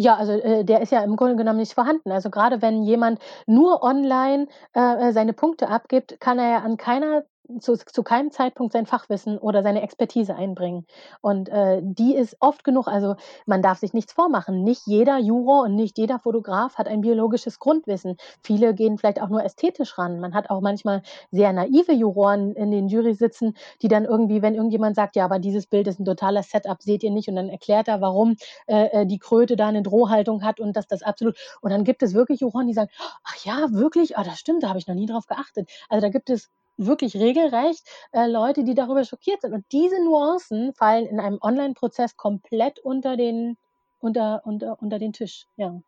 Ja, 0.00 0.16
also, 0.16 0.32
äh, 0.32 0.64
der 0.64 0.80
ist 0.80 0.92
ja 0.92 1.04
im 1.04 1.14
Grunde 1.14 1.36
genommen 1.36 1.58
nicht 1.58 1.74
vorhanden. 1.74 2.10
Also, 2.10 2.30
gerade 2.30 2.62
wenn 2.62 2.82
jemand 2.82 3.20
nur 3.46 3.82
online, 3.82 4.46
äh, 4.74 5.08
äh, 5.08 5.12
seine 5.12 5.34
Punkte 5.34 5.68
abgibt, 5.68 6.18
kann 6.20 6.38
er 6.38 6.50
ja 6.50 6.58
an 6.60 6.78
keiner 6.78 7.24
zu, 7.58 7.76
zu 7.76 8.02
keinem 8.02 8.30
Zeitpunkt 8.30 8.72
sein 8.72 8.86
Fachwissen 8.86 9.38
oder 9.38 9.62
seine 9.62 9.82
Expertise 9.82 10.34
einbringen. 10.34 10.86
Und 11.20 11.48
äh, 11.48 11.80
die 11.82 12.14
ist 12.14 12.36
oft 12.40 12.64
genug, 12.64 12.88
also 12.88 13.16
man 13.46 13.62
darf 13.62 13.78
sich 13.78 13.92
nichts 13.92 14.12
vormachen. 14.12 14.62
Nicht 14.62 14.82
jeder 14.86 15.18
Juror 15.18 15.64
und 15.64 15.74
nicht 15.74 15.98
jeder 15.98 16.18
Fotograf 16.18 16.76
hat 16.76 16.88
ein 16.88 17.00
biologisches 17.00 17.58
Grundwissen. 17.58 18.16
Viele 18.42 18.74
gehen 18.74 18.98
vielleicht 18.98 19.20
auch 19.20 19.28
nur 19.28 19.44
ästhetisch 19.44 19.98
ran. 19.98 20.20
Man 20.20 20.34
hat 20.34 20.50
auch 20.50 20.60
manchmal 20.60 21.02
sehr 21.30 21.52
naive 21.52 21.92
Juroren 21.92 22.52
in 22.52 22.70
den 22.70 22.88
Jury 22.88 23.14
sitzen, 23.14 23.54
die 23.82 23.88
dann 23.88 24.04
irgendwie, 24.04 24.42
wenn 24.42 24.54
irgendjemand 24.54 24.96
sagt, 24.96 25.16
ja, 25.16 25.24
aber 25.24 25.38
dieses 25.38 25.66
Bild 25.66 25.86
ist 25.86 26.00
ein 26.00 26.04
totaler 26.04 26.42
Setup, 26.42 26.80
seht 26.82 27.02
ihr 27.02 27.10
nicht, 27.10 27.28
und 27.28 27.36
dann 27.36 27.48
erklärt 27.48 27.88
er, 27.88 28.00
warum 28.00 28.36
äh, 28.66 29.02
äh 29.02 29.06
die 29.06 29.18
Kröte 29.18 29.56
da 29.56 29.68
eine 29.68 29.82
Drohhaltung 29.82 30.44
hat 30.44 30.60
und 30.60 30.76
dass 30.76 30.86
das 30.86 31.02
absolut. 31.02 31.36
Und 31.60 31.70
dann 31.70 31.84
gibt 31.84 32.02
es 32.02 32.14
wirklich 32.14 32.40
Juroren, 32.40 32.66
die 32.66 32.74
sagen, 32.74 32.90
ach 33.24 33.44
ja, 33.44 33.72
wirklich, 33.72 34.16
ah, 34.16 34.24
das 34.24 34.38
stimmt, 34.38 34.62
da 34.62 34.68
habe 34.68 34.78
ich 34.78 34.86
noch 34.86 34.94
nie 34.94 35.06
drauf 35.06 35.26
geachtet. 35.26 35.68
Also 35.88 36.06
da 36.06 36.10
gibt 36.10 36.30
es 36.30 36.50
wirklich 36.86 37.16
regelrecht 37.16 37.86
äh, 38.12 38.26
Leute, 38.26 38.64
die 38.64 38.74
darüber 38.74 39.04
schockiert 39.04 39.42
sind. 39.42 39.52
Und 39.52 39.64
diese 39.72 40.02
Nuancen 40.04 40.72
fallen 40.74 41.06
in 41.06 41.20
einem 41.20 41.38
Online-Prozess 41.40 42.16
komplett 42.16 42.78
unter 42.80 43.16
den, 43.16 43.56
unter, 44.00 44.42
unter, 44.44 44.80
unter 44.80 44.98
den 44.98 45.12
Tisch. 45.12 45.46
Ja. 45.56 45.80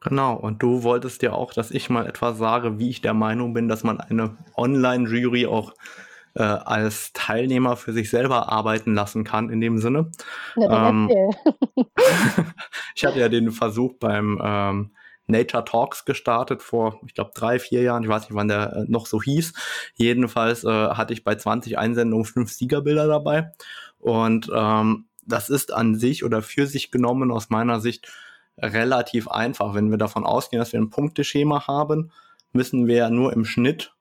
Genau, 0.00 0.34
und 0.34 0.62
du 0.62 0.82
wolltest 0.82 1.22
ja 1.22 1.32
auch, 1.32 1.52
dass 1.52 1.70
ich 1.70 1.88
mal 1.88 2.06
etwas 2.06 2.36
sage, 2.36 2.78
wie 2.78 2.90
ich 2.90 3.00
der 3.00 3.14
Meinung 3.14 3.54
bin, 3.54 3.68
dass 3.68 3.84
man 3.84 4.00
eine 4.00 4.36
Online-Jury 4.56 5.46
auch 5.46 5.72
äh, 6.34 6.42
als 6.42 7.12
Teilnehmer 7.12 7.76
für 7.76 7.92
sich 7.92 8.10
selber 8.10 8.50
arbeiten 8.50 8.94
lassen 8.94 9.22
kann, 9.22 9.50
in 9.50 9.60
dem 9.60 9.78
Sinne. 9.78 10.10
Ja, 10.56 10.88
ähm, 10.88 11.08
ich 12.94 13.04
hatte 13.04 13.20
ja 13.20 13.28
den 13.28 13.52
Versuch 13.52 13.94
beim 14.00 14.40
ähm, 14.42 14.90
Nature 15.26 15.64
Talks 15.64 16.04
gestartet 16.04 16.62
vor, 16.62 17.00
ich 17.06 17.14
glaube, 17.14 17.30
drei, 17.34 17.58
vier 17.58 17.82
Jahren. 17.82 18.02
Ich 18.02 18.08
weiß 18.08 18.22
nicht, 18.22 18.34
wann 18.34 18.48
der 18.48 18.72
äh, 18.72 18.84
noch 18.88 19.06
so 19.06 19.22
hieß. 19.22 19.52
Jedenfalls 19.94 20.64
äh, 20.64 20.68
hatte 20.68 21.12
ich 21.12 21.24
bei 21.24 21.34
20 21.34 21.78
Einsendungen 21.78 22.24
fünf 22.24 22.52
Siegerbilder 22.52 23.06
dabei. 23.06 23.52
Und 23.98 24.50
ähm, 24.54 25.06
das 25.24 25.48
ist 25.48 25.72
an 25.72 25.94
sich 25.94 26.24
oder 26.24 26.42
für 26.42 26.66
sich 26.66 26.90
genommen 26.90 27.30
aus 27.30 27.50
meiner 27.50 27.80
Sicht 27.80 28.10
relativ 28.58 29.28
einfach. 29.28 29.74
Wenn 29.74 29.90
wir 29.90 29.98
davon 29.98 30.24
ausgehen, 30.24 30.60
dass 30.60 30.72
wir 30.72 30.80
ein 30.80 30.90
Punkteschema 30.90 31.66
haben, 31.66 32.10
müssen 32.52 32.86
wir 32.86 33.08
nur 33.10 33.32
im 33.32 33.44
Schnitt 33.44 33.94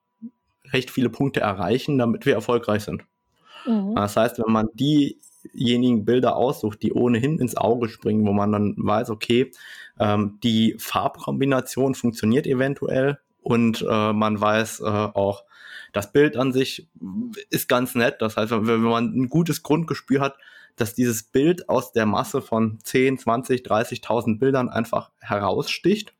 recht 0.71 0.89
viele 0.89 1.09
Punkte 1.09 1.41
erreichen, 1.41 1.97
damit 1.97 2.25
wir 2.25 2.33
erfolgreich 2.33 2.83
sind. 2.83 3.03
Mhm. 3.65 3.95
Das 3.95 4.17
heißt, 4.17 4.39
wenn 4.39 4.51
man 4.51 4.69
die 4.73 5.19
diejenigen 5.53 6.05
Bilder 6.05 6.35
aussucht, 6.35 6.81
die 6.81 6.93
ohnehin 6.93 7.39
ins 7.39 7.57
Auge 7.57 7.89
springen, 7.89 8.25
wo 8.25 8.33
man 8.33 8.51
dann 8.51 8.75
weiß, 8.77 9.09
okay, 9.09 9.51
ähm, 9.99 10.39
die 10.43 10.75
Farbkombination 10.77 11.95
funktioniert 11.95 12.47
eventuell 12.47 13.19
und 13.41 13.85
äh, 13.87 14.13
man 14.13 14.39
weiß 14.39 14.81
äh, 14.81 14.83
auch, 14.85 15.43
das 15.93 16.11
Bild 16.11 16.37
an 16.37 16.53
sich 16.53 16.87
ist 17.49 17.67
ganz 17.67 17.95
nett. 17.95 18.21
Das 18.21 18.37
heißt, 18.37 18.51
wenn, 18.51 18.81
man 18.81 19.13
ein 19.13 19.29
gutes 19.29 19.61
Grundgespür 19.63 20.21
hat, 20.21 20.37
dass 20.77 20.93
dieses 20.93 21.23
Bild 21.23 21.67
aus 21.69 21.91
der 21.91 22.05
Masse 22.05 22.41
von 22.41 22.79
10, 22.83 23.17
20, 23.17 23.61
30.000 23.61 24.39
Bildern 24.39 24.69
einfach 24.69 25.11
heraussticht, 25.19 26.13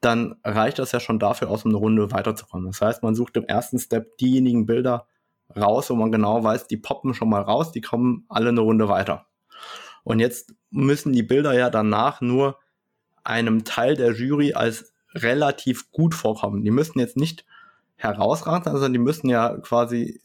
dann 0.00 0.36
reicht 0.44 0.78
das 0.78 0.92
ja 0.92 1.00
schon 1.00 1.18
dafür 1.18 1.50
aus, 1.50 1.64
um 1.64 1.70
eine 1.70 1.78
Runde 1.78 2.10
weiterzukommen. 2.10 2.66
Das 2.66 2.80
heißt, 2.80 3.02
man 3.02 3.14
sucht 3.14 3.36
im 3.36 3.44
ersten 3.44 3.78
Step 3.78 4.18
diejenigen 4.18 4.66
Bilder 4.66 5.06
raus, 5.54 5.90
wo 5.90 5.94
man 5.94 6.12
genau 6.12 6.42
weiß, 6.42 6.66
die 6.68 6.76
poppen 6.76 7.14
schon 7.14 7.28
mal 7.28 7.42
raus, 7.42 7.72
die 7.72 7.80
kommen 7.80 8.24
alle 8.28 8.48
eine 8.48 8.60
Runde 8.60 8.88
weiter. 8.88 9.26
Und 10.04 10.20
jetzt 10.20 10.54
müssen 10.70 11.12
die 11.12 11.22
Bilder 11.22 11.52
ja 11.54 11.70
danach 11.70 12.20
nur 12.20 12.58
einem 13.24 13.64
Teil 13.64 13.96
der 13.96 14.12
Jury 14.12 14.54
als 14.54 14.94
relativ 15.14 15.90
gut 15.90 16.14
vorkommen. 16.14 16.62
Die 16.62 16.70
müssen 16.70 16.98
jetzt 17.00 17.16
nicht 17.16 17.44
herausragend 17.96 18.64
sein, 18.64 18.74
sondern 18.74 18.92
die 18.92 18.98
müssen 18.98 19.28
ja 19.28 19.56
quasi 19.56 20.20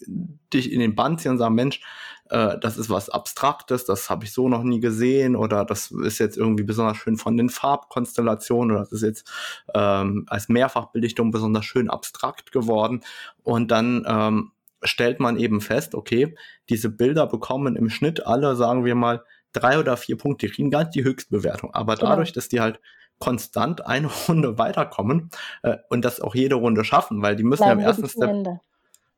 dich 0.53 0.71
in 0.71 0.81
den 0.81 0.95
Band 0.95 1.21
ziehen 1.21 1.31
und 1.31 1.37
sagen, 1.37 1.55
Mensch, 1.55 1.81
äh, 2.29 2.59
das 2.59 2.77
ist 2.77 2.89
was 2.89 3.09
Abstraktes, 3.09 3.85
das 3.85 4.09
habe 4.09 4.25
ich 4.25 4.33
so 4.33 4.49
noch 4.49 4.63
nie 4.63 4.81
gesehen 4.81 5.35
oder 5.35 5.63
das 5.65 5.91
ist 5.91 6.19
jetzt 6.19 6.37
irgendwie 6.37 6.63
besonders 6.63 6.97
schön 6.97 7.17
von 7.17 7.37
den 7.37 7.49
Farbkonstellationen 7.49 8.71
oder 8.71 8.81
das 8.81 8.91
ist 8.91 9.03
jetzt 9.03 9.31
ähm, 9.73 10.25
als 10.27 10.49
Mehrfachbelichtung 10.49 11.31
besonders 11.31 11.65
schön 11.65 11.89
abstrakt 11.89 12.51
geworden. 12.51 13.01
Und 13.43 13.71
dann 13.71 14.05
ähm, 14.07 14.51
stellt 14.83 15.19
man 15.19 15.37
eben 15.37 15.61
fest, 15.61 15.95
okay, 15.95 16.35
diese 16.69 16.89
Bilder 16.89 17.27
bekommen 17.27 17.75
im 17.75 17.89
Schnitt 17.89 18.25
alle, 18.25 18.55
sagen 18.55 18.85
wir 18.85 18.95
mal, 18.95 19.23
drei 19.53 19.79
oder 19.79 19.97
vier 19.97 20.17
Punkte, 20.17 20.47
die 20.47 20.53
kriegen 20.53 20.71
ganz 20.71 20.91
die 20.91 21.03
Höchstbewertung. 21.03 21.73
Aber 21.73 21.95
genau. 21.95 22.11
dadurch, 22.11 22.33
dass 22.33 22.49
die 22.49 22.61
halt 22.61 22.79
konstant 23.19 23.85
eine 23.85 24.07
Runde 24.27 24.57
weiterkommen 24.57 25.29
äh, 25.63 25.77
und 25.89 26.03
das 26.03 26.19
auch 26.19 26.35
jede 26.35 26.55
Runde 26.55 26.83
schaffen, 26.83 27.21
weil 27.21 27.35
die 27.35 27.43
müssen 27.43 27.63
ja 27.63 27.71
im 27.71 27.79
ersten 27.79 28.09
Step. 28.09 28.29
Ende. 28.29 28.59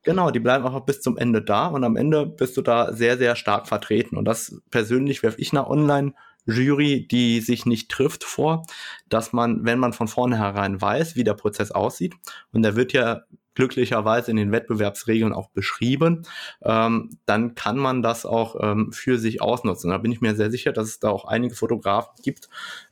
Genau, 0.03 0.31
die 0.31 0.39
bleiben 0.39 0.65
einfach 0.65 0.81
bis 0.81 0.99
zum 0.99 1.17
Ende 1.17 1.41
da 1.41 1.67
und 1.67 1.85
am 1.85 1.95
Ende 1.95 2.25
bist 2.25 2.57
du 2.57 2.61
da 2.61 2.91
sehr, 2.91 3.17
sehr 3.17 3.37
stark 3.37 3.67
vertreten. 3.67 4.17
Und 4.17 4.25
das 4.25 4.61
persönlich 4.69 5.23
werfe 5.23 5.39
ich 5.39 5.53
einer 5.53 5.69
Online-Jury, 5.69 7.07
die 7.07 7.39
sich 7.39 7.65
nicht 7.65 7.89
trifft, 7.89 8.25
vor, 8.25 8.65
dass 9.07 9.31
man, 9.31 9.63
wenn 9.63 9.79
man 9.79 9.93
von 9.93 10.09
vornherein 10.09 10.81
weiß, 10.81 11.15
wie 11.15 11.23
der 11.23 11.35
Prozess 11.35 11.71
aussieht, 11.71 12.15
und 12.51 12.63
der 12.63 12.75
wird 12.75 12.91
ja 12.91 13.21
glücklicherweise 13.55 14.31
in 14.31 14.37
den 14.37 14.51
Wettbewerbsregeln 14.51 15.33
auch 15.33 15.49
beschrieben, 15.49 16.25
ähm, 16.63 17.17
dann 17.25 17.55
kann 17.55 17.77
man 17.77 18.01
das 18.01 18.25
auch 18.25 18.55
ähm, 18.59 18.91
für 18.91 19.17
sich 19.17 19.41
ausnutzen. 19.41 19.89
Da 19.89 19.97
bin 19.97 20.11
ich 20.11 20.21
mir 20.21 20.35
sehr 20.35 20.51
sicher, 20.51 20.71
dass 20.71 20.87
es 20.87 20.99
da 20.99 21.09
auch 21.09 21.25
einige 21.25 21.55
Fotografen 21.55 22.13
gibt, 22.23 22.49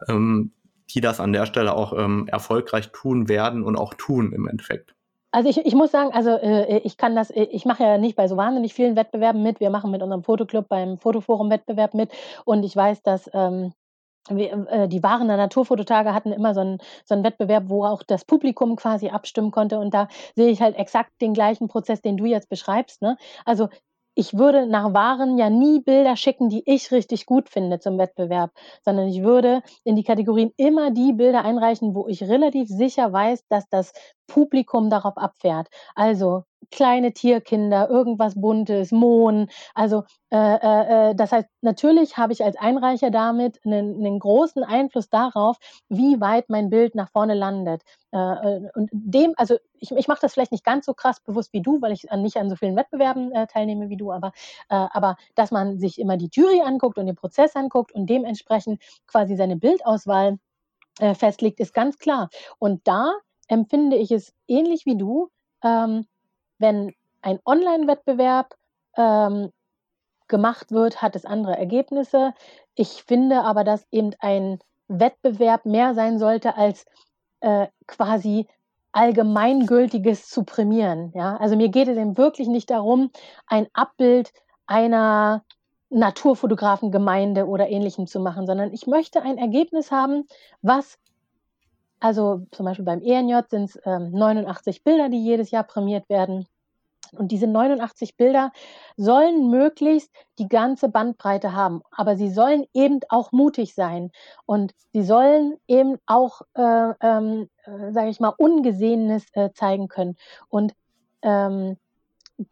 ähm, 0.07 0.51
die 0.89 1.01
das 1.01 1.19
an 1.19 1.33
der 1.33 1.45
Stelle 1.45 1.73
auch 1.73 1.93
ähm, 1.97 2.27
erfolgreich 2.27 2.91
tun 2.91 3.29
werden 3.29 3.63
und 3.63 3.75
auch 3.75 3.93
tun 3.93 4.33
im 4.33 4.47
Endeffekt. 4.47 4.93
Also 5.33 5.49
ich, 5.49 5.65
ich 5.65 5.73
muss 5.73 5.91
sagen, 5.91 6.11
also 6.13 6.31
äh, 6.31 6.79
ich 6.79 6.97
kann 6.97 7.15
das, 7.15 7.29
äh, 7.29 7.43
ich 7.43 7.63
mache 7.65 7.83
ja 7.83 7.97
nicht 7.97 8.17
bei 8.17 8.27
so 8.27 8.35
wahnsinnig 8.35 8.73
vielen 8.73 8.97
Wettbewerben 8.97 9.41
mit. 9.41 9.61
Wir 9.61 9.69
machen 9.69 9.89
mit 9.89 10.01
unserem 10.01 10.23
Fotoclub 10.23 10.67
beim 10.67 10.97
Fotoforum-Wettbewerb 10.97 11.93
mit 11.93 12.11
und 12.43 12.63
ich 12.63 12.75
weiß, 12.75 13.01
dass 13.01 13.29
ähm, 13.33 13.71
äh, 14.29 14.87
die 14.87 15.03
Warener 15.03 15.37
Naturfototage 15.37 16.13
hatten 16.13 16.31
immer 16.31 16.53
so 16.53 16.61
einen, 16.61 16.77
so 17.05 17.15
einen 17.15 17.23
Wettbewerb, 17.23 17.65
wo 17.67 17.85
auch 17.85 18.03
das 18.03 18.25
Publikum 18.25 18.75
quasi 18.75 19.09
abstimmen 19.09 19.51
konnte. 19.51 19.79
Und 19.79 19.93
da 19.93 20.07
sehe 20.35 20.49
ich 20.49 20.61
halt 20.61 20.75
exakt 20.77 21.11
den 21.21 21.33
gleichen 21.33 21.67
Prozess, 21.67 22.01
den 22.01 22.17
du 22.17 22.25
jetzt 22.25 22.49
beschreibst. 22.49 23.01
Ne? 23.01 23.17
Also 23.45 23.69
ich 24.13 24.37
würde 24.37 24.67
nach 24.67 24.93
Waren 24.93 25.37
ja 25.37 25.49
nie 25.49 25.79
Bilder 25.79 26.17
schicken, 26.17 26.49
die 26.49 26.63
ich 26.65 26.91
richtig 26.91 27.25
gut 27.25 27.49
finde 27.49 27.79
zum 27.79 27.97
Wettbewerb, 27.97 28.51
sondern 28.83 29.07
ich 29.07 29.23
würde 29.23 29.61
in 29.85 29.95
die 29.95 30.03
Kategorien 30.03 30.51
immer 30.57 30.91
die 30.91 31.13
Bilder 31.13 31.45
einreichen, 31.45 31.95
wo 31.95 32.07
ich 32.07 32.23
relativ 32.23 32.67
sicher 32.67 33.13
weiß, 33.13 33.47
dass 33.47 33.69
das 33.69 33.93
Publikum 34.27 34.89
darauf 34.89 35.17
abfährt. 35.17 35.69
Also 35.95 36.43
kleine 36.71 37.13
Tierkinder, 37.13 37.89
irgendwas 37.89 38.35
Buntes, 38.35 38.91
Mohn. 38.91 39.49
Also 39.75 40.03
äh, 40.31 40.37
äh, 40.37 41.11
äh, 41.11 41.15
das 41.15 41.31
heißt, 41.31 41.47
natürlich 41.61 42.17
habe 42.17 42.33
ich 42.33 42.43
als 42.43 42.55
Einreicher 42.55 43.11
damit 43.11 43.59
einen, 43.65 43.97
einen 43.97 44.19
großen 44.19 44.63
Einfluss 44.63 45.09
darauf, 45.09 45.57
wie 45.89 46.19
weit 46.21 46.49
mein 46.49 46.69
Bild 46.69 46.95
nach 46.95 47.11
vorne 47.11 47.33
landet. 47.33 47.83
Äh, 48.11 48.17
äh 48.17 48.69
und 48.73 48.89
dem, 48.91 49.33
also 49.37 49.57
ich, 49.73 49.91
ich 49.91 50.07
mache 50.07 50.21
das 50.21 50.33
vielleicht 50.33 50.51
nicht 50.51 50.63
ganz 50.63 50.85
so 50.85 50.93
krass 50.93 51.19
bewusst 51.19 51.53
wie 51.53 51.61
du, 51.61 51.81
weil 51.81 51.91
ich 51.91 52.07
nicht 52.15 52.37
an 52.37 52.49
so 52.49 52.55
vielen 52.55 52.75
Wettbewerben 52.75 53.31
äh, 53.33 53.47
teilnehme 53.47 53.89
wie 53.89 53.97
du, 53.97 54.11
aber, 54.11 54.31
äh, 54.69 54.87
aber 54.91 55.17
dass 55.35 55.51
man 55.51 55.79
sich 55.79 55.99
immer 55.99 56.17
die 56.17 56.29
Jury 56.31 56.61
anguckt 56.61 56.97
und 56.97 57.05
den 57.05 57.15
Prozess 57.15 57.55
anguckt 57.55 57.91
und 57.91 58.09
dementsprechend 58.09 58.81
quasi 59.07 59.35
seine 59.35 59.57
Bildauswahl 59.57 60.37
äh, 60.99 61.15
festlegt, 61.15 61.59
ist 61.59 61.73
ganz 61.73 61.97
klar. 61.97 62.29
Und 62.59 62.87
da 62.87 63.11
empfinde 63.47 63.97
ich 63.97 64.11
es 64.11 64.33
ähnlich 64.47 64.85
wie 64.85 64.97
du, 64.97 65.29
ähm, 65.63 66.05
wenn 66.61 66.93
ein 67.21 67.39
Online-Wettbewerb 67.45 68.55
ähm, 68.95 69.51
gemacht 70.27 70.71
wird, 70.71 71.01
hat 71.01 71.15
es 71.15 71.25
andere 71.25 71.57
Ergebnisse. 71.57 72.33
Ich 72.75 73.03
finde 73.03 73.43
aber, 73.43 73.63
dass 73.63 73.85
eben 73.91 74.11
ein 74.19 74.59
Wettbewerb 74.87 75.65
mehr 75.65 75.93
sein 75.93 76.19
sollte 76.19 76.55
als 76.55 76.85
äh, 77.41 77.67
quasi 77.87 78.47
allgemeingültiges 78.93 80.27
zu 80.27 80.43
prämieren. 80.43 81.11
Ja? 81.15 81.37
Also 81.37 81.55
mir 81.55 81.69
geht 81.69 81.87
es 81.87 81.97
eben 81.97 82.17
wirklich 82.17 82.47
nicht 82.47 82.69
darum, 82.69 83.11
ein 83.47 83.67
Abbild 83.73 84.33
einer 84.65 85.43
Naturfotografengemeinde 85.89 87.45
oder 87.45 87.69
ähnlichem 87.69 88.07
zu 88.07 88.19
machen, 88.19 88.47
sondern 88.47 88.73
ich 88.73 88.87
möchte 88.87 89.21
ein 89.21 89.37
Ergebnis 89.37 89.91
haben, 89.91 90.25
was 90.61 90.97
also 91.99 92.47
zum 92.51 92.65
Beispiel 92.65 92.85
beim 92.85 93.01
ENJ 93.01 93.41
sind 93.49 93.65
es 93.65 93.79
ähm, 93.85 94.11
89 94.11 94.83
Bilder, 94.83 95.09
die 95.09 95.23
jedes 95.23 95.51
Jahr 95.51 95.63
prämiert 95.63 96.09
werden. 96.09 96.47
Und 97.11 97.31
diese 97.31 97.47
89 97.47 98.15
Bilder 98.15 98.51
sollen 98.95 99.49
möglichst 99.49 100.11
die 100.39 100.47
ganze 100.47 100.87
Bandbreite 100.87 101.53
haben, 101.53 101.81
aber 101.91 102.15
sie 102.15 102.29
sollen 102.29 102.65
eben 102.73 103.01
auch 103.09 103.31
mutig 103.33 103.75
sein 103.75 104.11
und 104.45 104.73
sie 104.93 105.03
sollen 105.03 105.55
eben 105.67 105.97
auch, 106.05 106.41
äh, 106.53 106.93
ähm, 107.01 107.49
äh, 107.65 107.91
sage 107.91 108.09
ich 108.09 108.19
mal, 108.21 108.33
Ungesehenes 108.37 109.25
äh, 109.33 109.49
zeigen 109.53 109.89
können. 109.89 110.15
Und 110.47 110.73
ähm, 111.21 111.77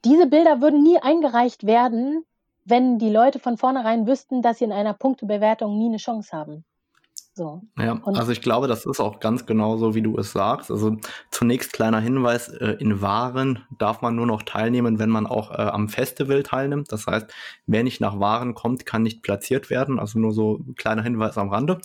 diese 0.05 0.27
Bilder 0.27 0.61
würden 0.61 0.83
nie 0.83 0.99
eingereicht 0.99 1.65
werden, 1.65 2.25
wenn 2.65 2.99
die 2.99 3.09
Leute 3.09 3.39
von 3.39 3.57
vornherein 3.57 4.07
wüssten, 4.07 4.41
dass 4.41 4.59
sie 4.59 4.65
in 4.65 4.71
einer 4.71 4.93
Punktebewertung 4.93 5.77
nie 5.77 5.87
eine 5.87 5.97
Chance 5.97 6.35
haben. 6.35 6.65
So. 7.39 7.61
Ja, 7.77 7.93
und 7.93 8.17
also 8.17 8.33
ich 8.33 8.41
glaube, 8.41 8.67
das 8.67 8.85
ist 8.85 8.99
auch 8.99 9.21
ganz 9.21 9.45
genau 9.45 9.77
so, 9.77 9.95
wie 9.95 10.01
du 10.01 10.17
es 10.17 10.33
sagst. 10.33 10.69
Also 10.69 10.97
zunächst 11.31 11.71
kleiner 11.71 12.01
Hinweis, 12.01 12.49
äh, 12.49 12.75
in 12.79 13.01
Waren 13.01 13.65
darf 13.77 14.01
man 14.01 14.13
nur 14.13 14.25
noch 14.25 14.43
teilnehmen, 14.43 14.99
wenn 14.99 15.09
man 15.09 15.25
auch 15.25 15.51
äh, 15.51 15.61
am 15.61 15.87
Festival 15.87 16.43
teilnimmt. 16.43 16.91
Das 16.91 17.07
heißt, 17.07 17.33
wer 17.65 17.85
nicht 17.85 18.01
nach 18.01 18.19
Waren 18.19 18.55
kommt, 18.55 18.85
kann 18.85 19.03
nicht 19.03 19.23
platziert 19.23 19.69
werden. 19.69 19.99
Also 19.99 20.19
nur 20.19 20.33
so 20.33 20.59
kleiner 20.75 21.01
Hinweis 21.01 21.37
am 21.37 21.47
Rande. 21.47 21.77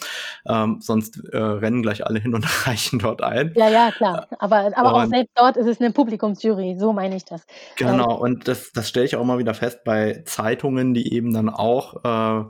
Ähm, 0.45 0.79
sonst 0.81 1.23
äh, 1.33 1.37
rennen 1.37 1.83
gleich 1.83 2.05
alle 2.05 2.19
hin 2.19 2.35
und 2.35 2.45
reichen 2.67 2.99
dort 2.99 3.23
ein. 3.23 3.53
Ja, 3.55 3.69
ja, 3.69 3.93
klar. 3.93 4.27
Aber, 4.41 4.73
aber 4.75 4.93
auch 4.93 5.07
selbst 5.07 5.35
dort 5.37 5.57
ist 5.57 5.69
es 5.69 5.81
eine 5.81 5.93
Publikumsjury, 5.93 6.79
so 6.81 6.93
meine 6.93 7.15
ich 7.15 7.27
das. 7.27 7.47
Genau, 7.77 8.17
und 8.17 8.49
das, 8.49 8.73
das 8.73 8.89
stelle 8.89 9.07
ich 9.07 9.15
auch 9.15 9.25
mal 9.25 9.39
wieder 9.39 9.55
fest 9.55 9.85
bei 9.85 10.25
Zeitungen, 10.25 10.95
die 10.95 11.15
eben 11.15 11.33
dann 11.33 11.49
auch 11.49 12.03
äh, 12.05 12.45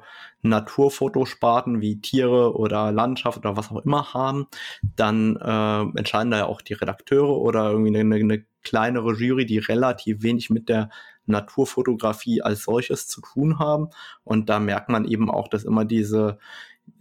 Naturfotosparten 0.44 1.80
wie 1.80 2.00
Tiere 2.00 2.54
oder 2.54 2.92
Landschaft 2.92 3.38
oder 3.38 3.56
was 3.56 3.70
auch 3.70 3.84
immer 3.84 4.12
haben, 4.12 4.46
dann 4.82 5.36
äh, 5.36 5.98
entscheiden 5.98 6.30
da 6.30 6.38
ja 6.38 6.46
auch 6.46 6.60
die 6.60 6.74
Redakteure 6.74 7.38
oder 7.38 7.70
irgendwie 7.70 7.98
eine, 7.98 8.14
eine 8.14 8.44
kleinere 8.62 9.14
Jury, 9.14 9.46
die 9.46 9.58
relativ 9.58 10.22
wenig 10.22 10.50
mit 10.50 10.68
der 10.68 10.90
Naturfotografie 11.26 12.42
als 12.42 12.64
solches 12.64 13.08
zu 13.08 13.22
tun 13.22 13.58
haben. 13.58 13.88
Und 14.22 14.50
da 14.50 14.60
merkt 14.60 14.90
man 14.90 15.06
eben 15.06 15.30
auch, 15.30 15.48
dass 15.48 15.64
immer 15.64 15.86
diese 15.86 16.38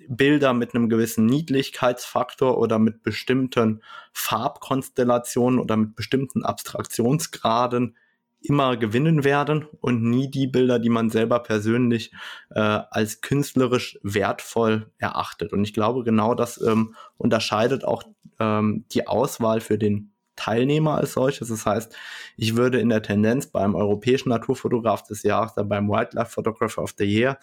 Bilder 0.07 0.53
mit 0.53 0.73
einem 0.73 0.87
gewissen 0.87 1.25
Niedlichkeitsfaktor 1.25 2.57
oder 2.57 2.79
mit 2.79 3.03
bestimmten 3.03 3.81
Farbkonstellationen 4.13 5.59
oder 5.59 5.75
mit 5.75 5.95
bestimmten 5.95 6.43
Abstraktionsgraden 6.43 7.97
immer 8.43 8.77
gewinnen 8.77 9.23
werden 9.23 9.65
und 9.79 10.03
nie 10.03 10.29
die 10.29 10.47
Bilder, 10.47 10.77
die 10.79 10.89
man 10.89 11.09
selber 11.09 11.39
persönlich 11.39 12.11
äh, 12.51 12.59
als 12.59 13.21
künstlerisch 13.21 13.97
wertvoll 14.03 14.91
erachtet. 14.97 15.53
Und 15.53 15.63
ich 15.63 15.73
glaube, 15.73 16.03
genau 16.03 16.35
das 16.35 16.61
ähm, 16.61 16.95
unterscheidet 17.17 17.85
auch 17.85 18.03
ähm, 18.39 18.85
die 18.91 19.07
Auswahl 19.07 19.61
für 19.61 19.77
den 19.77 20.11
Teilnehmer 20.35 20.97
als 20.97 21.13
solches. 21.13 21.49
Das 21.49 21.65
heißt, 21.65 21.95
ich 22.37 22.55
würde 22.55 22.79
in 22.79 22.89
der 22.89 23.01
Tendenz 23.01 23.47
beim 23.47 23.75
europäischen 23.75 24.29
Naturfotograf 24.29 25.03
des 25.03 25.23
Jahres, 25.23 25.53
beim 25.55 25.87
Wildlife 25.89 26.31
Photographer 26.31 26.83
of 26.83 26.93
the 26.97 27.05
Year, 27.05 27.37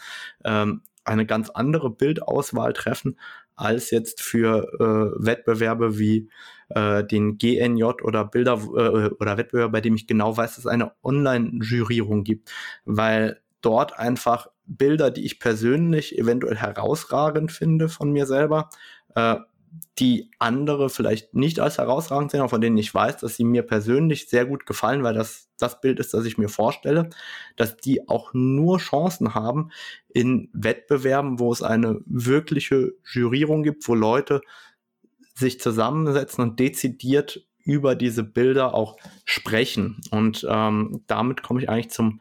ähm, 0.44 0.82
eine 1.04 1.24
ganz 1.24 1.50
andere 1.50 1.90
Bildauswahl 1.90 2.72
treffen 2.72 3.18
als 3.60 3.90
jetzt 3.90 4.22
für 4.22 4.66
äh, 4.80 5.24
Wettbewerbe 5.24 5.98
wie 5.98 6.30
äh, 6.70 7.04
den 7.04 7.38
GNJ 7.38 7.84
oder 8.02 8.24
Bilder 8.24 8.54
äh, 8.54 9.10
oder 9.10 9.36
Wettbewerbe, 9.36 9.72
bei 9.72 9.80
dem 9.80 9.94
ich 9.94 10.06
genau 10.06 10.36
weiß, 10.36 10.50
dass 10.56 10.64
es 10.64 10.66
eine 10.66 10.92
Online-Jurierung 11.02 12.24
gibt, 12.24 12.50
weil 12.84 13.40
dort 13.60 13.98
einfach 13.98 14.48
Bilder, 14.66 15.10
die 15.10 15.24
ich 15.24 15.40
persönlich 15.40 16.18
eventuell 16.18 16.56
herausragend 16.56 17.52
finde 17.52 17.88
von 17.88 18.12
mir 18.12 18.26
selber, 18.26 18.70
äh, 19.14 19.36
die 19.98 20.30
andere 20.38 20.90
vielleicht 20.90 21.34
nicht 21.34 21.60
als 21.60 21.78
herausragend 21.78 22.30
sehen, 22.30 22.40
aber 22.40 22.48
von 22.48 22.60
denen 22.60 22.78
ich 22.78 22.92
weiß, 22.92 23.18
dass 23.18 23.36
sie 23.36 23.44
mir 23.44 23.62
persönlich 23.62 24.28
sehr 24.28 24.46
gut 24.46 24.66
gefallen, 24.66 25.02
weil 25.02 25.14
das 25.14 25.50
das 25.58 25.80
Bild 25.80 26.00
ist, 26.00 26.14
das 26.14 26.24
ich 26.24 26.38
mir 26.38 26.48
vorstelle, 26.48 27.10
dass 27.56 27.76
die 27.76 28.08
auch 28.08 28.32
nur 28.32 28.78
Chancen 28.78 29.34
haben 29.34 29.70
in 30.08 30.48
Wettbewerben, 30.52 31.38
wo 31.38 31.52
es 31.52 31.62
eine 31.62 32.00
wirkliche 32.06 32.92
Jurierung 33.12 33.62
gibt, 33.62 33.86
wo 33.86 33.94
Leute 33.94 34.40
sich 35.34 35.60
zusammensetzen 35.60 36.42
und 36.42 36.58
dezidiert 36.58 37.46
über 37.62 37.94
diese 37.94 38.24
Bilder 38.24 38.74
auch 38.74 38.96
sprechen. 39.24 40.00
Und 40.10 40.46
ähm, 40.48 41.04
damit 41.06 41.42
komme 41.42 41.60
ich 41.62 41.68
eigentlich 41.68 41.90
zum 41.90 42.20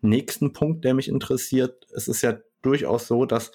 nächsten 0.00 0.52
Punkt, 0.52 0.84
der 0.84 0.94
mich 0.94 1.08
interessiert. 1.08 1.86
Es 1.94 2.08
ist 2.08 2.22
ja 2.22 2.38
durchaus 2.62 3.06
so, 3.06 3.24
dass 3.24 3.52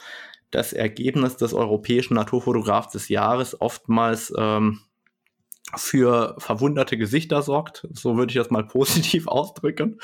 das 0.54 0.72
Ergebnis 0.72 1.36
des 1.36 1.54
Europäischen 1.54 2.14
Naturfotografs 2.14 2.91
des 2.91 3.10
Jahres 3.10 3.60
oftmals 3.60 4.32
ähm, 4.38 4.82
für 5.76 6.36
verwunderte 6.38 6.95
Gesichter 6.95 7.41
sorgt. 7.41 7.88
So 7.91 8.18
würde 8.18 8.32
ich 8.32 8.38
das 8.38 8.51
mal 8.51 8.64
positiv 8.68 9.28
ausdrücken. 9.28 9.99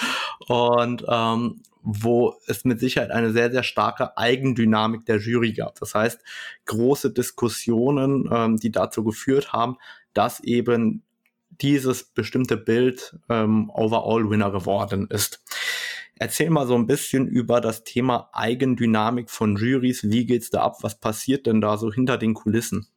Und 0.47 1.05
ähm, 1.07 1.61
wo 1.81 2.35
es 2.47 2.65
mit 2.65 2.79
Sicherheit 2.79 3.11
eine 3.11 3.31
sehr, 3.31 3.51
sehr 3.51 3.63
starke 3.63 4.17
Eigendynamik 4.17 5.05
der 5.05 5.17
Jury 5.17 5.53
gab. 5.53 5.79
Das 5.79 5.95
heißt, 5.95 6.19
große 6.65 7.11
Diskussionen, 7.11 8.27
ähm, 8.31 8.57
die 8.57 8.71
dazu 8.71 9.03
geführt 9.03 9.53
haben, 9.53 9.77
dass 10.13 10.39
eben 10.39 11.03
dieses 11.61 12.03
bestimmte 12.03 12.57
Bild 12.57 13.17
ähm, 13.29 13.69
Overall 13.69 14.29
Winner 14.29 14.51
geworden 14.51 15.07
ist. 15.09 15.43
Erzähl 16.19 16.49
mal 16.49 16.67
so 16.67 16.75
ein 16.75 16.85
bisschen 16.85 17.27
über 17.27 17.61
das 17.61 17.85
Thema 17.85 18.29
Eigendynamik 18.33 19.29
von 19.29 19.55
Juries. 19.55 20.03
Wie 20.03 20.25
geht's 20.25 20.49
da 20.49 20.63
ab? 20.63 20.77
Was 20.81 20.99
passiert 20.99 21.45
denn 21.45 21.61
da 21.61 21.77
so 21.77 21.93
hinter 21.93 22.17
den 22.17 22.33
Kulissen? 22.33 22.87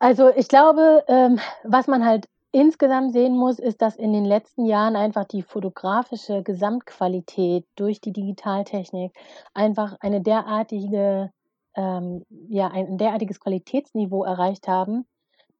Also 0.00 0.30
ich 0.34 0.48
glaube, 0.48 1.04
ähm, 1.06 1.38
was 1.62 1.86
man 1.86 2.04
halt 2.04 2.28
insgesamt 2.50 3.12
sehen 3.12 3.36
muss, 3.36 3.60
ist, 3.60 3.82
dass 3.82 3.94
in 3.94 4.12
den 4.12 4.24
letzten 4.24 4.66
Jahren 4.66 4.96
einfach 4.96 5.24
die 5.24 5.42
fotografische 5.42 6.42
Gesamtqualität 6.42 7.64
durch 7.76 8.00
die 8.00 8.12
Digitaltechnik 8.12 9.12
einfach 9.54 9.96
eine 10.00 10.20
derartige, 10.20 11.30
ähm, 11.76 12.24
ja, 12.48 12.66
ein 12.66 12.98
derartiges 12.98 13.38
Qualitätsniveau 13.38 14.24
erreicht 14.24 14.66
haben, 14.66 15.06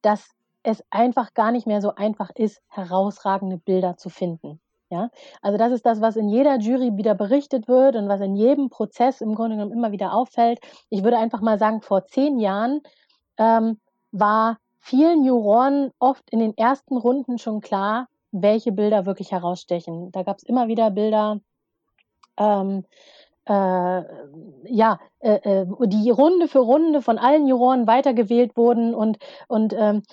dass 0.01 0.27
es 0.63 0.83
einfach 0.89 1.33
gar 1.33 1.53
nicht 1.53 1.67
mehr 1.67 1.81
so 1.81 1.95
einfach 1.95 2.31
ist, 2.35 2.61
herausragende 2.67 3.57
Bilder 3.57 3.95
zu 3.95 4.09
finden. 4.09 4.59
Ja, 4.91 5.11
also 5.43 5.57
das 5.59 5.71
ist 5.71 5.85
das, 5.85 6.01
was 6.01 6.15
in 6.15 6.29
jeder 6.29 6.57
Jury 6.57 6.97
wieder 6.97 7.13
berichtet 7.13 7.67
wird 7.67 7.95
und 7.95 8.09
was 8.09 8.21
in 8.21 8.35
jedem 8.35 8.69
Prozess 8.69 9.21
im 9.21 9.35
Grunde 9.35 9.55
genommen 9.55 9.71
immer 9.71 9.91
wieder 9.91 10.13
auffällt. 10.13 10.59
Ich 10.89 11.03
würde 11.03 11.17
einfach 11.19 11.41
mal 11.41 11.59
sagen, 11.59 11.81
vor 11.81 12.05
zehn 12.07 12.39
Jahren 12.39 12.81
ähm, 13.37 13.79
war 14.11 14.57
vielen 14.79 15.23
Juroren 15.23 15.91
oft 15.99 16.27
in 16.31 16.39
den 16.39 16.57
ersten 16.57 16.97
Runden 16.97 17.37
schon 17.37 17.61
klar, 17.61 18.07
welche 18.31 18.71
Bilder 18.71 19.05
wirklich 19.05 19.31
herausstechen. 19.31 20.11
Da 20.11 20.23
gab 20.23 20.37
es 20.37 20.43
immer 20.43 20.67
wieder 20.67 20.89
Bilder, 20.89 21.39
ähm, 22.37 22.83
äh, 23.45 24.03
ja, 24.71 24.99
äh, 25.19 25.61
äh, 25.61 25.65
die 25.85 26.09
Runde 26.09 26.47
für 26.47 26.59
Runde 26.59 27.01
von 27.01 27.17
allen 27.17 27.47
Juroren 27.47 27.85
weitergewählt 27.87 28.57
wurden 28.57 28.95
und, 28.95 29.17
und 29.47 29.73
ähm, 29.77 30.03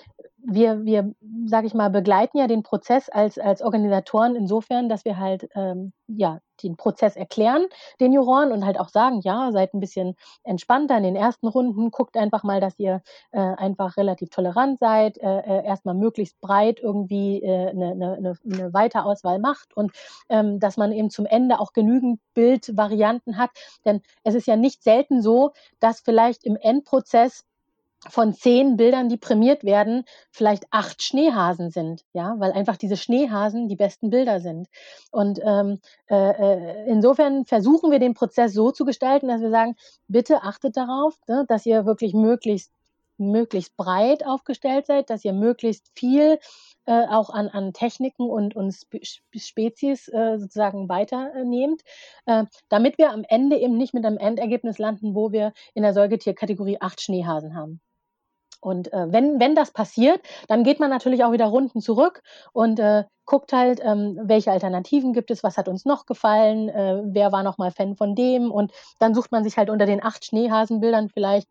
wir, 0.49 0.85
wir 0.85 1.13
sage 1.45 1.67
ich 1.67 1.73
mal, 1.73 1.89
begleiten 1.89 2.37
ja 2.37 2.47
den 2.47 2.63
Prozess 2.63 3.09
als, 3.09 3.37
als 3.37 3.61
Organisatoren 3.61 4.35
insofern, 4.35 4.87
dass 4.87 5.03
wir 5.03 5.17
halt 5.17 5.49
ähm, 5.55 5.91
ja, 6.07 6.39
den 6.63 6.77
Prozess 6.77 7.17
erklären, 7.17 7.65
den 7.99 8.13
Juroren 8.13 8.53
und 8.53 8.65
halt 8.65 8.79
auch 8.79 8.87
sagen, 8.87 9.19
ja, 9.23 9.51
seid 9.51 9.73
ein 9.73 9.81
bisschen 9.81 10.15
entspannter 10.43 10.95
in 10.97 11.03
den 11.03 11.17
ersten 11.17 11.47
Runden, 11.47 11.91
guckt 11.91 12.15
einfach 12.15 12.43
mal, 12.43 12.61
dass 12.61 12.79
ihr 12.79 13.01
äh, 13.31 13.39
einfach 13.39 13.97
relativ 13.97 14.29
tolerant 14.29 14.79
seid, 14.79 15.17
äh, 15.17 15.39
äh 15.39 15.65
erstmal 15.65 15.95
möglichst 15.95 16.39
breit 16.39 16.79
irgendwie 16.79 17.43
äh, 17.43 17.69
eine, 17.69 17.91
eine, 17.91 18.35
eine 18.49 18.73
Weiterauswahl 18.73 19.39
macht 19.39 19.75
und 19.75 19.91
ähm, 20.29 20.61
dass 20.61 20.77
man 20.77 20.93
eben 20.93 21.09
zum 21.09 21.25
Ende 21.25 21.59
auch 21.59 21.73
genügend 21.73 22.21
Bildvarianten 22.33 23.37
hat. 23.37 23.51
Denn 23.83 24.01
es 24.23 24.33
ist 24.33 24.47
ja 24.47 24.55
nicht 24.55 24.81
selten 24.81 25.21
so, 25.21 25.51
dass 25.81 25.99
vielleicht 25.99 26.45
im 26.45 26.55
Endprozess 26.55 27.43
von 28.09 28.33
zehn 28.33 28.77
Bildern, 28.77 29.09
die 29.09 29.17
prämiert 29.17 29.63
werden, 29.63 30.05
vielleicht 30.31 30.65
acht 30.71 31.01
Schneehasen 31.01 31.71
sind, 31.71 32.03
ja, 32.13 32.35
weil 32.37 32.51
einfach 32.51 32.77
diese 32.77 32.97
Schneehasen 32.97 33.67
die 33.67 33.75
besten 33.75 34.09
Bilder 34.09 34.39
sind. 34.39 34.67
Und 35.11 35.39
ähm, 35.43 35.79
äh, 36.09 36.15
äh, 36.15 36.85
insofern 36.89 37.45
versuchen 37.45 37.91
wir 37.91 37.99
den 37.99 38.13
Prozess 38.13 38.53
so 38.53 38.71
zu 38.71 38.85
gestalten, 38.85 39.27
dass 39.27 39.41
wir 39.41 39.49
sagen, 39.49 39.75
bitte 40.07 40.43
achtet 40.43 40.77
darauf, 40.77 41.15
ne, 41.27 41.45
dass 41.47 41.65
ihr 41.65 41.85
wirklich 41.85 42.13
möglichst 42.13 42.71
möglichst 43.19 43.75
breit 43.77 44.25
aufgestellt 44.25 44.85
seid, 44.85 45.09
dass 45.09 45.25
ihr 45.25 45.33
möglichst 45.33 45.89
viel 45.95 46.39
äh, 46.87 47.05
auch 47.07 47.29
an, 47.29 47.49
an 47.49 47.73
Techniken 47.73 48.29
und, 48.29 48.55
und 48.55 48.75
Spezies 49.35 50.07
äh, 50.07 50.39
sozusagen 50.39 50.89
weiternehmt, 50.89 51.81
äh, 52.25 52.45
damit 52.69 52.97
wir 52.97 53.11
am 53.11 53.23
Ende 53.27 53.57
eben 53.57 53.77
nicht 53.77 53.93
mit 53.93 54.05
einem 54.05 54.17
Endergebnis 54.17 54.77
landen, 54.79 55.13
wo 55.13 55.31
wir 55.31 55.53
in 55.73 55.83
der 55.83 55.93
Säugetierkategorie 55.93 56.77
acht 56.81 57.01
Schneehasen 57.01 57.55
haben. 57.55 57.81
Und 58.59 58.91
äh, 58.91 59.11
wenn, 59.11 59.39
wenn 59.39 59.55
das 59.55 59.71
passiert, 59.71 60.21
dann 60.47 60.63
geht 60.63 60.79
man 60.79 60.89
natürlich 60.89 61.23
auch 61.23 61.31
wieder 61.31 61.45
Runden 61.45 61.79
zurück 61.79 62.23
und 62.53 62.79
äh, 62.79 63.03
guckt 63.25 63.53
halt, 63.53 63.79
ähm, 63.83 64.17
welche 64.23 64.51
Alternativen 64.51 65.13
gibt 65.13 65.29
es, 65.29 65.43
was 65.43 65.57
hat 65.57 65.67
uns 65.67 65.85
noch 65.85 66.05
gefallen, 66.05 66.69
äh, 66.69 67.01
wer 67.05 67.31
war 67.31 67.43
noch 67.43 67.57
mal 67.57 67.71
Fan 67.71 67.95
von 67.95 68.15
dem 68.15 68.51
und 68.51 68.71
dann 68.99 69.13
sucht 69.13 69.31
man 69.31 69.43
sich 69.43 69.57
halt 69.57 69.69
unter 69.69 69.85
den 69.85 70.03
acht 70.03 70.25
Schneehasenbildern 70.25 71.09
vielleicht 71.09 71.47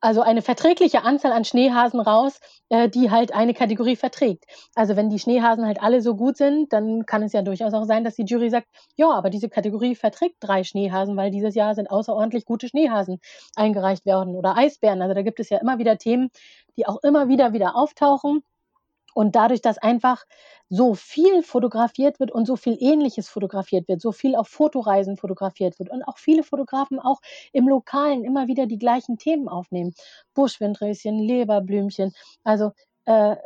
also 0.00 0.20
eine 0.20 0.42
verträgliche 0.42 1.02
Anzahl 1.02 1.32
an 1.32 1.44
Schneehasen 1.44 2.00
raus, 2.00 2.38
äh, 2.68 2.88
die 2.88 3.10
halt 3.10 3.34
eine 3.34 3.54
Kategorie 3.54 3.96
verträgt. 3.96 4.44
Also 4.74 4.96
wenn 4.96 5.10
die 5.10 5.18
Schneehasen 5.18 5.66
halt 5.66 5.82
alle 5.82 6.00
so 6.02 6.14
gut 6.16 6.36
sind, 6.36 6.72
dann 6.72 7.06
kann 7.06 7.22
es 7.22 7.32
ja 7.32 7.42
durchaus 7.42 7.74
auch 7.74 7.84
sein, 7.84 8.04
dass 8.04 8.14
die 8.16 8.24
Jury 8.24 8.50
sagt, 8.50 8.68
ja, 8.96 9.10
aber 9.10 9.30
diese 9.30 9.48
Kategorie 9.48 9.94
verträgt 9.94 10.36
drei 10.40 10.64
Schneehasen, 10.64 11.16
weil 11.16 11.30
dieses 11.30 11.54
Jahr 11.54 11.74
sind 11.74 11.90
außerordentlich 11.90 12.44
gute 12.44 12.68
Schneehasen 12.68 13.18
eingereicht 13.56 14.06
worden 14.06 14.36
oder 14.36 14.56
Eisbären. 14.56 15.02
Also 15.02 15.14
da 15.14 15.22
gibt 15.22 15.40
es 15.40 15.50
ja 15.50 15.58
immer 15.58 15.78
wieder 15.78 15.98
Themen, 15.98 16.30
die 16.76 16.86
auch 16.86 17.02
immer 17.02 17.28
wieder 17.28 17.52
wieder 17.52 17.76
auftauchen. 17.76 18.42
Und 19.16 19.34
dadurch, 19.34 19.62
dass 19.62 19.78
einfach 19.78 20.26
so 20.68 20.94
viel 20.94 21.42
fotografiert 21.42 22.20
wird 22.20 22.30
und 22.30 22.44
so 22.44 22.54
viel 22.54 22.76
Ähnliches 22.78 23.30
fotografiert 23.30 23.88
wird, 23.88 24.02
so 24.02 24.12
viel 24.12 24.36
auf 24.36 24.48
Fotoreisen 24.48 25.16
fotografiert 25.16 25.78
wird 25.78 25.88
und 25.88 26.02
auch 26.02 26.18
viele 26.18 26.42
Fotografen 26.42 27.00
auch 27.00 27.20
im 27.54 27.66
Lokalen 27.66 28.24
immer 28.24 28.46
wieder 28.46 28.66
die 28.66 28.78
gleichen 28.78 29.16
Themen 29.16 29.48
aufnehmen. 29.48 29.94
Buschwindröschen, 30.34 31.18
Leberblümchen, 31.18 32.12
also 32.44 32.72
äh, 33.06 33.32
äh, 33.32 33.36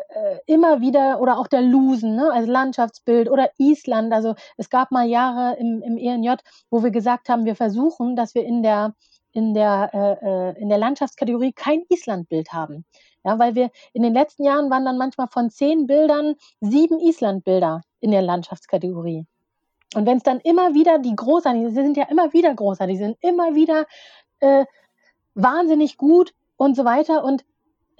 immer 0.46 0.80
wieder 0.80 1.20
oder 1.20 1.38
auch 1.38 1.46
der 1.46 1.62
Lusen, 1.62 2.16
ne, 2.16 2.32
als 2.32 2.48
Landschaftsbild 2.48 3.30
oder 3.30 3.48
Island. 3.58 4.12
Also 4.12 4.34
es 4.56 4.70
gab 4.70 4.90
mal 4.90 5.06
Jahre 5.06 5.56
im, 5.56 5.82
im 5.82 5.96
ENJ, 5.98 6.34
wo 6.70 6.82
wir 6.82 6.90
gesagt 6.90 7.28
haben, 7.28 7.44
wir 7.44 7.54
versuchen, 7.54 8.16
dass 8.16 8.34
wir 8.34 8.44
in 8.44 8.64
der 8.64 8.94
in 9.32 9.54
der, 9.54 9.90
äh, 9.94 10.50
äh, 10.50 10.60
in 10.60 10.68
der 10.68 10.78
Landschaftskategorie 10.78 11.52
kein 11.52 11.84
Islandbild 11.88 12.52
haben. 12.52 12.84
Ja, 13.24 13.38
weil 13.38 13.54
wir 13.54 13.70
in 13.92 14.02
den 14.02 14.14
letzten 14.14 14.44
Jahren 14.44 14.70
waren 14.70 14.84
dann 14.84 14.96
manchmal 14.96 15.28
von 15.28 15.50
zehn 15.50 15.86
Bildern 15.86 16.36
sieben 16.60 16.98
Islandbilder 16.98 17.82
in 18.00 18.12
der 18.12 18.22
Landschaftskategorie. 18.22 19.26
Und 19.94 20.06
wenn 20.06 20.18
es 20.18 20.22
dann 20.22 20.40
immer 20.40 20.74
wieder 20.74 20.98
die 20.98 21.14
großartigen, 21.14 21.68
sie 21.68 21.74
sind 21.74 21.96
ja 21.96 22.04
immer 22.04 22.32
wieder 22.32 22.54
großartig, 22.54 22.96
die 22.96 23.04
sind 23.04 23.18
immer 23.20 23.54
wieder 23.54 23.86
äh, 24.38 24.64
wahnsinnig 25.34 25.96
gut 25.96 26.32
und 26.56 26.76
so 26.76 26.84
weiter. 26.84 27.24
Und 27.24 27.44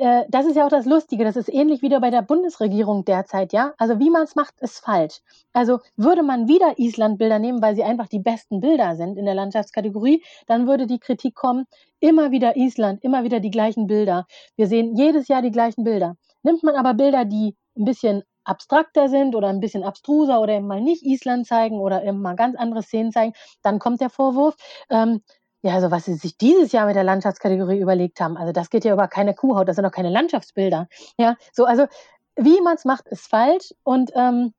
äh, 0.00 0.24
das 0.30 0.46
ist 0.46 0.56
ja 0.56 0.64
auch 0.64 0.70
das 0.70 0.86
Lustige, 0.86 1.24
das 1.24 1.36
ist 1.36 1.52
ähnlich 1.52 1.82
wieder 1.82 2.00
bei 2.00 2.10
der 2.10 2.22
Bundesregierung 2.22 3.04
derzeit, 3.04 3.52
ja. 3.52 3.74
Also 3.76 3.98
wie 3.98 4.08
man 4.08 4.22
es 4.22 4.34
macht, 4.34 4.54
ist 4.60 4.78
falsch. 4.78 5.20
Also 5.52 5.80
würde 5.96 6.22
man 6.22 6.48
wieder 6.48 6.78
Island-Bilder 6.78 7.38
nehmen, 7.38 7.60
weil 7.60 7.76
sie 7.76 7.84
einfach 7.84 8.08
die 8.08 8.18
besten 8.18 8.60
Bilder 8.60 8.96
sind 8.96 9.18
in 9.18 9.26
der 9.26 9.34
Landschaftskategorie, 9.34 10.24
dann 10.46 10.66
würde 10.66 10.86
die 10.86 10.98
Kritik 10.98 11.34
kommen, 11.34 11.66
immer 12.00 12.30
wieder 12.30 12.56
Island, 12.56 13.04
immer 13.04 13.24
wieder 13.24 13.40
die 13.40 13.50
gleichen 13.50 13.86
Bilder. 13.86 14.26
Wir 14.56 14.66
sehen 14.68 14.96
jedes 14.96 15.28
Jahr 15.28 15.42
die 15.42 15.50
gleichen 15.50 15.84
Bilder. 15.84 16.16
Nimmt 16.42 16.62
man 16.62 16.76
aber 16.76 16.94
Bilder, 16.94 17.26
die 17.26 17.54
ein 17.76 17.84
bisschen 17.84 18.22
abstrakter 18.44 19.08
sind 19.08 19.34
oder 19.34 19.48
ein 19.48 19.60
bisschen 19.60 19.84
abstruser 19.84 20.40
oder 20.40 20.54
eben 20.54 20.66
mal 20.66 20.80
nicht 20.80 21.04
Island 21.04 21.46
zeigen 21.46 21.78
oder 21.78 22.02
eben 22.04 22.22
mal 22.22 22.36
ganz 22.36 22.56
andere 22.56 22.82
Szenen 22.82 23.12
zeigen, 23.12 23.34
dann 23.62 23.78
kommt 23.78 24.00
der 24.00 24.10
Vorwurf, 24.10 24.56
ähm, 24.88 25.22
ja, 25.62 25.74
also 25.74 25.90
was 25.90 26.04
sie 26.06 26.14
sich 26.14 26.36
dieses 26.36 26.72
Jahr 26.72 26.86
mit 26.86 26.96
der 26.96 27.04
Landschaftskategorie 27.04 27.78
überlegt 27.78 28.20
haben, 28.20 28.36
also 28.36 28.52
das 28.52 28.70
geht 28.70 28.84
ja 28.84 28.92
über 28.92 29.08
keine 29.08 29.34
Kuhhaut, 29.34 29.68
das 29.68 29.76
sind 29.76 29.84
doch 29.84 29.92
keine 29.92 30.10
Landschaftsbilder. 30.10 30.88
Ja, 31.18 31.36
so, 31.52 31.64
also 31.64 31.86
wie 32.36 32.60
man 32.62 32.76
es 32.76 32.84
macht, 32.84 33.08
ist 33.08 33.28
falsch 33.28 33.74
und 33.84 34.10
ähm, 34.14 34.54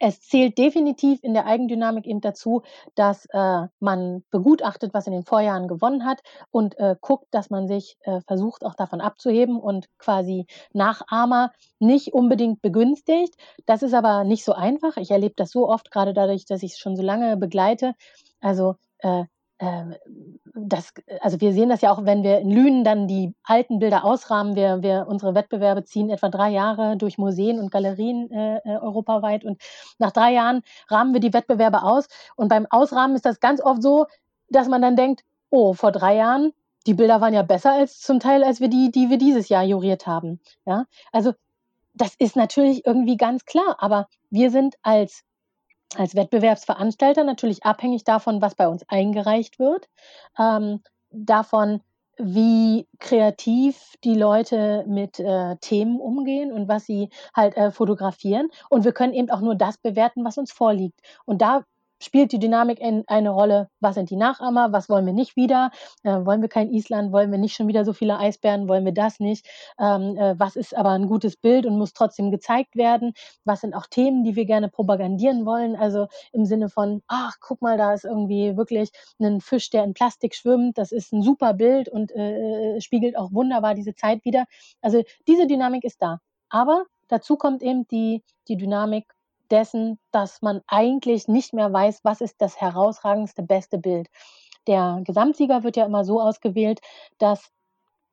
es 0.00 0.20
zählt 0.20 0.58
definitiv 0.58 1.18
in 1.22 1.34
der 1.34 1.46
Eigendynamik 1.46 2.06
eben 2.06 2.20
dazu, 2.20 2.62
dass 2.94 3.26
äh, 3.32 3.66
man 3.80 4.22
begutachtet, 4.30 4.94
was 4.94 5.06
in 5.06 5.12
den 5.12 5.24
Vorjahren 5.24 5.66
gewonnen 5.66 6.04
hat 6.04 6.20
und 6.50 6.78
äh, 6.78 6.94
guckt, 7.00 7.26
dass 7.32 7.50
man 7.50 7.66
sich 7.66 7.96
äh, 8.02 8.20
versucht, 8.20 8.64
auch 8.64 8.74
davon 8.74 9.00
abzuheben 9.00 9.58
und 9.58 9.88
quasi 9.98 10.46
Nachahmer 10.72 11.52
nicht 11.80 12.12
unbedingt 12.12 12.62
begünstigt. 12.62 13.34
Das 13.66 13.82
ist 13.82 13.94
aber 13.94 14.24
nicht 14.24 14.44
so 14.44 14.52
einfach. 14.52 14.96
Ich 14.98 15.10
erlebe 15.10 15.34
das 15.36 15.50
so 15.50 15.68
oft, 15.68 15.90
gerade 15.90 16.14
dadurch, 16.14 16.44
dass 16.44 16.62
ich 16.62 16.72
es 16.72 16.78
schon 16.78 16.96
so 16.96 17.02
lange 17.02 17.36
begleite. 17.36 17.94
Also 18.40 18.76
äh, 18.98 19.24
das, 19.60 20.92
also 21.20 21.40
wir 21.40 21.52
sehen 21.52 21.68
das 21.68 21.80
ja 21.80 21.90
auch, 21.90 22.04
wenn 22.04 22.22
wir 22.22 22.38
in 22.38 22.50
Lünen 22.50 22.84
dann 22.84 23.08
die 23.08 23.34
alten 23.42 23.80
Bilder 23.80 24.04
ausrahmen. 24.04 24.54
Wir, 24.54 24.82
wir 24.82 25.06
unsere 25.08 25.34
Wettbewerbe 25.34 25.84
ziehen 25.84 26.10
etwa 26.10 26.28
drei 26.28 26.50
Jahre 26.50 26.96
durch 26.96 27.18
Museen 27.18 27.58
und 27.58 27.70
Galerien 27.70 28.30
äh, 28.30 28.58
äh, 28.58 28.78
europaweit 28.78 29.44
und 29.44 29.60
nach 29.98 30.12
drei 30.12 30.32
Jahren 30.32 30.62
rahmen 30.88 31.12
wir 31.12 31.20
die 31.20 31.32
Wettbewerbe 31.32 31.82
aus. 31.82 32.06
Und 32.36 32.48
beim 32.48 32.66
Ausrahmen 32.70 33.16
ist 33.16 33.24
das 33.24 33.40
ganz 33.40 33.60
oft 33.60 33.82
so, 33.82 34.06
dass 34.48 34.68
man 34.68 34.80
dann 34.80 34.96
denkt, 34.96 35.24
oh, 35.50 35.74
vor 35.74 35.90
drei 35.90 36.16
Jahren, 36.16 36.52
die 36.86 36.94
Bilder 36.94 37.20
waren 37.20 37.34
ja 37.34 37.42
besser 37.42 37.72
als 37.72 38.00
zum 38.00 38.20
Teil, 38.20 38.44
als 38.44 38.60
wir 38.60 38.68
die, 38.68 38.92
die 38.92 39.10
wir 39.10 39.18
dieses 39.18 39.48
Jahr 39.48 39.64
juriert 39.64 40.06
haben. 40.06 40.40
Ja, 40.66 40.84
also 41.12 41.32
das 41.94 42.14
ist 42.14 42.36
natürlich 42.36 42.86
irgendwie 42.86 43.16
ganz 43.16 43.44
klar, 43.44 43.76
aber 43.80 44.06
wir 44.30 44.50
sind 44.50 44.76
als 44.82 45.24
als 45.96 46.14
Wettbewerbsveranstalter 46.14 47.24
natürlich 47.24 47.64
abhängig 47.64 48.04
davon, 48.04 48.42
was 48.42 48.54
bei 48.54 48.68
uns 48.68 48.84
eingereicht 48.88 49.58
wird, 49.58 49.88
ähm, 50.38 50.82
davon, 51.10 51.80
wie 52.18 52.86
kreativ 52.98 53.94
die 54.02 54.14
Leute 54.14 54.84
mit 54.88 55.20
äh, 55.20 55.56
Themen 55.60 56.00
umgehen 56.00 56.52
und 56.52 56.68
was 56.68 56.84
sie 56.84 57.10
halt 57.34 57.56
äh, 57.56 57.70
fotografieren. 57.70 58.48
Und 58.68 58.84
wir 58.84 58.92
können 58.92 59.14
eben 59.14 59.30
auch 59.30 59.40
nur 59.40 59.54
das 59.54 59.78
bewerten, 59.78 60.24
was 60.24 60.36
uns 60.36 60.50
vorliegt. 60.50 61.00
Und 61.24 61.40
da 61.40 61.64
spielt 62.00 62.32
die 62.32 62.38
Dynamik 62.38 62.80
in 62.80 63.04
eine 63.06 63.30
Rolle, 63.30 63.68
was 63.80 63.94
sind 63.94 64.10
die 64.10 64.16
Nachahmer, 64.16 64.72
was 64.72 64.88
wollen 64.88 65.06
wir 65.06 65.12
nicht 65.12 65.36
wieder, 65.36 65.70
äh, 66.04 66.24
wollen 66.24 66.42
wir 66.42 66.48
kein 66.48 66.70
Island, 66.70 67.12
wollen 67.12 67.30
wir 67.30 67.38
nicht 67.38 67.54
schon 67.54 67.68
wieder 67.68 67.84
so 67.84 67.92
viele 67.92 68.18
Eisbären, 68.18 68.68
wollen 68.68 68.84
wir 68.84 68.92
das 68.92 69.20
nicht, 69.20 69.46
ähm, 69.78 70.16
äh, 70.16 70.38
was 70.38 70.56
ist 70.56 70.76
aber 70.76 70.90
ein 70.90 71.06
gutes 71.06 71.36
Bild 71.36 71.66
und 71.66 71.78
muss 71.78 71.92
trotzdem 71.92 72.30
gezeigt 72.30 72.76
werden, 72.76 73.12
was 73.44 73.60
sind 73.60 73.74
auch 73.74 73.86
Themen, 73.86 74.24
die 74.24 74.36
wir 74.36 74.44
gerne 74.44 74.68
propagandieren 74.68 75.46
wollen, 75.46 75.76
also 75.76 76.06
im 76.32 76.44
Sinne 76.44 76.68
von, 76.68 77.02
ach, 77.08 77.36
guck 77.40 77.62
mal, 77.62 77.76
da 77.76 77.92
ist 77.94 78.04
irgendwie 78.04 78.56
wirklich 78.56 78.90
ein 79.20 79.40
Fisch, 79.40 79.70
der 79.70 79.84
in 79.84 79.94
Plastik 79.94 80.34
schwimmt, 80.34 80.78
das 80.78 80.92
ist 80.92 81.12
ein 81.12 81.22
super 81.22 81.54
Bild 81.54 81.88
und 81.88 82.12
äh, 82.12 82.76
äh 82.76 82.80
spiegelt 82.80 83.16
auch 83.16 83.32
wunderbar 83.32 83.74
diese 83.74 83.94
Zeit 83.94 84.24
wieder. 84.24 84.44
Also 84.80 85.02
diese 85.26 85.46
Dynamik 85.46 85.84
ist 85.84 86.00
da. 86.00 86.20
Aber 86.48 86.84
dazu 87.08 87.36
kommt 87.36 87.62
eben 87.62 87.86
die, 87.88 88.22
die 88.48 88.56
Dynamik 88.56 89.04
dessen, 89.50 89.98
dass 90.10 90.42
man 90.42 90.60
eigentlich 90.66 91.28
nicht 91.28 91.52
mehr 91.52 91.72
weiß, 91.72 92.00
was 92.04 92.20
ist 92.20 92.40
das 92.40 92.60
herausragendste, 92.60 93.42
beste 93.42 93.78
Bild. 93.78 94.08
Der 94.66 95.00
Gesamtsieger 95.04 95.62
wird 95.64 95.76
ja 95.76 95.86
immer 95.86 96.04
so 96.04 96.20
ausgewählt, 96.20 96.80
dass 97.18 97.50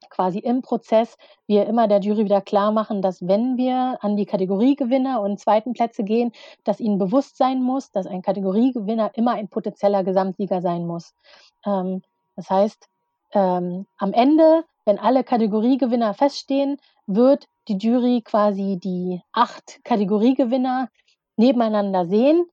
quasi 0.09 0.39
im 0.39 0.61
Prozess 0.61 1.17
wir 1.47 1.65
immer 1.65 1.87
der 1.87 1.99
Jury 1.99 2.25
wieder 2.25 2.41
klar 2.41 2.71
machen, 2.71 3.01
dass 3.01 3.27
wenn 3.27 3.57
wir 3.57 3.97
an 4.01 4.15
die 4.15 4.25
Kategoriegewinner 4.25 5.21
und 5.21 5.39
zweiten 5.39 5.73
Plätze 5.73 6.03
gehen, 6.03 6.31
dass 6.63 6.79
ihnen 6.79 6.97
bewusst 6.97 7.37
sein 7.37 7.61
muss, 7.61 7.91
dass 7.91 8.07
ein 8.07 8.21
Kategoriegewinner 8.21 9.11
immer 9.15 9.33
ein 9.33 9.49
potenzieller 9.49 10.03
Gesamtsieger 10.03 10.61
sein 10.61 10.85
muss. 10.85 11.13
Ähm, 11.65 12.01
das 12.35 12.49
heißt, 12.49 12.87
ähm, 13.33 13.85
am 13.97 14.13
Ende, 14.13 14.63
wenn 14.85 14.99
alle 14.99 15.23
Kategoriegewinner 15.23 16.13
feststehen, 16.13 16.77
wird 17.07 17.47
die 17.67 17.77
Jury 17.77 18.21
quasi 18.23 18.77
die 18.81 19.21
acht 19.31 19.79
Kategoriegewinner 19.83 20.89
nebeneinander 21.37 22.05
sehen 22.05 22.45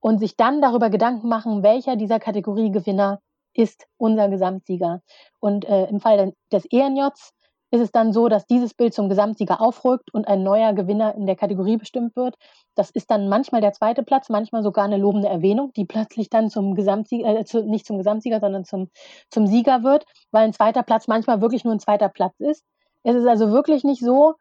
und 0.00 0.18
sich 0.18 0.36
dann 0.36 0.60
darüber 0.60 0.90
Gedanken 0.90 1.28
machen, 1.28 1.62
welcher 1.62 1.96
dieser 1.96 2.18
Kategoriegewinner 2.18 3.20
ist 3.54 3.86
unser 3.96 4.28
Gesamtsieger. 4.28 5.02
Und 5.40 5.64
äh, 5.64 5.86
im 5.86 6.00
Fall 6.00 6.34
des 6.52 6.66
ENJs 6.66 7.32
ist 7.70 7.80
es 7.80 7.92
dann 7.92 8.12
so, 8.12 8.28
dass 8.28 8.46
dieses 8.46 8.74
Bild 8.74 8.94
zum 8.94 9.08
Gesamtsieger 9.08 9.60
aufrückt 9.60 10.12
und 10.12 10.28
ein 10.28 10.42
neuer 10.42 10.72
Gewinner 10.72 11.14
in 11.14 11.26
der 11.26 11.36
Kategorie 11.36 11.76
bestimmt 11.76 12.14
wird. 12.14 12.36
Das 12.74 12.90
ist 12.90 13.10
dann 13.10 13.28
manchmal 13.28 13.60
der 13.60 13.72
zweite 13.72 14.02
Platz, 14.02 14.28
manchmal 14.28 14.62
sogar 14.62 14.84
eine 14.84 14.98
lobende 14.98 15.28
Erwähnung, 15.28 15.72
die 15.74 15.84
plötzlich 15.84 16.30
dann 16.30 16.48
zum 16.48 16.74
Gesamtsieger, 16.74 17.40
äh, 17.40 17.44
zu, 17.44 17.64
nicht 17.64 17.86
zum 17.86 17.98
Gesamtsieger, 17.98 18.40
sondern 18.40 18.64
zum, 18.64 18.90
zum 19.30 19.46
Sieger 19.46 19.82
wird, 19.82 20.06
weil 20.30 20.44
ein 20.44 20.52
zweiter 20.52 20.82
Platz 20.82 21.08
manchmal 21.08 21.40
wirklich 21.40 21.64
nur 21.64 21.74
ein 21.74 21.80
zweiter 21.80 22.08
Platz 22.08 22.38
ist. 22.38 22.64
Es 23.02 23.16
ist 23.16 23.26
also 23.26 23.50
wirklich 23.50 23.82
nicht 23.82 24.00
so, 24.00 24.34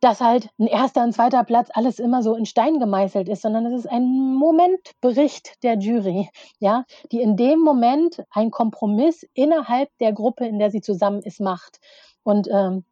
dass 0.00 0.20
halt 0.20 0.48
ein 0.58 0.66
erster 0.66 1.02
und 1.02 1.12
zweiter 1.12 1.42
Platz 1.44 1.70
alles 1.72 1.98
immer 1.98 2.22
so 2.22 2.34
in 2.34 2.46
Stein 2.46 2.78
gemeißelt 2.78 3.28
ist, 3.28 3.42
sondern 3.42 3.66
es 3.66 3.72
ist 3.72 3.90
ein 3.90 4.34
Momentbericht 4.34 5.62
der 5.62 5.78
Jury, 5.78 6.28
ja, 6.60 6.84
die 7.10 7.20
in 7.20 7.36
dem 7.36 7.60
Moment 7.60 8.22
ein 8.30 8.50
Kompromiss 8.50 9.26
innerhalb 9.34 9.88
der 9.98 10.12
Gruppe, 10.12 10.46
in 10.46 10.58
der 10.58 10.70
sie 10.70 10.80
zusammen 10.80 11.22
ist, 11.22 11.40
macht. 11.40 11.80
Und 12.22 12.48
ähm, 12.50 12.84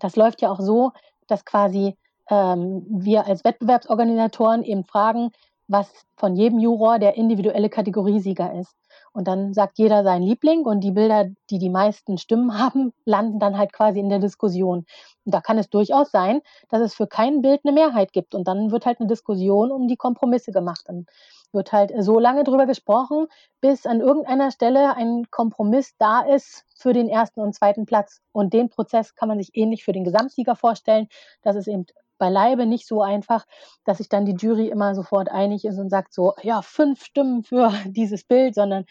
das 0.00 0.16
läuft 0.16 0.40
ja 0.42 0.50
auch 0.50 0.60
so, 0.60 0.92
dass 1.26 1.44
quasi 1.44 1.96
ähm, 2.30 2.86
wir 2.88 3.26
als 3.26 3.44
Wettbewerbsorganisatoren 3.44 4.62
eben 4.64 4.84
fragen, 4.84 5.32
was 5.68 5.90
von 6.16 6.36
jedem 6.36 6.58
Juror 6.58 6.98
der 6.98 7.16
individuelle 7.16 7.68
Kategoriesieger 7.68 8.54
ist. 8.58 8.74
Und 9.16 9.28
dann 9.28 9.54
sagt 9.54 9.78
jeder 9.78 10.04
seinen 10.04 10.24
Liebling 10.24 10.66
und 10.66 10.80
die 10.80 10.90
Bilder, 10.90 11.30
die 11.48 11.58
die 11.58 11.70
meisten 11.70 12.18
Stimmen 12.18 12.58
haben, 12.58 12.92
landen 13.06 13.38
dann 13.38 13.56
halt 13.56 13.72
quasi 13.72 13.98
in 13.98 14.10
der 14.10 14.18
Diskussion. 14.18 14.84
Und 15.24 15.34
da 15.34 15.40
kann 15.40 15.56
es 15.56 15.70
durchaus 15.70 16.10
sein, 16.10 16.42
dass 16.68 16.82
es 16.82 16.94
für 16.94 17.06
kein 17.06 17.40
Bild 17.40 17.62
eine 17.64 17.72
Mehrheit 17.72 18.12
gibt. 18.12 18.34
Und 18.34 18.46
dann 18.46 18.70
wird 18.70 18.84
halt 18.84 19.00
eine 19.00 19.08
Diskussion 19.08 19.72
um 19.72 19.88
die 19.88 19.96
Kompromisse 19.96 20.52
gemacht. 20.52 20.82
Dann 20.84 21.06
wird 21.50 21.72
halt 21.72 21.92
so 21.98 22.18
lange 22.18 22.44
drüber 22.44 22.66
gesprochen, 22.66 23.26
bis 23.62 23.86
an 23.86 24.00
irgendeiner 24.00 24.50
Stelle 24.50 24.94
ein 24.96 25.30
Kompromiss 25.30 25.94
da 25.96 26.20
ist 26.20 26.66
für 26.76 26.92
den 26.92 27.08
ersten 27.08 27.40
und 27.40 27.54
zweiten 27.54 27.86
Platz. 27.86 28.20
Und 28.32 28.52
den 28.52 28.68
Prozess 28.68 29.14
kann 29.14 29.28
man 29.28 29.38
sich 29.38 29.52
ähnlich 29.54 29.82
für 29.82 29.92
den 29.92 30.04
Gesamtsieger 30.04 30.56
vorstellen, 30.56 31.08
dass 31.40 31.56
es 31.56 31.66
eben 31.66 31.86
beileibe 32.18 32.66
nicht 32.66 32.86
so 32.86 33.02
einfach, 33.02 33.44
dass 33.84 33.98
sich 33.98 34.08
dann 34.08 34.26
die 34.26 34.34
Jury 34.34 34.68
immer 34.68 34.94
sofort 34.94 35.30
einig 35.30 35.64
ist 35.64 35.78
und 35.78 35.90
sagt 35.90 36.12
so, 36.12 36.34
ja, 36.42 36.62
fünf 36.62 37.04
Stimmen 37.04 37.42
für 37.42 37.72
dieses 37.86 38.24
Bild, 38.24 38.54
sondern 38.54 38.84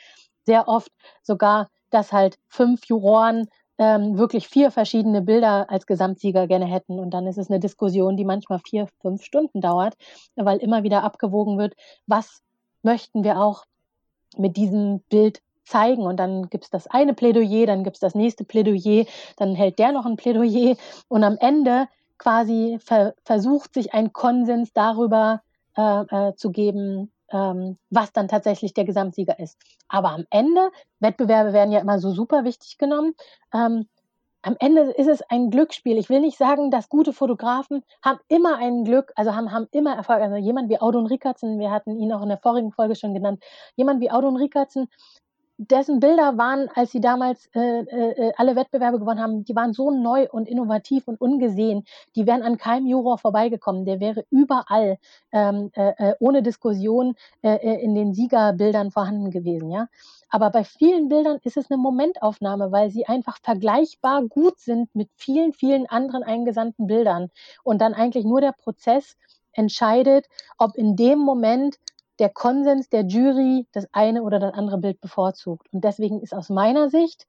sehr 0.45 0.67
oft 0.67 0.91
sogar, 1.23 1.69
dass 1.89 2.13
halt 2.13 2.37
fünf 2.47 2.85
Juroren 2.85 3.47
ähm, 3.77 4.17
wirklich 4.17 4.47
vier 4.47 4.71
verschiedene 4.71 5.21
Bilder 5.21 5.69
als 5.69 5.85
Gesamtsieger 5.85 6.47
gerne 6.47 6.65
hätten. 6.65 6.99
Und 6.99 7.11
dann 7.11 7.27
ist 7.27 7.37
es 7.37 7.49
eine 7.49 7.59
Diskussion, 7.59 8.15
die 8.15 8.25
manchmal 8.25 8.59
vier, 8.59 8.87
fünf 9.01 9.23
Stunden 9.23 9.61
dauert, 9.61 9.95
weil 10.35 10.57
immer 10.59 10.83
wieder 10.83 11.03
abgewogen 11.03 11.57
wird, 11.57 11.75
was 12.07 12.41
möchten 12.83 13.23
wir 13.23 13.41
auch 13.41 13.65
mit 14.37 14.57
diesem 14.57 15.01
Bild 15.09 15.41
zeigen. 15.65 16.03
Und 16.03 16.17
dann 16.17 16.49
gibt 16.49 16.65
es 16.65 16.69
das 16.69 16.87
eine 16.87 17.13
Plädoyer, 17.13 17.65
dann 17.65 17.83
gibt 17.83 17.97
es 17.97 17.99
das 17.99 18.15
nächste 18.15 18.45
Plädoyer, 18.45 19.05
dann 19.37 19.55
hält 19.55 19.79
der 19.79 19.91
noch 19.91 20.05
ein 20.05 20.15
Plädoyer. 20.17 20.77
Und 21.07 21.23
am 21.23 21.37
Ende 21.39 21.87
quasi 22.17 22.79
ver 22.83 23.15
versucht, 23.23 23.73
sich 23.73 23.93
einen 23.93 24.13
Konsens 24.13 24.73
darüber 24.73 25.41
äh, 25.77 25.81
äh, 26.01 26.35
zu 26.35 26.51
geben, 26.51 27.11
ähm, 27.31 27.77
was 27.89 28.13
dann 28.13 28.27
tatsächlich 28.27 28.73
der 28.73 28.85
Gesamtsieger 28.85 29.39
ist. 29.39 29.57
Aber 29.87 30.11
am 30.11 30.25
Ende, 30.29 30.71
Wettbewerbe 30.99 31.53
werden 31.53 31.71
ja 31.71 31.79
immer 31.79 31.99
so 31.99 32.11
super 32.11 32.43
wichtig 32.43 32.77
genommen. 32.77 33.13
Ähm, 33.53 33.87
am 34.45 34.55
Ende 34.59 34.81
ist 34.91 35.07
es 35.07 35.23
ein 35.23 35.49
Glücksspiel. 35.49 35.97
Ich 35.97 36.09
will 36.09 36.19
nicht 36.19 36.37
sagen, 36.37 36.69
dass 36.69 36.87
gute 36.87 37.13
Fotografen 37.13 37.83
haben 38.03 38.19
immer 38.27 38.57
ein 38.57 38.83
Glück, 38.83 39.11
also 39.15 39.33
haben, 39.35 39.51
haben 39.51 39.67
immer 39.71 39.95
Erfolg. 39.95 40.21
Also 40.21 40.35
jemand 40.35 40.69
wie 40.69 40.79
Audun 40.79 41.07
Rickertsen, 41.07 41.57
wir 41.57 41.71
hatten 41.71 41.97
ihn 41.99 42.13
auch 42.13 42.21
in 42.21 42.29
der 42.29 42.37
vorigen 42.37 42.71
Folge 42.71 42.95
schon 42.95 43.15
genannt, 43.15 43.43
jemand 43.75 44.01
wie 44.01 44.11
Audun 44.11 44.35
Rickertsen 44.35 44.87
dessen 45.57 45.99
Bilder 45.99 46.37
waren, 46.37 46.69
als 46.73 46.91
sie 46.91 46.99
damals 46.99 47.49
äh, 47.55 47.79
äh, 47.79 48.33
alle 48.37 48.55
Wettbewerbe 48.55 48.99
gewonnen 48.99 49.21
haben, 49.21 49.45
die 49.45 49.55
waren 49.55 49.73
so 49.73 49.89
neu 49.91 50.27
und 50.29 50.47
innovativ 50.47 51.07
und 51.07 51.19
ungesehen. 51.19 51.85
Die 52.15 52.27
wären 52.27 52.43
an 52.43 52.57
keinem 52.57 52.87
Juror 52.87 53.17
vorbeigekommen. 53.17 53.85
Der 53.85 53.99
wäre 53.99 54.25
überall 54.29 54.97
ähm, 55.31 55.71
äh, 55.73 55.93
äh 55.97 56.15
ohne 56.19 56.43
Diskussion 56.43 57.15
äh, 57.41 57.55
äh, 57.55 57.81
in 57.81 57.95
den 57.95 58.13
Siegerbildern 58.13 58.91
vorhanden 58.91 59.31
gewesen. 59.31 59.71
Ja, 59.71 59.87
aber 60.29 60.49
bei 60.49 60.63
vielen 60.63 61.07
Bildern 61.07 61.39
ist 61.43 61.57
es 61.57 61.71
eine 61.71 61.77
Momentaufnahme, 61.77 62.71
weil 62.71 62.91
sie 62.91 63.05
einfach 63.07 63.37
vergleichbar 63.41 64.23
gut 64.23 64.59
sind 64.59 64.93
mit 64.93 65.09
vielen, 65.15 65.53
vielen 65.53 65.85
anderen 65.85 66.23
eingesandten 66.23 66.87
Bildern 66.87 67.29
und 67.63 67.79
dann 67.79 67.93
eigentlich 67.93 68.25
nur 68.25 68.41
der 68.41 68.51
Prozess 68.51 69.15
entscheidet, 69.53 70.27
ob 70.57 70.75
in 70.75 70.95
dem 70.97 71.19
Moment 71.19 71.77
der 72.19 72.29
Konsens 72.29 72.89
der 72.89 73.05
Jury 73.05 73.67
das 73.71 73.87
eine 73.91 74.23
oder 74.23 74.39
das 74.39 74.53
andere 74.53 74.77
Bild 74.77 75.01
bevorzugt. 75.01 75.67
Und 75.71 75.83
deswegen 75.83 76.21
ist 76.21 76.33
aus 76.33 76.49
meiner 76.49 76.89
Sicht, 76.89 77.27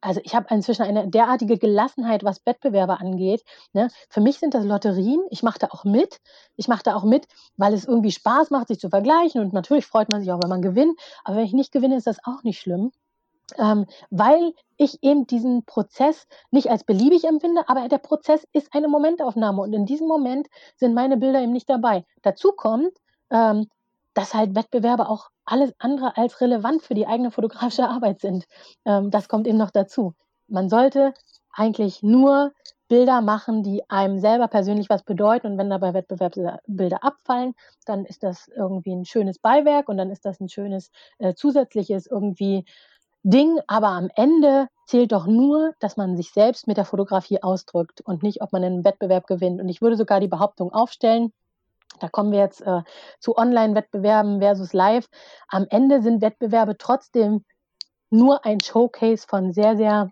also 0.00 0.20
ich 0.24 0.34
habe 0.34 0.52
inzwischen 0.54 0.82
eine 0.82 1.08
derartige 1.08 1.58
Gelassenheit, 1.58 2.24
was 2.24 2.44
Wettbewerbe 2.46 3.00
angeht. 3.00 3.44
Ne? 3.72 3.88
Für 4.08 4.20
mich 4.20 4.38
sind 4.38 4.54
das 4.54 4.64
Lotterien. 4.64 5.20
Ich 5.30 5.42
mache 5.42 5.58
da 5.58 5.68
auch 5.70 5.84
mit. 5.84 6.20
Ich 6.56 6.68
mache 6.68 6.82
da 6.82 6.96
auch 6.96 7.04
mit, 7.04 7.26
weil 7.56 7.74
es 7.74 7.84
irgendwie 7.84 8.12
Spaß 8.12 8.50
macht, 8.50 8.68
sich 8.68 8.78
zu 8.78 8.88
vergleichen. 8.88 9.42
Und 9.42 9.52
natürlich 9.52 9.86
freut 9.86 10.10
man 10.10 10.20
sich 10.20 10.32
auch, 10.32 10.40
wenn 10.42 10.48
man 10.48 10.62
gewinnt. 10.62 10.98
Aber 11.24 11.36
wenn 11.36 11.44
ich 11.44 11.52
nicht 11.52 11.72
gewinne, 11.72 11.96
ist 11.96 12.06
das 12.06 12.24
auch 12.24 12.42
nicht 12.42 12.60
schlimm. 12.60 12.92
Ähm, 13.58 13.86
weil 14.10 14.52
ich 14.76 15.02
eben 15.02 15.26
diesen 15.26 15.64
Prozess 15.64 16.26
nicht 16.50 16.70
als 16.70 16.84
beliebig 16.84 17.24
empfinde, 17.24 17.62
aber 17.68 17.88
der 17.88 17.98
Prozess 17.98 18.46
ist 18.52 18.72
eine 18.72 18.86
Momentaufnahme 18.86 19.60
und 19.60 19.72
in 19.72 19.86
diesem 19.86 20.06
Moment 20.06 20.46
sind 20.76 20.94
meine 20.94 21.16
Bilder 21.16 21.42
eben 21.42 21.52
nicht 21.52 21.68
dabei. 21.68 22.04
Dazu 22.22 22.52
kommt, 22.52 22.92
ähm, 23.30 23.68
dass 24.14 24.34
halt 24.34 24.54
Wettbewerbe 24.54 25.08
auch 25.08 25.30
alles 25.44 25.72
andere 25.78 26.16
als 26.16 26.40
relevant 26.40 26.82
für 26.82 26.94
die 26.94 27.06
eigene 27.06 27.30
fotografische 27.30 27.88
Arbeit 27.88 28.20
sind. 28.20 28.46
Ähm, 28.84 29.10
das 29.10 29.28
kommt 29.28 29.46
eben 29.46 29.58
noch 29.58 29.70
dazu. 29.70 30.14
Man 30.48 30.68
sollte 30.68 31.14
eigentlich 31.52 32.02
nur 32.02 32.52
Bilder 32.90 33.20
machen, 33.20 33.62
die 33.62 33.88
einem 33.88 34.18
selber 34.18 34.48
persönlich 34.48 34.90
was 34.90 35.04
bedeuten. 35.04 35.46
Und 35.46 35.58
wenn 35.58 35.70
dabei 35.70 35.94
Wettbewerbsbilder 35.94 37.04
abfallen, 37.04 37.54
dann 37.86 38.04
ist 38.04 38.24
das 38.24 38.48
irgendwie 38.48 38.92
ein 38.92 39.04
schönes 39.04 39.38
Beiwerk 39.38 39.88
und 39.88 39.96
dann 39.96 40.10
ist 40.10 40.24
das 40.24 40.40
ein 40.40 40.48
schönes 40.48 40.90
äh, 41.18 41.34
zusätzliches 41.34 42.08
irgendwie 42.08 42.64
Ding. 43.22 43.60
Aber 43.68 43.88
am 43.88 44.10
Ende 44.16 44.66
zählt 44.86 45.12
doch 45.12 45.26
nur, 45.28 45.72
dass 45.78 45.96
man 45.96 46.16
sich 46.16 46.32
selbst 46.32 46.66
mit 46.66 46.78
der 46.78 46.84
Fotografie 46.84 47.42
ausdrückt 47.42 48.00
und 48.00 48.24
nicht, 48.24 48.42
ob 48.42 48.52
man 48.52 48.64
einen 48.64 48.84
Wettbewerb 48.84 49.28
gewinnt. 49.28 49.60
Und 49.60 49.68
ich 49.68 49.80
würde 49.80 49.96
sogar 49.96 50.18
die 50.18 50.28
Behauptung 50.28 50.72
aufstellen, 50.72 51.32
da 52.02 52.08
kommen 52.08 52.32
wir 52.32 52.40
jetzt 52.40 52.60
äh, 52.62 52.82
zu 53.18 53.36
Online-Wettbewerben 53.36 54.40
versus 54.40 54.72
Live. 54.72 55.06
Am 55.48 55.66
Ende 55.70 56.02
sind 56.02 56.22
Wettbewerbe 56.22 56.76
trotzdem 56.78 57.44
nur 58.10 58.44
ein 58.44 58.60
Showcase 58.60 59.26
von 59.26 59.52
sehr, 59.52 59.76
sehr, 59.76 60.10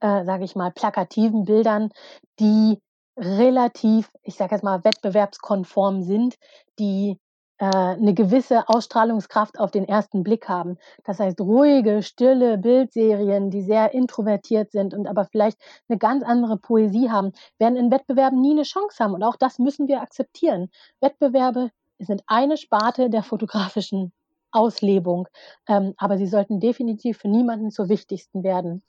äh, 0.00 0.24
sage 0.24 0.44
ich 0.44 0.54
mal, 0.54 0.70
plakativen 0.70 1.44
Bildern, 1.44 1.90
die 2.38 2.80
relativ, 3.16 4.10
ich 4.22 4.36
sage 4.36 4.54
jetzt 4.54 4.64
mal, 4.64 4.84
wettbewerbskonform 4.84 6.02
sind, 6.02 6.36
die 6.78 7.18
eine 7.66 8.14
gewisse 8.14 8.68
Ausstrahlungskraft 8.68 9.58
auf 9.58 9.70
den 9.70 9.86
ersten 9.86 10.22
Blick 10.22 10.48
haben. 10.48 10.78
Das 11.04 11.20
heißt, 11.20 11.40
ruhige, 11.40 12.02
stille 12.02 12.58
Bildserien, 12.58 13.50
die 13.50 13.62
sehr 13.62 13.92
introvertiert 13.92 14.72
sind 14.72 14.94
und 14.94 15.06
aber 15.06 15.26
vielleicht 15.26 15.58
eine 15.88 15.98
ganz 15.98 16.24
andere 16.24 16.56
Poesie 16.56 17.10
haben, 17.10 17.32
werden 17.58 17.76
in 17.76 17.90
Wettbewerben 17.90 18.40
nie 18.40 18.52
eine 18.52 18.62
Chance 18.62 19.02
haben. 19.02 19.14
Und 19.14 19.22
auch 19.22 19.36
das 19.36 19.58
müssen 19.58 19.88
wir 19.88 20.00
akzeptieren. 20.00 20.70
Wettbewerbe 21.00 21.70
sind 21.98 22.22
eine 22.26 22.56
Sparte 22.56 23.10
der 23.10 23.22
fotografischen 23.22 24.12
Auslebung, 24.52 25.28
ähm, 25.68 25.94
aber 25.96 26.18
sie 26.18 26.26
sollten 26.26 26.60
definitiv 26.60 27.18
für 27.18 27.28
niemanden 27.28 27.70
zur 27.70 27.88
wichtigsten 27.88 28.42
werden. 28.42 28.82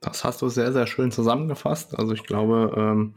Das 0.00 0.24
hast 0.24 0.40
du 0.40 0.48
sehr, 0.48 0.72
sehr 0.72 0.86
schön 0.86 1.12
zusammengefasst. 1.12 1.98
Also 1.98 2.14
ich 2.14 2.24
glaube, 2.24 2.72
ähm, 2.76 3.14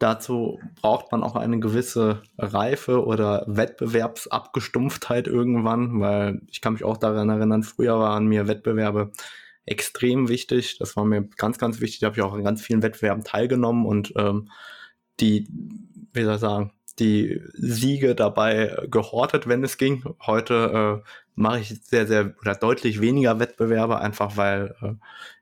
Dazu 0.00 0.58
braucht 0.80 1.12
man 1.12 1.22
auch 1.22 1.36
eine 1.36 1.60
gewisse 1.60 2.22
Reife 2.38 3.04
oder 3.04 3.44
Wettbewerbsabgestumpftheit 3.46 5.28
irgendwann, 5.28 6.00
weil 6.00 6.40
ich 6.50 6.62
kann 6.62 6.72
mich 6.72 6.84
auch 6.84 6.96
daran 6.96 7.28
erinnern, 7.28 7.62
früher 7.62 7.98
waren 7.98 8.26
mir 8.26 8.48
Wettbewerbe 8.48 9.12
extrem 9.66 10.30
wichtig. 10.30 10.78
Das 10.78 10.96
war 10.96 11.04
mir 11.04 11.28
ganz, 11.36 11.58
ganz 11.58 11.82
wichtig. 11.82 12.00
Da 12.00 12.06
habe 12.06 12.16
ich 12.16 12.22
auch 12.22 12.34
in 12.34 12.44
ganz 12.44 12.62
vielen 12.62 12.82
Wettbewerben 12.82 13.24
teilgenommen 13.24 13.84
und 13.84 14.14
ähm, 14.16 14.48
die, 15.20 15.46
wie 16.14 16.24
soll 16.24 16.36
ich 16.36 16.40
sagen, 16.40 16.72
die 17.00 17.40
Siege 17.54 18.14
dabei 18.14 18.86
gehortet, 18.90 19.48
wenn 19.48 19.64
es 19.64 19.78
ging. 19.78 20.04
Heute 20.20 21.02
äh, 21.04 21.08
mache 21.34 21.60
ich 21.60 21.80
sehr, 21.82 22.06
sehr 22.06 22.34
oder 22.40 22.54
deutlich 22.54 23.00
weniger 23.00 23.40
Wettbewerbe, 23.40 23.98
einfach 23.98 24.36
weil 24.36 24.74
äh, 24.82 24.92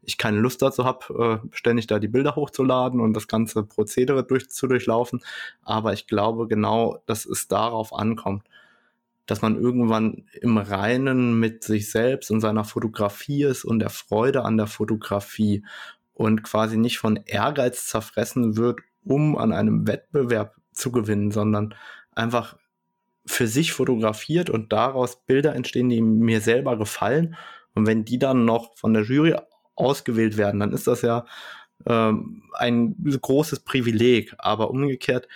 ich 0.03 0.17
keine 0.17 0.39
Lust 0.39 0.63
dazu 0.63 0.85
habe, 0.85 1.43
äh, 1.45 1.49
ständig 1.55 1.89
da 1.89 1.99
die 1.99 2.09
Bilder 2.09 2.37
hochzuladen 2.37 3.01
und 3.01 3.15
das 3.15 3.29
ganze 3.29 3.65
Prozedere 3.65 4.25
durch, 4.25 4.49
zu 4.49 4.69
durchlaufen. 4.69 5.21
Aber 5.63 5.93
ich 5.93 6.07
glaube 6.07 6.47
genau, 6.47 7.03
dass 7.07 7.27
es 7.27 7.49
darauf 7.49 7.93
ankommt, 7.93 8.45
dass 9.27 9.43
man 9.43 9.61
irgendwann 9.61 10.25
im 10.41 10.57
Reinen 10.57 11.39
mit 11.39 11.65
sich 11.65 11.91
selbst 11.91 12.31
und 12.31 12.41
seiner 12.41 12.65
Fotografie 12.65 13.45
ist 13.45 13.65
und 13.65 13.81
der 13.81 13.91
Freude 13.91 14.45
an 14.45 14.57
der 14.57 14.69
Fotografie 14.69 15.65
und 16.15 16.43
quasi 16.43 16.77
nicht 16.77 16.99
von 16.99 17.19
Ehrgeiz 17.27 17.87
zerfressen 17.87 18.57
wird, 18.57 18.81
um 19.05 19.37
an 19.37 19.53
einem 19.53 19.87
Wettbewerb 19.87 20.58
zu 20.79 20.93
gewinnen, 20.93 21.31
sondern 21.31 21.75
einfach 22.15 22.57
für 23.27 23.47
sich 23.47 23.73
fotografiert 23.73 24.49
und 24.51 24.73
daraus 24.73 25.25
Bilder 25.27 25.55
entstehen, 25.55 25.89
die 25.89 26.01
mir 26.01 26.41
selber 26.41 26.79
gefallen. 26.79 27.37
Und 27.75 27.87
wenn 27.87 28.05
die 28.05 28.19
dann 28.19 28.45
noch 28.45 28.77
von 28.77 28.95
der 28.95 29.05
Jury 29.05 29.37
ausgewählt 29.75 30.37
werden, 30.37 30.61
dann 30.61 30.73
ist 30.73 30.87
das 30.87 31.03
ja 31.03 31.27
ähm, 31.87 32.45
ein 32.55 32.97
großes 33.21 33.61
Privileg. 33.61 34.35
Aber 34.39 34.71
umgekehrt 34.71 35.29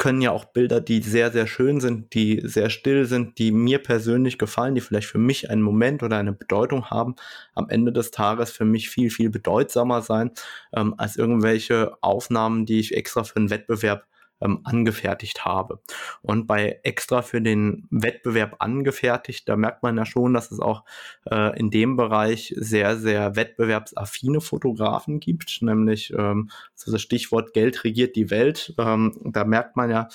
können 0.00 0.22
ja 0.22 0.30
auch 0.30 0.46
Bilder, 0.46 0.80
die 0.80 1.02
sehr, 1.02 1.30
sehr 1.30 1.46
schön 1.46 1.78
sind, 1.78 2.14
die 2.14 2.40
sehr 2.42 2.70
still 2.70 3.04
sind, 3.04 3.38
die 3.38 3.52
mir 3.52 3.78
persönlich 3.82 4.38
gefallen, 4.38 4.74
die 4.74 4.80
vielleicht 4.80 5.08
für 5.08 5.18
mich 5.18 5.50
einen 5.50 5.60
Moment 5.60 6.02
oder 6.02 6.16
eine 6.16 6.32
Bedeutung 6.32 6.86
haben, 6.86 7.16
am 7.54 7.68
Ende 7.68 7.92
des 7.92 8.10
Tages 8.10 8.50
für 8.50 8.64
mich 8.64 8.88
viel, 8.88 9.10
viel 9.10 9.28
bedeutsamer 9.28 10.00
sein 10.00 10.30
ähm, 10.72 10.94
als 10.96 11.16
irgendwelche 11.16 11.98
Aufnahmen, 12.00 12.64
die 12.64 12.80
ich 12.80 12.96
extra 12.96 13.24
für 13.24 13.36
einen 13.36 13.50
Wettbewerb 13.50 14.06
ähm, 14.40 14.60
angefertigt 14.64 15.44
habe. 15.44 15.80
Und 16.22 16.46
bei 16.46 16.80
extra 16.82 17.22
für 17.22 17.40
den 17.40 17.86
Wettbewerb 17.90 18.56
angefertigt, 18.58 19.48
da 19.48 19.56
merkt 19.56 19.82
man 19.82 19.96
ja 19.96 20.06
schon, 20.06 20.34
dass 20.34 20.50
es 20.50 20.60
auch 20.60 20.84
äh, 21.30 21.58
in 21.58 21.70
dem 21.70 21.96
Bereich 21.96 22.54
sehr, 22.56 22.96
sehr 22.96 23.36
wettbewerbsaffine 23.36 24.40
Fotografen 24.40 25.20
gibt, 25.20 25.58
nämlich 25.62 26.12
ähm, 26.16 26.50
das 26.84 27.00
Stichwort 27.00 27.52
Geld 27.52 27.84
regiert 27.84 28.16
die 28.16 28.30
Welt. 28.30 28.74
Ähm, 28.78 29.18
da 29.24 29.44
merkt 29.44 29.76
man 29.76 29.90
ja, 29.90 30.08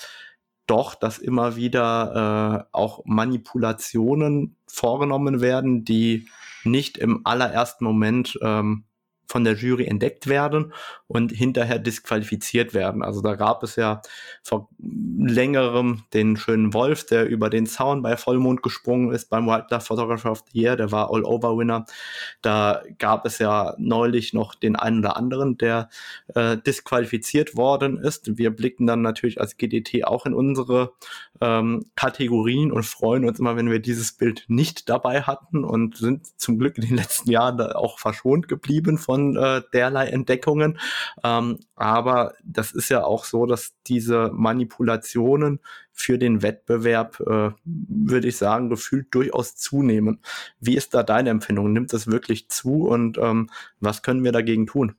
doch, 0.67 0.95
dass 0.95 1.19
immer 1.19 1.55
wieder 1.55 2.65
äh, 2.65 2.69
auch 2.71 3.01
Manipulationen 3.05 4.55
vorgenommen 4.67 5.41
werden, 5.41 5.85
die 5.85 6.27
nicht 6.63 6.97
im 6.97 7.21
allerersten 7.25 7.85
Moment 7.85 8.37
ähm, 8.41 8.85
von 9.27 9.43
der 9.43 9.53
Jury 9.53 9.85
entdeckt 9.85 10.27
werden 10.27 10.73
und 11.07 11.31
hinterher 11.31 11.79
disqualifiziert 11.79 12.73
werden. 12.73 13.03
Also 13.03 13.21
da 13.21 13.35
gab 13.35 13.63
es 13.63 13.75
ja 13.75 14.01
vor 14.43 14.69
längerem 14.79 16.03
den 16.13 16.37
schönen 16.37 16.73
Wolf, 16.73 17.05
der 17.05 17.27
über 17.27 17.49
den 17.49 17.65
Zaun 17.65 18.01
bei 18.01 18.17
Vollmond 18.17 18.63
gesprungen 18.63 19.11
ist 19.11 19.29
beim 19.29 19.47
Wildlife 19.47 19.85
Photographer 19.85 20.31
of 20.31 20.43
the 20.51 20.61
Year, 20.61 20.75
der 20.75 20.91
war 20.91 21.11
All-Over-Winner. 21.11 21.85
Da 22.41 22.83
gab 22.99 23.25
es 23.25 23.39
ja 23.39 23.73
neulich 23.77 24.33
noch 24.33 24.55
den 24.55 24.75
einen 24.75 24.99
oder 24.99 25.17
anderen, 25.17 25.57
der 25.57 25.89
äh, 26.33 26.57
disqualifiziert 26.57 27.57
worden 27.57 27.97
ist. 27.97 28.37
Wir 28.37 28.55
blicken 28.55 28.85
dann 28.85 29.01
natürlich 29.01 29.41
als 29.41 29.57
GDT 29.57 30.05
auch 30.05 30.25
in 30.25 30.33
unsere 30.33 30.93
ähm, 31.41 31.85
Kategorien 31.95 32.71
und 32.71 32.85
freuen 32.85 33.25
uns 33.25 33.39
immer, 33.39 33.55
wenn 33.55 33.69
wir 33.69 33.79
dieses 33.79 34.13
Bild 34.13 34.45
nicht 34.47 34.87
dabei 34.87 35.21
hatten 35.23 35.63
und 35.63 35.97
sind 35.97 36.39
zum 36.39 36.59
Glück 36.59 36.77
in 36.77 36.87
den 36.87 36.95
letzten 36.95 37.31
Jahren 37.31 37.59
auch 37.59 37.99
verschont 37.99 38.47
geblieben 38.47 38.97
von 38.97 39.15
von 39.15 39.37
äh, 39.37 39.61
derlei 39.73 40.07
Entdeckungen. 40.07 40.77
Ähm, 41.23 41.59
aber 41.75 42.33
das 42.43 42.71
ist 42.71 42.89
ja 42.89 43.03
auch 43.03 43.23
so, 43.23 43.45
dass 43.45 43.73
diese 43.87 44.29
Manipulationen 44.33 45.59
für 45.95 46.19
den 46.19 46.41
Wettbewerb, 46.43 47.21
äh, 47.21 47.51
würde 47.63 48.27
ich 48.27 48.37
sagen, 48.37 48.69
gefühlt 48.69 49.07
durchaus 49.11 49.55
zunehmen. 49.55 50.19
Wie 50.59 50.75
ist 50.75 50.93
da 50.93 51.03
deine 51.03 51.29
Empfindung? 51.29 51.71
Nimmt 51.71 51.93
das 51.93 52.07
wirklich 52.07 52.49
zu 52.49 52.85
und 52.85 53.17
ähm, 53.17 53.49
was 53.79 54.03
können 54.03 54.23
wir 54.23 54.33
dagegen 54.33 54.67
tun? 54.67 54.95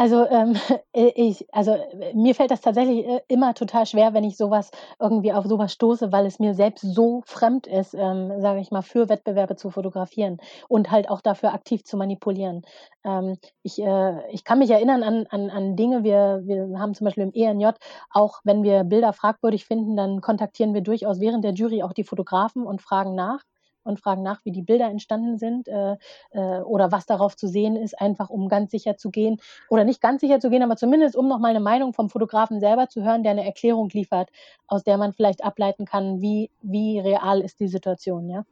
Also, 0.00 0.26
ähm, 0.30 0.54
ich 0.94 1.46
also, 1.52 1.76
mir 2.14 2.34
fällt 2.34 2.50
das 2.50 2.62
tatsächlich, 2.62 3.06
äh, 3.06 3.20
immer 3.28 3.52
total 3.52 3.84
schwer, 3.84 4.14
wenn 4.14 4.24
ich 4.24 4.36
sowas 4.38 4.70
irgendwie 4.98 5.32
auf 5.34 5.44
sowas 5.44 5.72
stoße, 5.74 6.10
weil 6.10 6.24
es 6.24 6.38
mir 6.38 6.54
selbst 6.54 6.80
so 6.94 7.22
fremd 7.26 7.66
ist, 7.66 7.92
ähm, 7.94 8.40
sage 8.40 8.60
ich 8.60 8.70
mal, 8.70 8.80
für 8.80 9.10
Wettbewerbe 9.10 9.56
zu 9.56 9.70
fotografieren 9.70 10.38
und 10.68 10.90
halt 10.90 11.10
auch 11.10 11.20
dafür 11.20 11.52
aktiv 11.52 11.84
zu 11.84 11.98
manipulieren. 11.98 12.62
Ähm, 13.04 13.36
ich 13.62 13.78
äh, 13.82 14.26
ich 14.32 14.44
kann 14.44 14.58
mich 14.60 14.70
erinnern 14.70 15.02
an 15.02 15.26
an 15.28 15.50
an 15.50 15.76
Dinge 15.76 16.02
wir 16.02 16.40
wir 16.44 16.78
haben 16.78 16.94
zum 16.94 17.04
Beispiel 17.04 17.24
im 17.24 17.32
ENJ 17.34 17.68
auch 18.10 18.40
wenn 18.44 18.62
wir 18.62 18.84
Bilder 18.84 19.12
fragwürdig 19.12 19.66
finden, 19.66 19.96
dann 19.96 20.22
kontaktieren 20.22 20.72
wir 20.72 20.80
durchaus 20.80 21.20
während 21.20 21.44
der 21.44 21.52
Jury 21.52 21.82
auch 21.82 21.92
die 21.92 22.04
Fotografen 22.04 22.64
und 22.66 22.80
fragen 22.80 23.14
nach 23.14 23.40
und 23.84 24.00
fragen 24.00 24.22
nach, 24.22 24.44
wie 24.44 24.52
die 24.52 24.62
Bilder 24.62 24.86
entstanden 24.86 25.38
sind 25.38 25.68
äh, 25.68 25.96
äh, 26.32 26.60
oder 26.60 26.92
was 26.92 27.06
darauf 27.06 27.36
zu 27.36 27.48
sehen 27.48 27.76
ist, 27.76 28.00
einfach 28.00 28.30
um 28.30 28.48
ganz 28.48 28.70
sicher 28.70 28.96
zu 28.96 29.10
gehen 29.10 29.40
oder 29.68 29.84
nicht 29.84 30.00
ganz 30.00 30.20
sicher 30.20 30.40
zu 30.40 30.50
gehen, 30.50 30.62
aber 30.62 30.76
zumindest 30.76 31.16
um 31.16 31.28
nochmal 31.28 31.50
eine 31.50 31.60
Meinung 31.60 31.92
vom 31.92 32.10
Fotografen 32.10 32.60
selber 32.60 32.88
zu 32.88 33.02
hören, 33.02 33.22
der 33.22 33.32
eine 33.32 33.44
Erklärung 33.44 33.88
liefert, 33.90 34.30
aus 34.66 34.84
der 34.84 34.98
man 34.98 35.12
vielleicht 35.12 35.44
ableiten 35.44 35.84
kann, 35.84 36.20
wie, 36.20 36.50
wie 36.62 36.98
real 36.98 37.40
ist 37.40 37.60
die 37.60 37.68
Situation. 37.68 38.28
Ja? 38.28 38.44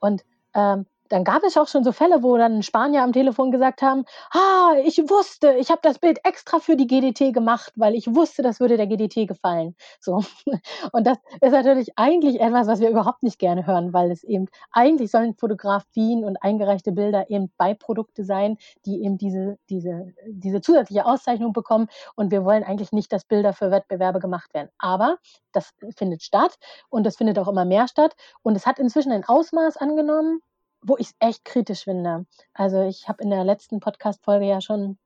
Und 0.00 0.24
ähm, 0.54 0.86
dann 1.14 1.22
gab 1.22 1.44
es 1.44 1.56
auch 1.56 1.68
schon 1.68 1.84
so 1.84 1.92
Fälle, 1.92 2.24
wo 2.24 2.36
dann 2.36 2.64
Spanier 2.64 3.02
am 3.02 3.12
Telefon 3.12 3.52
gesagt 3.52 3.82
haben, 3.82 4.04
ah, 4.32 4.74
ich 4.84 4.98
wusste, 4.98 5.52
ich 5.52 5.70
habe 5.70 5.78
das 5.80 6.00
Bild 6.00 6.18
extra 6.24 6.58
für 6.58 6.74
die 6.74 6.88
GDT 6.88 7.32
gemacht, 7.32 7.72
weil 7.76 7.94
ich 7.94 8.12
wusste, 8.16 8.42
das 8.42 8.58
würde 8.58 8.76
der 8.76 8.88
GDT 8.88 9.28
gefallen. 9.28 9.76
So. 10.00 10.24
Und 10.92 11.06
das 11.06 11.18
ist 11.40 11.52
natürlich 11.52 11.96
eigentlich 11.96 12.40
etwas, 12.40 12.66
was 12.66 12.80
wir 12.80 12.90
überhaupt 12.90 13.22
nicht 13.22 13.38
gerne 13.38 13.64
hören, 13.64 13.92
weil 13.92 14.10
es 14.10 14.24
eben, 14.24 14.48
eigentlich 14.72 15.12
sollen 15.12 15.36
Fotografien 15.36 16.24
und 16.24 16.36
eingereichte 16.42 16.90
Bilder 16.90 17.30
eben 17.30 17.52
Beiprodukte 17.58 18.24
sein, 18.24 18.58
die 18.84 19.04
eben 19.04 19.16
diese, 19.16 19.56
diese, 19.70 20.12
diese 20.26 20.62
zusätzliche 20.62 21.06
Auszeichnung 21.06 21.52
bekommen. 21.52 21.86
Und 22.16 22.32
wir 22.32 22.44
wollen 22.44 22.64
eigentlich 22.64 22.90
nicht, 22.90 23.12
dass 23.12 23.24
Bilder 23.24 23.52
für 23.52 23.70
Wettbewerbe 23.70 24.18
gemacht 24.18 24.52
werden. 24.52 24.70
Aber 24.78 25.18
das 25.52 25.74
findet 25.96 26.24
statt 26.24 26.56
und 26.90 27.06
das 27.06 27.16
findet 27.16 27.38
auch 27.38 27.46
immer 27.46 27.64
mehr 27.64 27.86
statt. 27.86 28.16
Und 28.42 28.56
es 28.56 28.66
hat 28.66 28.80
inzwischen 28.80 29.12
ein 29.12 29.22
Ausmaß 29.22 29.76
angenommen, 29.76 30.40
wo 30.84 30.96
ich 30.96 31.08
es 31.08 31.14
echt 31.18 31.44
kritisch 31.44 31.84
finde. 31.84 32.26
Also 32.52 32.82
ich 32.82 33.08
habe 33.08 33.22
in 33.22 33.30
der 33.30 33.44
letzten 33.44 33.80
Podcast-Folge 33.80 34.46
ja 34.46 34.60
schon 34.60 34.98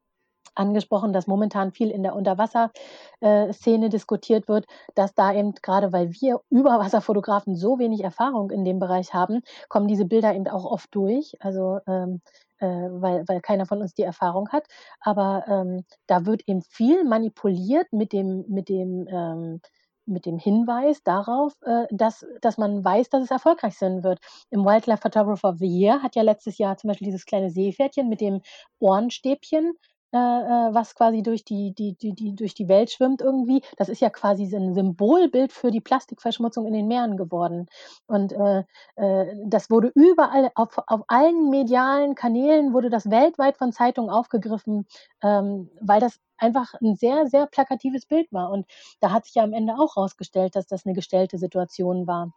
angesprochen, 0.54 1.12
dass 1.12 1.26
momentan 1.26 1.72
viel 1.72 1.90
in 1.90 2.02
der 2.02 2.16
Unterwasserszene 2.16 3.88
diskutiert 3.88 4.48
wird, 4.48 4.66
dass 4.94 5.14
da 5.14 5.32
eben 5.32 5.54
gerade, 5.54 5.92
weil 5.92 6.10
wir 6.12 6.40
Überwasserfotografen 6.50 7.54
so 7.54 7.78
wenig 7.78 8.02
Erfahrung 8.02 8.50
in 8.50 8.64
dem 8.64 8.78
Bereich 8.78 9.14
haben, 9.14 9.42
kommen 9.68 9.88
diese 9.88 10.04
Bilder 10.04 10.34
eben 10.34 10.48
auch 10.48 10.64
oft 10.64 10.92
durch. 10.94 11.36
Also 11.40 11.78
ähm, 11.86 12.20
äh, 12.58 12.66
weil, 12.66 13.24
weil 13.28 13.40
keiner 13.40 13.66
von 13.66 13.80
uns 13.80 13.94
die 13.94 14.02
Erfahrung 14.02 14.48
hat. 14.50 14.66
Aber 15.00 15.44
ähm, 15.48 15.84
da 16.06 16.26
wird 16.26 16.42
eben 16.48 16.62
viel 16.62 17.04
manipuliert 17.04 17.86
mit 17.92 18.12
dem, 18.12 18.44
mit 18.48 18.68
dem 18.68 19.06
ähm, 19.08 19.60
mit 20.08 20.26
dem 20.26 20.38
Hinweis 20.38 21.02
darauf, 21.02 21.54
äh, 21.62 21.86
dass, 21.90 22.26
dass 22.40 22.58
man 22.58 22.84
weiß, 22.84 23.10
dass 23.10 23.22
es 23.24 23.30
erfolgreich 23.30 23.76
sein 23.78 24.02
wird. 24.02 24.20
Im 24.50 24.64
Wildlife 24.64 25.02
Photographer 25.02 25.50
of 25.50 25.58
the 25.58 25.66
Year 25.66 26.02
hat 26.02 26.16
ja 26.16 26.22
letztes 26.22 26.58
Jahr 26.58 26.76
zum 26.76 26.88
Beispiel 26.88 27.06
dieses 27.06 27.26
kleine 27.26 27.50
Seepferdchen 27.50 28.08
mit 28.08 28.20
dem 28.20 28.40
Ohrenstäbchen 28.78 29.74
äh, 30.10 30.16
äh, 30.16 30.74
was 30.74 30.94
quasi 30.94 31.22
durch 31.22 31.44
die, 31.44 31.74
die, 31.74 31.94
die, 31.94 32.14
die, 32.14 32.34
durch 32.34 32.54
die 32.54 32.66
Welt 32.68 32.90
schwimmt 32.90 33.20
irgendwie. 33.20 33.60
Das 33.76 33.90
ist 33.90 34.00
ja 34.00 34.08
quasi 34.08 34.44
ein 34.56 34.72
Symbolbild 34.72 35.52
für 35.52 35.70
die 35.70 35.82
Plastikverschmutzung 35.82 36.66
in 36.66 36.72
den 36.72 36.88
Meeren 36.88 37.18
geworden. 37.18 37.66
Und 38.06 38.32
äh, 38.32 38.64
äh, 38.96 39.36
das 39.44 39.68
wurde 39.68 39.92
überall, 39.94 40.50
auf, 40.54 40.78
auf 40.86 41.02
allen 41.08 41.50
medialen 41.50 42.14
Kanälen 42.14 42.72
wurde 42.72 42.88
das 42.88 43.10
weltweit 43.10 43.58
von 43.58 43.70
Zeitungen 43.70 44.08
aufgegriffen, 44.08 44.86
ähm, 45.22 45.70
weil 45.80 46.00
das 46.00 46.18
einfach 46.38 46.72
ein 46.80 46.96
sehr, 46.96 47.26
sehr 47.26 47.46
plakatives 47.46 48.06
Bild 48.06 48.32
war. 48.32 48.50
Und 48.50 48.66
da 49.00 49.10
hat 49.10 49.26
sich 49.26 49.34
ja 49.34 49.42
am 49.42 49.52
Ende 49.52 49.74
auch 49.74 49.96
herausgestellt, 49.96 50.56
dass 50.56 50.66
das 50.66 50.86
eine 50.86 50.94
gestellte 50.94 51.36
Situation 51.36 52.06
war, 52.06 52.32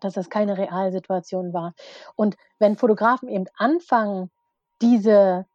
dass 0.00 0.12
das 0.12 0.28
keine 0.28 0.58
Realsituation 0.58 1.54
war. 1.54 1.72
Und 2.14 2.36
wenn 2.58 2.76
Fotografen 2.76 3.28
eben 3.30 3.46
anfangen, 3.56 4.30
diese 4.82 5.46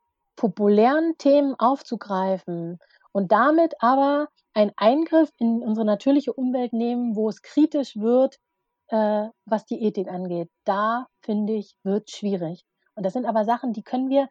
populären 0.41 1.13
Themen 1.19 1.53
aufzugreifen 1.59 2.79
und 3.11 3.31
damit 3.31 3.75
aber 3.77 4.27
einen 4.55 4.71
Eingriff 4.75 5.29
in 5.37 5.61
unsere 5.61 5.85
natürliche 5.85 6.33
Umwelt 6.33 6.73
nehmen, 6.73 7.15
wo 7.15 7.29
es 7.29 7.43
kritisch 7.43 7.95
wird, 7.95 8.37
äh, 8.87 9.27
was 9.45 9.65
die 9.67 9.83
Ethik 9.83 10.07
angeht. 10.07 10.49
Da 10.63 11.05
finde 11.21 11.53
ich, 11.53 11.75
wird 11.83 12.09
schwierig. 12.09 12.65
Und 12.95 13.05
das 13.05 13.13
sind 13.13 13.27
aber 13.27 13.45
Sachen, 13.45 13.71
die 13.71 13.83
können 13.83 14.09
wir 14.09 14.29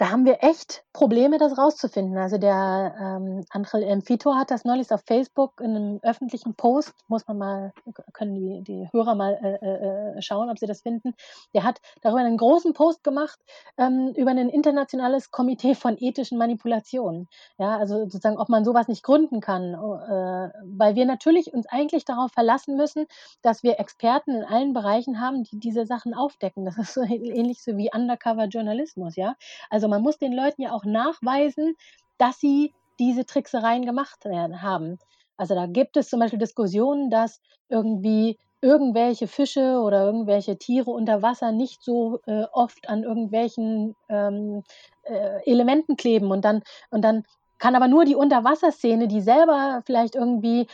da 0.00 0.10
haben 0.10 0.24
wir 0.24 0.42
echt 0.42 0.82
Probleme, 0.94 1.36
das 1.36 1.58
rauszufinden. 1.58 2.16
Also 2.16 2.38
der 2.38 2.94
ähm, 2.98 3.44
Angel 3.50 3.82
Enfito 3.82 4.34
hat 4.34 4.50
das 4.50 4.64
neulich 4.64 4.90
auf 4.92 5.02
Facebook 5.06 5.60
in 5.60 5.76
einem 5.76 6.00
öffentlichen 6.02 6.54
Post, 6.54 6.94
muss 7.06 7.28
man 7.28 7.36
mal, 7.36 7.72
können 8.14 8.34
die, 8.34 8.62
die 8.62 8.88
Hörer 8.92 9.14
mal 9.14 9.38
äh, 9.42 9.56
äh, 9.56 10.16
äh, 10.16 10.22
schauen, 10.22 10.48
ob 10.48 10.58
sie 10.58 10.64
das 10.64 10.80
finden. 10.80 11.12
Der 11.52 11.64
hat 11.64 11.82
darüber 12.00 12.20
einen 12.20 12.38
großen 12.38 12.72
Post 12.72 13.04
gemacht 13.04 13.38
ähm, 13.76 14.14
über 14.16 14.30
ein 14.30 14.48
internationales 14.48 15.30
Komitee 15.30 15.74
von 15.74 15.98
ethischen 15.98 16.38
Manipulationen. 16.38 17.28
Ja, 17.58 17.76
also 17.76 17.98
sozusagen, 17.98 18.38
ob 18.38 18.48
man 18.48 18.64
sowas 18.64 18.88
nicht 18.88 19.02
gründen 19.02 19.42
kann, 19.42 19.74
äh, 19.74 20.50
weil 20.64 20.94
wir 20.94 21.04
natürlich 21.04 21.52
uns 21.52 21.66
eigentlich 21.66 22.06
darauf 22.06 22.32
verlassen 22.32 22.74
müssen, 22.74 23.04
dass 23.42 23.62
wir 23.62 23.78
Experten 23.78 24.36
in 24.36 24.44
allen 24.44 24.72
Bereichen 24.72 25.20
haben, 25.20 25.44
die 25.44 25.60
diese 25.60 25.84
Sachen 25.84 26.14
aufdecken. 26.14 26.64
Das 26.64 26.78
ist 26.78 26.94
so 26.94 27.02
ähnlich 27.02 27.62
so 27.62 27.76
wie 27.76 27.90
Undercover-Journalismus, 27.92 29.16
ja. 29.16 29.36
Also 29.68 29.89
man 29.90 30.02
muss 30.02 30.18
den 30.18 30.32
Leuten 30.32 30.62
ja 30.62 30.72
auch 30.72 30.84
nachweisen, 30.84 31.76
dass 32.18 32.38
sie 32.40 32.72
diese 32.98 33.24
Tricksereien 33.24 33.84
gemacht 33.84 34.24
haben. 34.24 34.98
Also 35.36 35.54
da 35.54 35.66
gibt 35.66 35.96
es 35.96 36.08
zum 36.08 36.20
Beispiel 36.20 36.38
Diskussionen, 36.38 37.10
dass 37.10 37.40
irgendwie 37.68 38.38
irgendwelche 38.60 39.26
Fische 39.26 39.80
oder 39.80 40.04
irgendwelche 40.04 40.58
Tiere 40.58 40.90
unter 40.90 41.22
Wasser 41.22 41.50
nicht 41.50 41.82
so 41.82 42.20
äh, 42.26 42.44
oft 42.52 42.88
an 42.88 43.04
irgendwelchen 43.04 43.96
ähm, 44.08 44.62
äh, 45.02 45.42
Elementen 45.50 45.96
kleben 45.96 46.30
und 46.30 46.44
dann 46.44 46.62
und 46.90 47.02
dann 47.02 47.24
kann 47.58 47.74
aber 47.74 47.88
nur 47.88 48.04
die 48.04 48.14
Unterwasserszene, 48.14 49.08
die 49.08 49.20
selber 49.20 49.82
vielleicht 49.86 50.14
irgendwie 50.14 50.66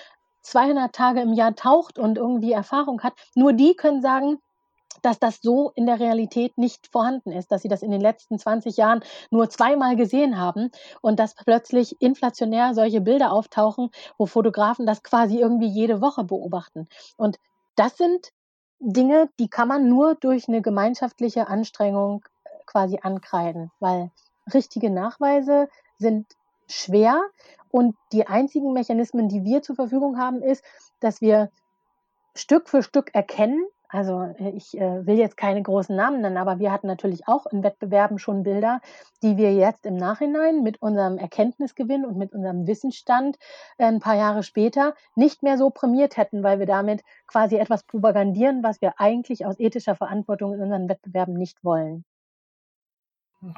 200 0.42 0.92
Tage 0.94 1.20
im 1.20 1.32
Jahr 1.32 1.54
taucht 1.54 1.98
und 1.98 2.18
irgendwie 2.18 2.52
Erfahrung 2.52 3.02
hat, 3.02 3.14
nur 3.34 3.52
die 3.52 3.74
können 3.74 4.02
sagen, 4.02 4.38
dass 5.04 5.18
das 5.18 5.40
so 5.42 5.70
in 5.74 5.86
der 5.86 6.00
Realität 6.00 6.56
nicht 6.58 6.86
vorhanden 6.88 7.32
ist, 7.32 7.52
dass 7.52 7.62
sie 7.62 7.68
das 7.68 7.82
in 7.82 7.90
den 7.90 8.00
letzten 8.00 8.38
20 8.38 8.76
Jahren 8.76 9.00
nur 9.30 9.50
zweimal 9.50 9.96
gesehen 9.96 10.38
haben 10.38 10.70
und 11.00 11.18
dass 11.18 11.34
plötzlich 11.34 12.00
inflationär 12.00 12.74
solche 12.74 13.00
Bilder 13.00 13.32
auftauchen, 13.32 13.90
wo 14.18 14.26
Fotografen 14.26 14.86
das 14.86 15.02
quasi 15.02 15.38
irgendwie 15.38 15.68
jede 15.68 16.00
Woche 16.00 16.24
beobachten. 16.24 16.88
Und 17.16 17.38
das 17.76 17.96
sind 17.96 18.32
Dinge, 18.78 19.28
die 19.38 19.48
kann 19.48 19.68
man 19.68 19.88
nur 19.88 20.14
durch 20.14 20.48
eine 20.48 20.62
gemeinschaftliche 20.62 21.48
Anstrengung 21.48 22.24
äh, 22.44 22.48
quasi 22.66 22.98
ankreiden, 23.02 23.70
weil 23.80 24.10
richtige 24.52 24.90
Nachweise 24.90 25.68
sind 25.98 26.26
schwer 26.68 27.20
und 27.70 27.96
die 28.12 28.26
einzigen 28.26 28.72
Mechanismen, 28.72 29.28
die 29.28 29.44
wir 29.44 29.62
zur 29.62 29.76
Verfügung 29.76 30.18
haben, 30.18 30.42
ist, 30.42 30.64
dass 31.00 31.20
wir 31.20 31.50
Stück 32.34 32.68
für 32.68 32.82
Stück 32.82 33.14
erkennen, 33.14 33.66
also 33.88 34.34
äh, 34.38 34.50
ich 34.50 34.76
äh, 34.76 35.06
will 35.06 35.16
jetzt 35.16 35.36
keine 35.36 35.62
großen 35.62 35.94
Namen 35.94 36.20
nennen, 36.20 36.36
aber 36.36 36.58
wir 36.58 36.72
hatten 36.72 36.86
natürlich 36.86 37.28
auch 37.28 37.46
in 37.46 37.62
Wettbewerben 37.62 38.18
schon 38.18 38.42
Bilder, 38.42 38.80
die 39.22 39.36
wir 39.36 39.54
jetzt 39.54 39.86
im 39.86 39.96
Nachhinein 39.96 40.62
mit 40.62 40.82
unserem 40.82 41.18
Erkenntnisgewinn 41.18 42.04
und 42.04 42.16
mit 42.16 42.32
unserem 42.32 42.66
Wissensstand 42.66 43.36
äh, 43.78 43.84
ein 43.84 44.00
paar 44.00 44.16
Jahre 44.16 44.42
später 44.42 44.94
nicht 45.14 45.42
mehr 45.42 45.58
so 45.58 45.70
prämiert 45.70 46.16
hätten, 46.16 46.42
weil 46.42 46.58
wir 46.58 46.66
damit 46.66 47.02
quasi 47.26 47.56
etwas 47.56 47.84
propagandieren, 47.84 48.62
was 48.62 48.80
wir 48.80 48.94
eigentlich 48.98 49.46
aus 49.46 49.58
ethischer 49.58 49.94
Verantwortung 49.94 50.54
in 50.54 50.60
unseren 50.60 50.88
Wettbewerben 50.88 51.34
nicht 51.34 51.62
wollen. 51.64 52.04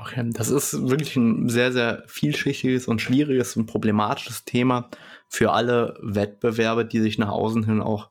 Okay, 0.01 0.29
das 0.33 0.51
ist 0.51 0.89
wirklich 0.89 1.17
ein 1.17 1.49
sehr, 1.49 1.73
sehr 1.73 2.03
vielschichtiges 2.09 2.89
und 2.89 3.01
schwieriges 3.01 3.57
und 3.57 3.67
problematisches 3.67 4.45
Thema 4.45 4.91
für 5.29 5.53
alle 5.53 5.99
Wettbewerbe, 6.03 6.85
die 6.85 7.01
sich 7.01 7.17
nach 7.17 7.31
außen 7.31 7.65
hin 7.65 7.81
auch 7.81 8.11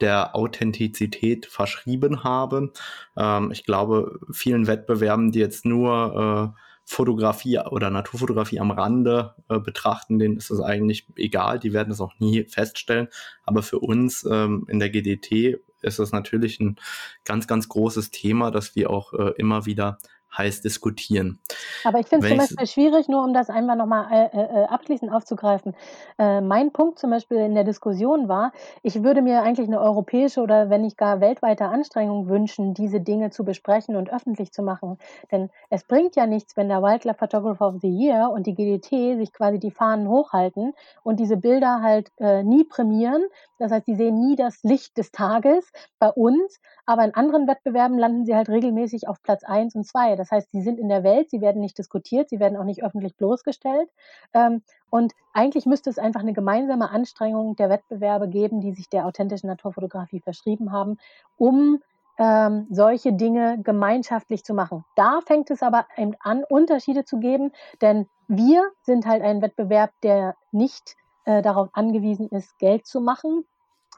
der 0.00 0.34
Authentizität 0.34 1.46
verschrieben 1.46 2.24
haben. 2.24 2.72
Ähm, 3.16 3.50
ich 3.50 3.64
glaube, 3.64 4.20
vielen 4.32 4.66
Wettbewerben, 4.66 5.32
die 5.32 5.40
jetzt 5.40 5.64
nur 5.64 6.54
äh, 6.54 6.60
Fotografie 6.84 7.58
oder 7.58 7.90
Naturfotografie 7.90 8.60
am 8.60 8.70
Rande 8.70 9.34
äh, 9.50 9.58
betrachten, 9.58 10.18
denen 10.18 10.38
ist 10.38 10.50
es 10.50 10.60
eigentlich 10.60 11.06
egal, 11.16 11.58
die 11.58 11.74
werden 11.74 11.92
es 11.92 12.00
auch 12.00 12.18
nie 12.18 12.44
feststellen. 12.44 13.08
Aber 13.44 13.62
für 13.62 13.78
uns 13.78 14.24
ähm, 14.24 14.64
in 14.68 14.78
der 14.78 14.88
GDT 14.88 15.58
ist 15.82 15.98
es 15.98 16.12
natürlich 16.12 16.60
ein 16.60 16.76
ganz, 17.24 17.46
ganz 17.46 17.68
großes 17.68 18.10
Thema, 18.10 18.50
das 18.50 18.74
wir 18.74 18.88
auch 18.88 19.12
äh, 19.12 19.32
immer 19.36 19.66
wieder 19.66 19.98
heiß 20.36 20.60
diskutieren. 20.60 21.40
Aber 21.84 22.00
ich 22.00 22.06
finde 22.06 22.26
es 22.26 22.30
zum 22.30 22.38
Beispiel 22.38 22.66
schwierig, 22.66 23.08
nur 23.08 23.24
um 23.24 23.32
das 23.32 23.50
einmal 23.50 23.76
nochmal 23.76 24.06
äh, 24.12 24.36
äh, 24.36 24.62
äh, 24.62 24.64
abschließend 24.66 25.12
aufzugreifen. 25.12 25.74
Äh, 26.18 26.40
mein 26.40 26.72
Punkt 26.72 26.98
zum 26.98 27.10
Beispiel 27.10 27.38
in 27.38 27.54
der 27.54 27.64
Diskussion 27.64 28.28
war, 28.28 28.52
ich 28.82 29.02
würde 29.02 29.22
mir 29.22 29.42
eigentlich 29.42 29.68
eine 29.68 29.80
europäische 29.80 30.40
oder 30.40 30.70
wenn 30.70 30.82
nicht 30.82 30.98
gar 30.98 31.20
weltweite 31.20 31.66
Anstrengung 31.66 32.28
wünschen, 32.28 32.74
diese 32.74 33.00
Dinge 33.00 33.30
zu 33.30 33.44
besprechen 33.44 33.96
und 33.96 34.12
öffentlich 34.12 34.52
zu 34.52 34.62
machen. 34.62 34.98
Denn 35.32 35.50
es 35.70 35.84
bringt 35.84 36.16
ja 36.16 36.26
nichts, 36.26 36.56
wenn 36.56 36.68
der 36.68 36.82
Wildlife 36.82 37.18
Photographer 37.18 37.68
of 37.68 37.80
the 37.80 37.88
Year 37.88 38.30
und 38.30 38.46
die 38.46 38.54
GDT 38.54 39.16
sich 39.16 39.32
quasi 39.32 39.58
die 39.58 39.70
Fahnen 39.70 40.08
hochhalten 40.08 40.74
und 41.02 41.20
diese 41.20 41.36
Bilder 41.36 41.80
halt 41.82 42.10
äh, 42.18 42.42
nie 42.42 42.64
prämieren. 42.64 43.24
Das 43.58 43.72
heißt, 43.72 43.86
die 43.86 43.96
sehen 43.96 44.20
nie 44.20 44.36
das 44.36 44.62
Licht 44.62 44.96
des 44.98 45.10
Tages 45.10 45.70
bei 45.98 46.10
uns, 46.10 46.60
aber 46.86 47.04
in 47.04 47.14
anderen 47.14 47.48
Wettbewerben 47.48 47.98
landen 47.98 48.24
sie 48.24 48.34
halt 48.34 48.48
regelmäßig 48.48 49.08
auf 49.08 49.22
Platz 49.22 49.42
eins 49.44 49.74
und 49.74 49.84
zwei. 49.84 50.16
Das 50.18 50.30
heißt, 50.30 50.50
sie 50.50 50.62
sind 50.62 50.78
in 50.78 50.88
der 50.88 51.04
Welt, 51.04 51.30
sie 51.30 51.40
werden 51.40 51.60
nicht 51.60 51.78
diskutiert, 51.78 52.28
sie 52.28 52.40
werden 52.40 52.56
auch 52.56 52.64
nicht 52.64 52.82
öffentlich 52.82 53.16
bloßgestellt. 53.16 53.88
Ähm, 54.34 54.62
und 54.90 55.12
eigentlich 55.32 55.66
müsste 55.66 55.90
es 55.90 55.98
einfach 55.98 56.20
eine 56.20 56.32
gemeinsame 56.32 56.90
Anstrengung 56.90 57.56
der 57.56 57.70
Wettbewerbe 57.70 58.28
geben, 58.28 58.60
die 58.60 58.72
sich 58.72 58.88
der 58.88 59.06
authentischen 59.06 59.48
Naturfotografie 59.48 60.20
verschrieben 60.20 60.72
haben, 60.72 60.98
um 61.36 61.80
ähm, 62.18 62.66
solche 62.70 63.12
Dinge 63.12 63.62
gemeinschaftlich 63.62 64.44
zu 64.44 64.54
machen. 64.54 64.84
Da 64.96 65.20
fängt 65.24 65.50
es 65.50 65.62
aber 65.62 65.86
eben 65.96 66.14
an, 66.20 66.44
Unterschiede 66.44 67.04
zu 67.04 67.18
geben, 67.18 67.52
denn 67.80 68.06
wir 68.26 68.70
sind 68.82 69.06
halt 69.06 69.22
ein 69.22 69.40
Wettbewerb, 69.40 69.92
der 70.02 70.34
nicht 70.50 70.96
äh, 71.24 71.42
darauf 71.42 71.68
angewiesen 71.72 72.28
ist, 72.28 72.58
Geld 72.58 72.86
zu 72.86 73.00
machen, 73.00 73.44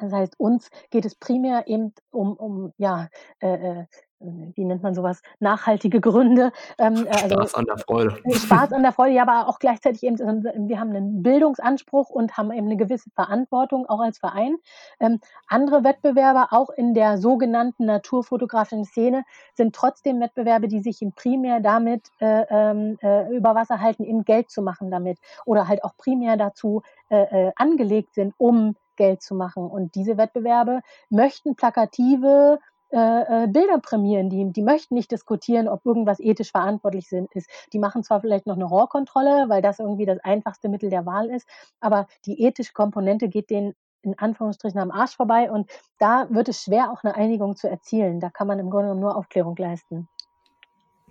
das 0.01 0.13
heißt, 0.13 0.41
uns 0.41 0.71
geht 0.91 1.05
es 1.05 1.15
primär 1.15 1.69
eben 1.69 1.93
um, 2.11 2.37
um 2.37 2.73
ja, 2.79 3.09
äh, 3.41 3.81
äh 3.81 3.87
wie 4.21 4.65
nennt 4.65 4.83
man 4.83 4.95
sowas, 4.95 5.23
nachhaltige 5.39 6.01
Gründe. 6.01 6.53
Ähm, 6.79 7.07
äh, 7.07 7.11
also, 7.11 7.35
Spaß 7.37 7.55
an 7.55 7.65
der 7.67 7.79
Freude. 7.79 8.19
Äh, 8.25 8.35
Spaß 8.35 8.73
an 8.73 8.83
der 8.83 8.93
Freude, 8.93 9.15
ja, 9.15 9.23
aber 9.23 9.49
auch 9.49 9.59
gleichzeitig 9.59 10.03
eben, 10.03 10.19
wir 10.19 10.79
haben 10.79 10.91
einen 10.91 11.23
Bildungsanspruch 11.23 12.11
und 12.11 12.37
haben 12.37 12.53
eben 12.53 12.67
eine 12.67 12.77
gewisse 12.77 13.11
Verantwortung, 13.11 13.87
auch 13.87 14.01
als 14.01 14.19
Verein. 14.19 14.57
Ähm, 15.01 15.21
andere 15.49 15.85
Wettbewerbe, 15.85 16.49
auch 16.53 16.71
in 16.71 16.95
der 16.95 17.19
sogenannten 17.19 17.87
naturfotografischen 17.87 18.85
Szene, 18.85 19.25
sind 19.55 19.75
trotzdem 19.75 20.21
Wettbewerbe, 20.21 20.69
die 20.69 20.81
sich 20.81 21.01
primär 21.17 21.61
damit 21.61 22.09
äh, 22.21 22.45
ähm, 22.51 22.99
äh, 23.03 23.35
über 23.35 23.55
Wasser 23.55 23.81
halten, 23.81 24.05
eben 24.05 24.25
Geld 24.25 24.51
zu 24.51 24.61
machen 24.61 24.91
damit 24.91 25.19
oder 25.47 25.67
halt 25.67 25.83
auch 25.83 25.97
primär 25.97 26.37
dazu 26.37 26.83
äh, 27.09 27.49
äh 27.49 27.53
angelegt 27.57 28.15
sind, 28.15 28.35
um 28.37 28.77
Geld 28.97 29.23
zu 29.23 29.35
machen. 29.35 29.67
Und 29.67 29.95
diese 29.95 30.19
Wettbewerbe 30.19 30.83
möchten 31.09 31.57
plakative 31.57 32.59
äh, 32.93 33.45
äh, 33.45 33.47
Bilder 33.47 33.79
prämieren. 33.79 34.31
Die, 34.31 34.53
die 34.53 34.63
möchten 34.63 34.95
nicht 34.95 35.11
diskutieren, 35.11 35.69
ob 35.69 35.87
irgendwas 35.87 36.19
ethisch 36.21 36.51
verantwortlich 36.51 37.09
sind, 37.09 37.33
ist. 37.35 37.49
Die 37.73 37.79
machen 37.79 38.03
zwar 38.03 38.21
vielleicht 38.21 38.47
noch 38.47 38.57
eine 38.57 38.65
Rohrkontrolle, 38.65 39.49
weil 39.49 39.63
das 39.63 39.79
irgendwie 39.79 40.07
das 40.07 40.19
einfachste 40.25 40.69
Mittel 40.69 40.91
der 40.91 41.07
Wahl 41.07 41.31
ist, 41.31 41.49
aber 41.81 42.07
die 42.27 42.43
ethische 42.43 42.73
Komponente 42.73 43.29
geht 43.29 43.51
denen 43.51 43.75
in 44.03 44.19
Anführungsstrichen 44.19 44.81
am 44.81 44.91
Arsch 44.91 45.15
vorbei 45.17 45.51
und 45.51 45.71
da 45.99 46.27
wird 46.31 46.49
es 46.49 46.65
schwer, 46.65 46.91
auch 46.91 47.05
eine 47.05 47.15
Einigung 47.15 47.57
zu 47.57 47.69
erzielen. 47.69 48.19
Da 48.19 48.31
kann 48.31 48.47
man 48.47 48.59
im 48.59 48.71
Grunde 48.71 48.95
nur 48.95 49.17
Aufklärung 49.17 49.57
leisten. 49.57 50.09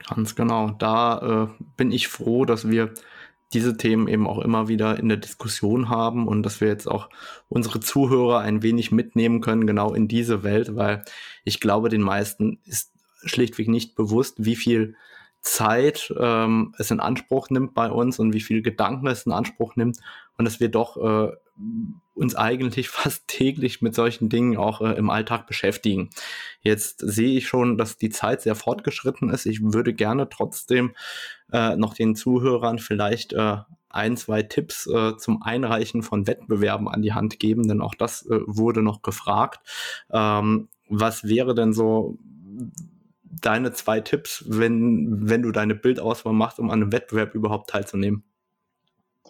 Ganz 0.07 0.35
genau. 0.35 0.71
Da 0.71 1.47
äh, 1.59 1.63
bin 1.77 1.91
ich 1.91 2.07
froh, 2.07 2.45
dass 2.45 2.67
wir 2.67 2.93
diese 3.53 3.77
Themen 3.77 4.07
eben 4.07 4.27
auch 4.27 4.39
immer 4.39 4.67
wieder 4.67 4.99
in 4.99 5.09
der 5.09 5.17
Diskussion 5.17 5.89
haben 5.89 6.27
und 6.27 6.43
dass 6.43 6.61
wir 6.61 6.67
jetzt 6.67 6.87
auch 6.87 7.09
unsere 7.47 7.79
Zuhörer 7.79 8.39
ein 8.39 8.61
wenig 8.61 8.91
mitnehmen 8.91 9.41
können, 9.41 9.65
genau 9.65 9.93
in 9.93 10.07
diese 10.07 10.43
Welt, 10.43 10.75
weil 10.75 11.03
ich 11.43 11.59
glaube, 11.59 11.89
den 11.89 12.01
meisten 12.01 12.59
ist 12.65 12.93
schlichtweg 13.23 13.67
nicht 13.67 13.95
bewusst, 13.95 14.35
wie 14.45 14.55
viel 14.55 14.95
Zeit 15.41 16.13
ähm, 16.19 16.75
es 16.77 16.91
in 16.91 16.99
Anspruch 16.99 17.49
nimmt 17.49 17.73
bei 17.73 17.89
uns 17.89 18.19
und 18.19 18.33
wie 18.33 18.41
viel 18.41 18.61
Gedanken 18.61 19.07
es 19.07 19.25
in 19.25 19.31
Anspruch 19.31 19.75
nimmt 19.75 19.97
und 20.37 20.45
dass 20.45 20.59
wir 20.59 20.69
doch 20.69 20.97
äh, 20.97 21.31
uns 22.13 22.35
eigentlich 22.35 22.89
fast 22.89 23.27
täglich 23.27 23.81
mit 23.81 23.95
solchen 23.95 24.29
Dingen 24.29 24.57
auch 24.57 24.81
äh, 24.81 24.93
im 24.93 25.09
Alltag 25.09 25.47
beschäftigen. 25.47 26.09
Jetzt 26.61 26.99
sehe 26.99 27.37
ich 27.37 27.47
schon, 27.47 27.77
dass 27.77 27.97
die 27.97 28.09
Zeit 28.09 28.41
sehr 28.41 28.55
fortgeschritten 28.55 29.29
ist. 29.29 29.45
Ich 29.45 29.61
würde 29.61 29.93
gerne 29.93 30.29
trotzdem 30.29 30.93
äh, 31.51 31.75
noch 31.75 31.93
den 31.93 32.15
Zuhörern 32.15 32.79
vielleicht 32.79 33.33
äh, 33.33 33.57
ein, 33.89 34.17
zwei 34.17 34.43
Tipps 34.43 34.87
äh, 34.87 35.17
zum 35.17 35.41
Einreichen 35.41 36.03
von 36.03 36.27
Wettbewerben 36.27 36.87
an 36.87 37.01
die 37.01 37.13
Hand 37.13 37.39
geben, 37.39 37.67
denn 37.67 37.81
auch 37.81 37.95
das 37.95 38.25
äh, 38.27 38.39
wurde 38.45 38.83
noch 38.83 39.01
gefragt. 39.01 39.59
Ähm, 40.11 40.69
was 40.87 41.23
wäre 41.23 41.55
denn 41.55 41.73
so 41.73 42.17
deine 43.23 43.73
zwei 43.73 43.99
Tipps, 44.01 44.43
wenn, 44.47 45.29
wenn 45.29 45.41
du 45.41 45.51
deine 45.51 45.75
Bildauswahl 45.75 46.33
machst, 46.33 46.59
um 46.59 46.69
an 46.69 46.81
einem 46.81 46.91
Wettbewerb 46.91 47.33
überhaupt 47.33 47.69
teilzunehmen? 47.69 48.23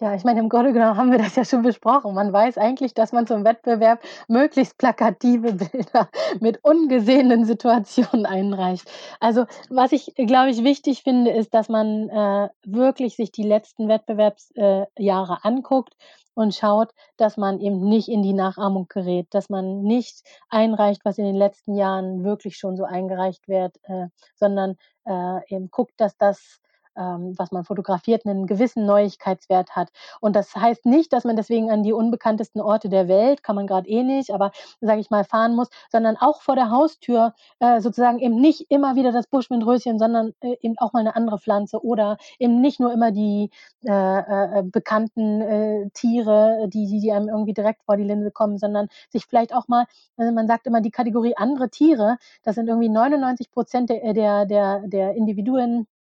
Ja, 0.00 0.14
ich 0.14 0.24
meine, 0.24 0.40
im 0.40 0.48
Grunde 0.48 0.72
genommen 0.72 0.96
haben 0.96 1.10
wir 1.10 1.18
das 1.18 1.36
ja 1.36 1.44
schon 1.44 1.60
besprochen. 1.60 2.14
Man 2.14 2.32
weiß 2.32 2.56
eigentlich, 2.56 2.94
dass 2.94 3.12
man 3.12 3.26
zum 3.26 3.44
Wettbewerb 3.44 4.00
möglichst 4.28 4.78
plakative 4.78 5.52
Bilder 5.72 6.08
mit 6.40 6.64
ungesehenen 6.64 7.44
Situationen 7.44 8.24
einreicht. 8.24 8.90
Also, 9.20 9.44
was 9.68 9.92
ich, 9.92 10.14
glaube 10.14 10.50
ich, 10.50 10.64
wichtig 10.64 11.02
finde, 11.02 11.32
ist, 11.32 11.52
dass 11.52 11.68
man 11.68 12.08
äh, 12.08 12.48
wirklich 12.64 13.16
sich 13.16 13.30
die 13.30 13.42
letzten 13.42 13.88
Wettbewerbsjahre 13.88 15.34
äh, 15.34 15.46
anguckt 15.48 15.94
und 16.32 16.54
schaut, 16.54 16.92
dass 17.18 17.36
man 17.36 17.60
eben 17.60 17.86
nicht 17.86 18.08
in 18.08 18.22
die 18.22 18.32
Nachahmung 18.32 18.86
gerät, 18.88 19.26
dass 19.32 19.50
man 19.50 19.82
nicht 19.82 20.22
einreicht, 20.48 21.04
was 21.04 21.18
in 21.18 21.26
den 21.26 21.36
letzten 21.36 21.74
Jahren 21.74 22.24
wirklich 22.24 22.56
schon 22.56 22.74
so 22.78 22.84
eingereicht 22.84 23.48
wird, 23.48 23.76
äh, 23.82 24.06
sondern 24.34 24.76
äh, 25.04 25.54
eben 25.54 25.70
guckt, 25.70 25.92
dass 25.98 26.16
das 26.16 26.58
ähm, 26.96 27.34
was 27.36 27.52
man 27.52 27.64
fotografiert, 27.64 28.26
einen 28.26 28.46
gewissen 28.46 28.86
Neuigkeitswert 28.86 29.76
hat. 29.76 29.90
Und 30.20 30.36
das 30.36 30.54
heißt 30.54 30.86
nicht, 30.86 31.12
dass 31.12 31.24
man 31.24 31.36
deswegen 31.36 31.70
an 31.70 31.82
die 31.82 31.92
unbekanntesten 31.92 32.60
Orte 32.60 32.88
der 32.88 33.08
Welt, 33.08 33.42
kann 33.42 33.56
man 33.56 33.66
gerade 33.66 33.88
eh 33.88 34.02
nicht, 34.02 34.30
aber 34.32 34.52
sage 34.80 35.00
ich 35.00 35.10
mal, 35.10 35.24
fahren 35.24 35.54
muss, 35.54 35.68
sondern 35.90 36.16
auch 36.16 36.42
vor 36.42 36.56
der 36.56 36.70
Haustür 36.70 37.34
äh, 37.60 37.80
sozusagen 37.80 38.18
eben 38.18 38.40
nicht 38.40 38.66
immer 38.70 38.96
wieder 38.96 39.12
das 39.12 39.26
Buschwindröschen, 39.26 39.98
sondern 39.98 40.32
äh, 40.40 40.56
eben 40.60 40.78
auch 40.78 40.92
mal 40.92 41.00
eine 41.00 41.16
andere 41.16 41.38
Pflanze 41.38 41.84
oder 41.84 42.16
eben 42.38 42.60
nicht 42.60 42.80
nur 42.80 42.92
immer 42.92 43.10
die 43.12 43.50
äh, 43.84 44.58
äh, 44.58 44.62
bekannten 44.62 45.40
äh, 45.40 45.90
Tiere, 45.94 46.68
die, 46.68 46.86
die, 46.86 47.00
die 47.00 47.12
einem 47.12 47.28
irgendwie 47.28 47.54
direkt 47.54 47.82
vor 47.84 47.96
die 47.96 48.04
Linse 48.04 48.30
kommen, 48.30 48.58
sondern 48.58 48.88
sich 49.08 49.26
vielleicht 49.26 49.54
auch 49.54 49.68
mal, 49.68 49.86
also 50.16 50.32
man 50.32 50.46
sagt 50.46 50.66
immer 50.66 50.80
die 50.80 50.90
Kategorie 50.90 51.34
andere 51.36 51.70
Tiere, 51.70 52.18
das 52.42 52.54
sind 52.56 52.68
irgendwie 52.68 52.88
99 52.88 53.50
Prozent 53.50 53.90
der, 53.90 54.12
der, 54.12 54.46
der, 54.46 54.80
der 54.86 55.14
Individuen 55.14 55.80
äh, 55.80 55.99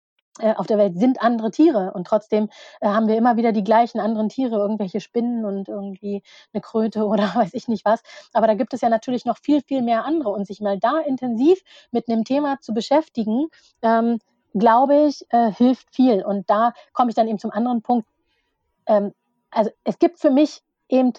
auf 0.56 0.68
der 0.68 0.78
Welt 0.78 0.98
sind 0.98 1.22
andere 1.22 1.52
Tiere 1.52 1.92
und 1.94 2.08
trotzdem 2.08 2.50
äh, 2.82 2.88
haben 2.88 3.08
wir 3.08 3.18
immer 3.18 3.38
wieder 3.38 3.52
die 3.52 3.64
gleichen 3.64 4.00
anderen 4.00 4.30
Tiere, 4.30 4.56
irgendwelche 4.58 5.00
Spinnen 5.00 5.46
und 5.46 5.68
irgendwie 5.68 6.24
eine 6.54 6.62
Kröte 6.62 7.06
oder 7.08 7.24
weiß 7.36 7.54
ich 7.54 7.68
nicht 7.68 7.86
was. 7.86 8.02
Aber 8.34 8.48
da 8.48 8.54
gibt 8.54 8.74
es 8.74 8.82
ja 8.82 8.90
natürlich 8.90 9.26
noch 9.26 9.38
viel, 9.38 9.62
viel 9.62 9.82
mehr 9.82 10.06
andere 10.06 10.30
und 10.30 10.46
sich 10.48 10.62
mal 10.62 10.80
da 10.80 11.00
intensiv 11.00 11.62
mit 11.92 12.10
einem 12.10 12.24
Thema 12.24 12.60
zu 12.60 12.74
beschäftigen, 12.74 13.48
ähm, 13.82 14.20
glaube 14.54 15.06
ich, 15.08 15.26
äh, 15.30 15.52
hilft 15.52 15.94
viel. 15.94 16.24
Und 16.24 16.50
da 16.50 16.74
komme 16.94 17.10
ich 17.10 17.16
dann 17.16 17.28
eben 17.28 17.40
zum 17.40 17.52
anderen 17.52 17.82
Punkt. 17.82 18.08
Ähm, 18.86 19.14
also 19.52 19.72
es 19.84 20.00
gibt 20.00 20.20
für 20.20 20.32
mich 20.32 20.62
eben, 20.90 21.14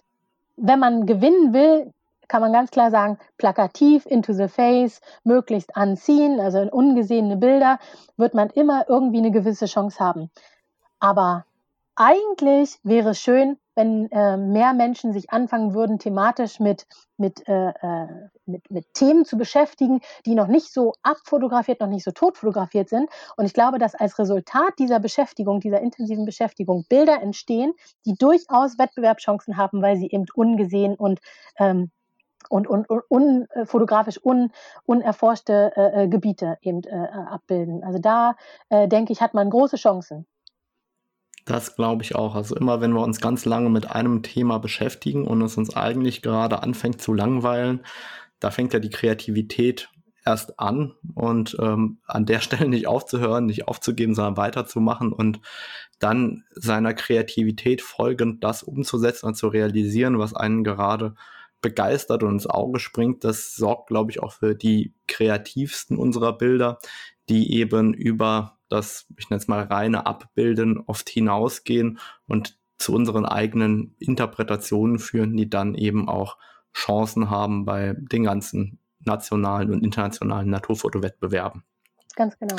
wenn 0.56 0.78
man 0.78 1.06
gewinnen 1.06 1.52
will, 1.52 1.92
kann 2.28 2.42
man 2.42 2.52
ganz 2.52 2.70
klar 2.70 2.90
sagen, 2.90 3.18
plakativ, 3.38 4.06
into 4.06 4.32
the 4.32 4.48
face, 4.48 5.00
möglichst 5.24 5.76
unseen, 5.76 6.40
also 6.40 6.60
in 6.60 6.68
ungesehene 6.68 7.36
Bilder, 7.36 7.78
wird 8.16 8.34
man 8.34 8.50
immer 8.50 8.88
irgendwie 8.88 9.18
eine 9.18 9.30
gewisse 9.30 9.66
Chance 9.66 9.98
haben. 9.98 10.30
Aber 11.00 11.44
eigentlich 11.96 12.78
wäre 12.84 13.10
es 13.10 13.20
schön, 13.20 13.58
wenn 13.74 14.10
äh, 14.10 14.36
mehr 14.36 14.72
Menschen 14.72 15.12
sich 15.12 15.30
anfangen 15.30 15.74
würden, 15.74 15.98
thematisch 15.98 16.58
mit, 16.60 16.86
mit, 17.16 17.46
äh, 17.48 17.70
äh, 17.70 18.28
mit, 18.44 18.70
mit 18.70 18.92
Themen 18.94 19.24
zu 19.24 19.36
beschäftigen, 19.36 20.00
die 20.26 20.34
noch 20.34 20.48
nicht 20.48 20.72
so 20.72 20.94
abfotografiert, 21.02 21.80
noch 21.80 21.88
nicht 21.88 22.04
so 22.04 22.10
totfotografiert 22.10 22.88
sind. 22.88 23.08
Und 23.36 23.46
ich 23.46 23.52
glaube, 23.52 23.78
dass 23.78 23.94
als 23.94 24.18
Resultat 24.18 24.74
dieser 24.78 25.00
Beschäftigung, 25.00 25.60
dieser 25.60 25.80
intensiven 25.80 26.24
Beschäftigung 26.24 26.86
Bilder 26.88 27.20
entstehen, 27.20 27.72
die 28.04 28.14
durchaus 28.14 28.78
Wettbewerbschancen 28.78 29.56
haben, 29.56 29.82
weil 29.82 29.96
sie 29.96 30.08
eben 30.10 30.26
ungesehen 30.34 30.94
und 30.94 31.20
ähm, 31.58 31.90
und, 32.49 32.66
und, 32.66 32.88
und 32.88 33.03
un, 33.09 33.46
äh, 33.51 33.66
fotografisch 33.66 34.18
un, 34.24 34.51
unerforschte 34.84 35.72
äh, 35.76 36.05
äh, 36.05 36.09
Gebiete 36.09 36.59
eben 36.62 36.82
äh, 36.84 37.09
abbilden. 37.30 37.84
Also 37.84 37.99
da, 37.99 38.36
äh, 38.68 38.88
denke 38.88 39.12
ich, 39.12 39.20
hat 39.20 39.34
man 39.34 39.51
große 39.51 39.76
Chancen. 39.76 40.26
Das 41.44 41.76
glaube 41.76 42.03
ich 42.03 42.14
auch. 42.14 42.34
Also 42.34 42.57
immer, 42.57 42.80
wenn 42.80 42.92
wir 42.92 43.03
uns 43.03 43.20
ganz 43.20 43.46
lange 43.46 43.70
mit 43.70 43.90
einem 43.90 44.22
Thema 44.22 44.59
beschäftigen 44.59 45.26
und 45.26 45.40
es 45.40 45.57
uns 45.57 45.74
eigentlich 45.74 46.20
gerade 46.20 46.62
anfängt 46.62 47.01
zu 47.01 47.14
langweilen, 47.14 47.84
da 48.38 48.51
fängt 48.51 48.74
ja 48.74 48.80
die 48.80 48.90
Kreativität 48.90 49.88
erst 50.26 50.61
an 50.61 50.92
und 51.14 51.57
ähm, 51.61 51.99
an 52.07 52.26
der 52.26 52.40
Stelle 52.40 52.68
nicht 52.68 52.86
aufzuhören, 52.86 53.46
nicht 53.46 53.66
aufzugeben, 53.66 54.14
sondern 54.14 54.36
weiterzumachen 54.36 55.12
und 55.12 55.40
dann 55.99 56.44
seiner 56.55 56.94
Kreativität 56.94 57.82
folgend 57.82 58.44
das 58.44 58.62
umzusetzen 58.62 59.26
und 59.26 59.34
zu 59.34 59.49
realisieren, 59.49 60.18
was 60.18 60.34
einen 60.34 60.64
gerade 60.64 61.14
begeistert 61.61 62.22
und 62.22 62.32
ins 62.32 62.46
Auge 62.46 62.78
springt. 62.78 63.24
Das 63.24 63.54
sorgt, 63.54 63.88
glaube 63.88 64.11
ich, 64.11 64.20
auch 64.20 64.32
für 64.32 64.54
die 64.54 64.94
kreativsten 65.06 65.96
unserer 65.98 66.36
Bilder, 66.36 66.78
die 67.28 67.54
eben 67.54 67.94
über 67.94 68.59
das, 68.68 69.06
ich 69.18 69.30
nenne 69.30 69.40
es 69.40 69.48
mal, 69.48 69.62
reine 69.62 70.06
Abbilden 70.06 70.78
oft 70.78 71.09
hinausgehen 71.09 71.98
und 72.26 72.59
zu 72.78 72.94
unseren 72.94 73.26
eigenen 73.26 73.96
Interpretationen 73.98 74.98
führen, 74.98 75.36
die 75.36 75.50
dann 75.50 75.74
eben 75.74 76.09
auch 76.09 76.38
Chancen 76.74 77.30
haben 77.30 77.64
bei 77.64 77.94
den 77.96 78.24
ganzen 78.24 78.78
nationalen 79.00 79.72
und 79.72 79.82
internationalen 79.82 80.50
Naturfotowettbewerben. 80.50 81.64
Ganz 82.14 82.38
genau. 82.38 82.56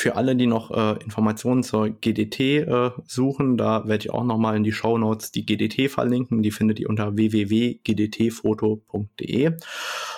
Für 0.00 0.14
alle, 0.14 0.36
die 0.36 0.46
noch 0.46 0.70
äh, 0.70 0.92
Informationen 1.02 1.64
zur 1.64 1.90
GDT 1.90 2.38
äh, 2.38 2.92
suchen, 3.04 3.56
da 3.56 3.88
werde 3.88 4.04
ich 4.04 4.12
auch 4.12 4.22
nochmal 4.22 4.56
in 4.56 4.62
die 4.62 4.70
Show 4.70 4.96
Notes 4.96 5.32
die 5.32 5.44
GDT 5.44 5.90
verlinken. 5.90 6.40
Die 6.40 6.52
findet 6.52 6.78
ihr 6.78 6.88
unter 6.88 7.16
www.gdtfoto.de. 7.16 9.56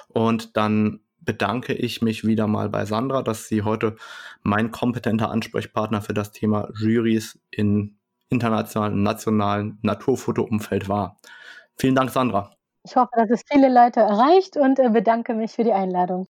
Und 0.09 0.55
dann 0.59 1.01
bedanke 1.21 1.73
ich 1.73 2.03
mich 2.03 2.27
wieder 2.27 2.47
mal 2.47 2.69
bei 2.69 2.85
Sandra, 2.85 3.23
dass 3.23 3.49
sie 3.49 3.63
heute 3.63 3.97
mein 4.43 4.71
kompetenter 4.71 5.31
Ansprechpartner 5.31 6.03
für 6.03 6.13
das 6.13 6.33
Thema 6.33 6.69
Juries 6.79 7.41
in 7.51 7.97
internationalen 8.29 9.03
nationalen 9.03 9.79
Naturfotoumfeld 9.81 10.91
war. 10.91 11.17
Vielen 11.79 11.95
Dank, 11.95 12.11
Sandra. 12.11 12.51
Ich 12.85 12.97
hoffe, 12.97 13.13
dass 13.17 13.31
es 13.31 13.45
viele 13.51 13.73
Leute 13.73 14.01
erreicht 14.01 14.59
und 14.59 14.79
äh, 14.79 14.91
bedanke 14.91 15.33
mich 15.33 15.53
für 15.53 15.65
die 15.65 15.73
Einladung. 15.73 16.27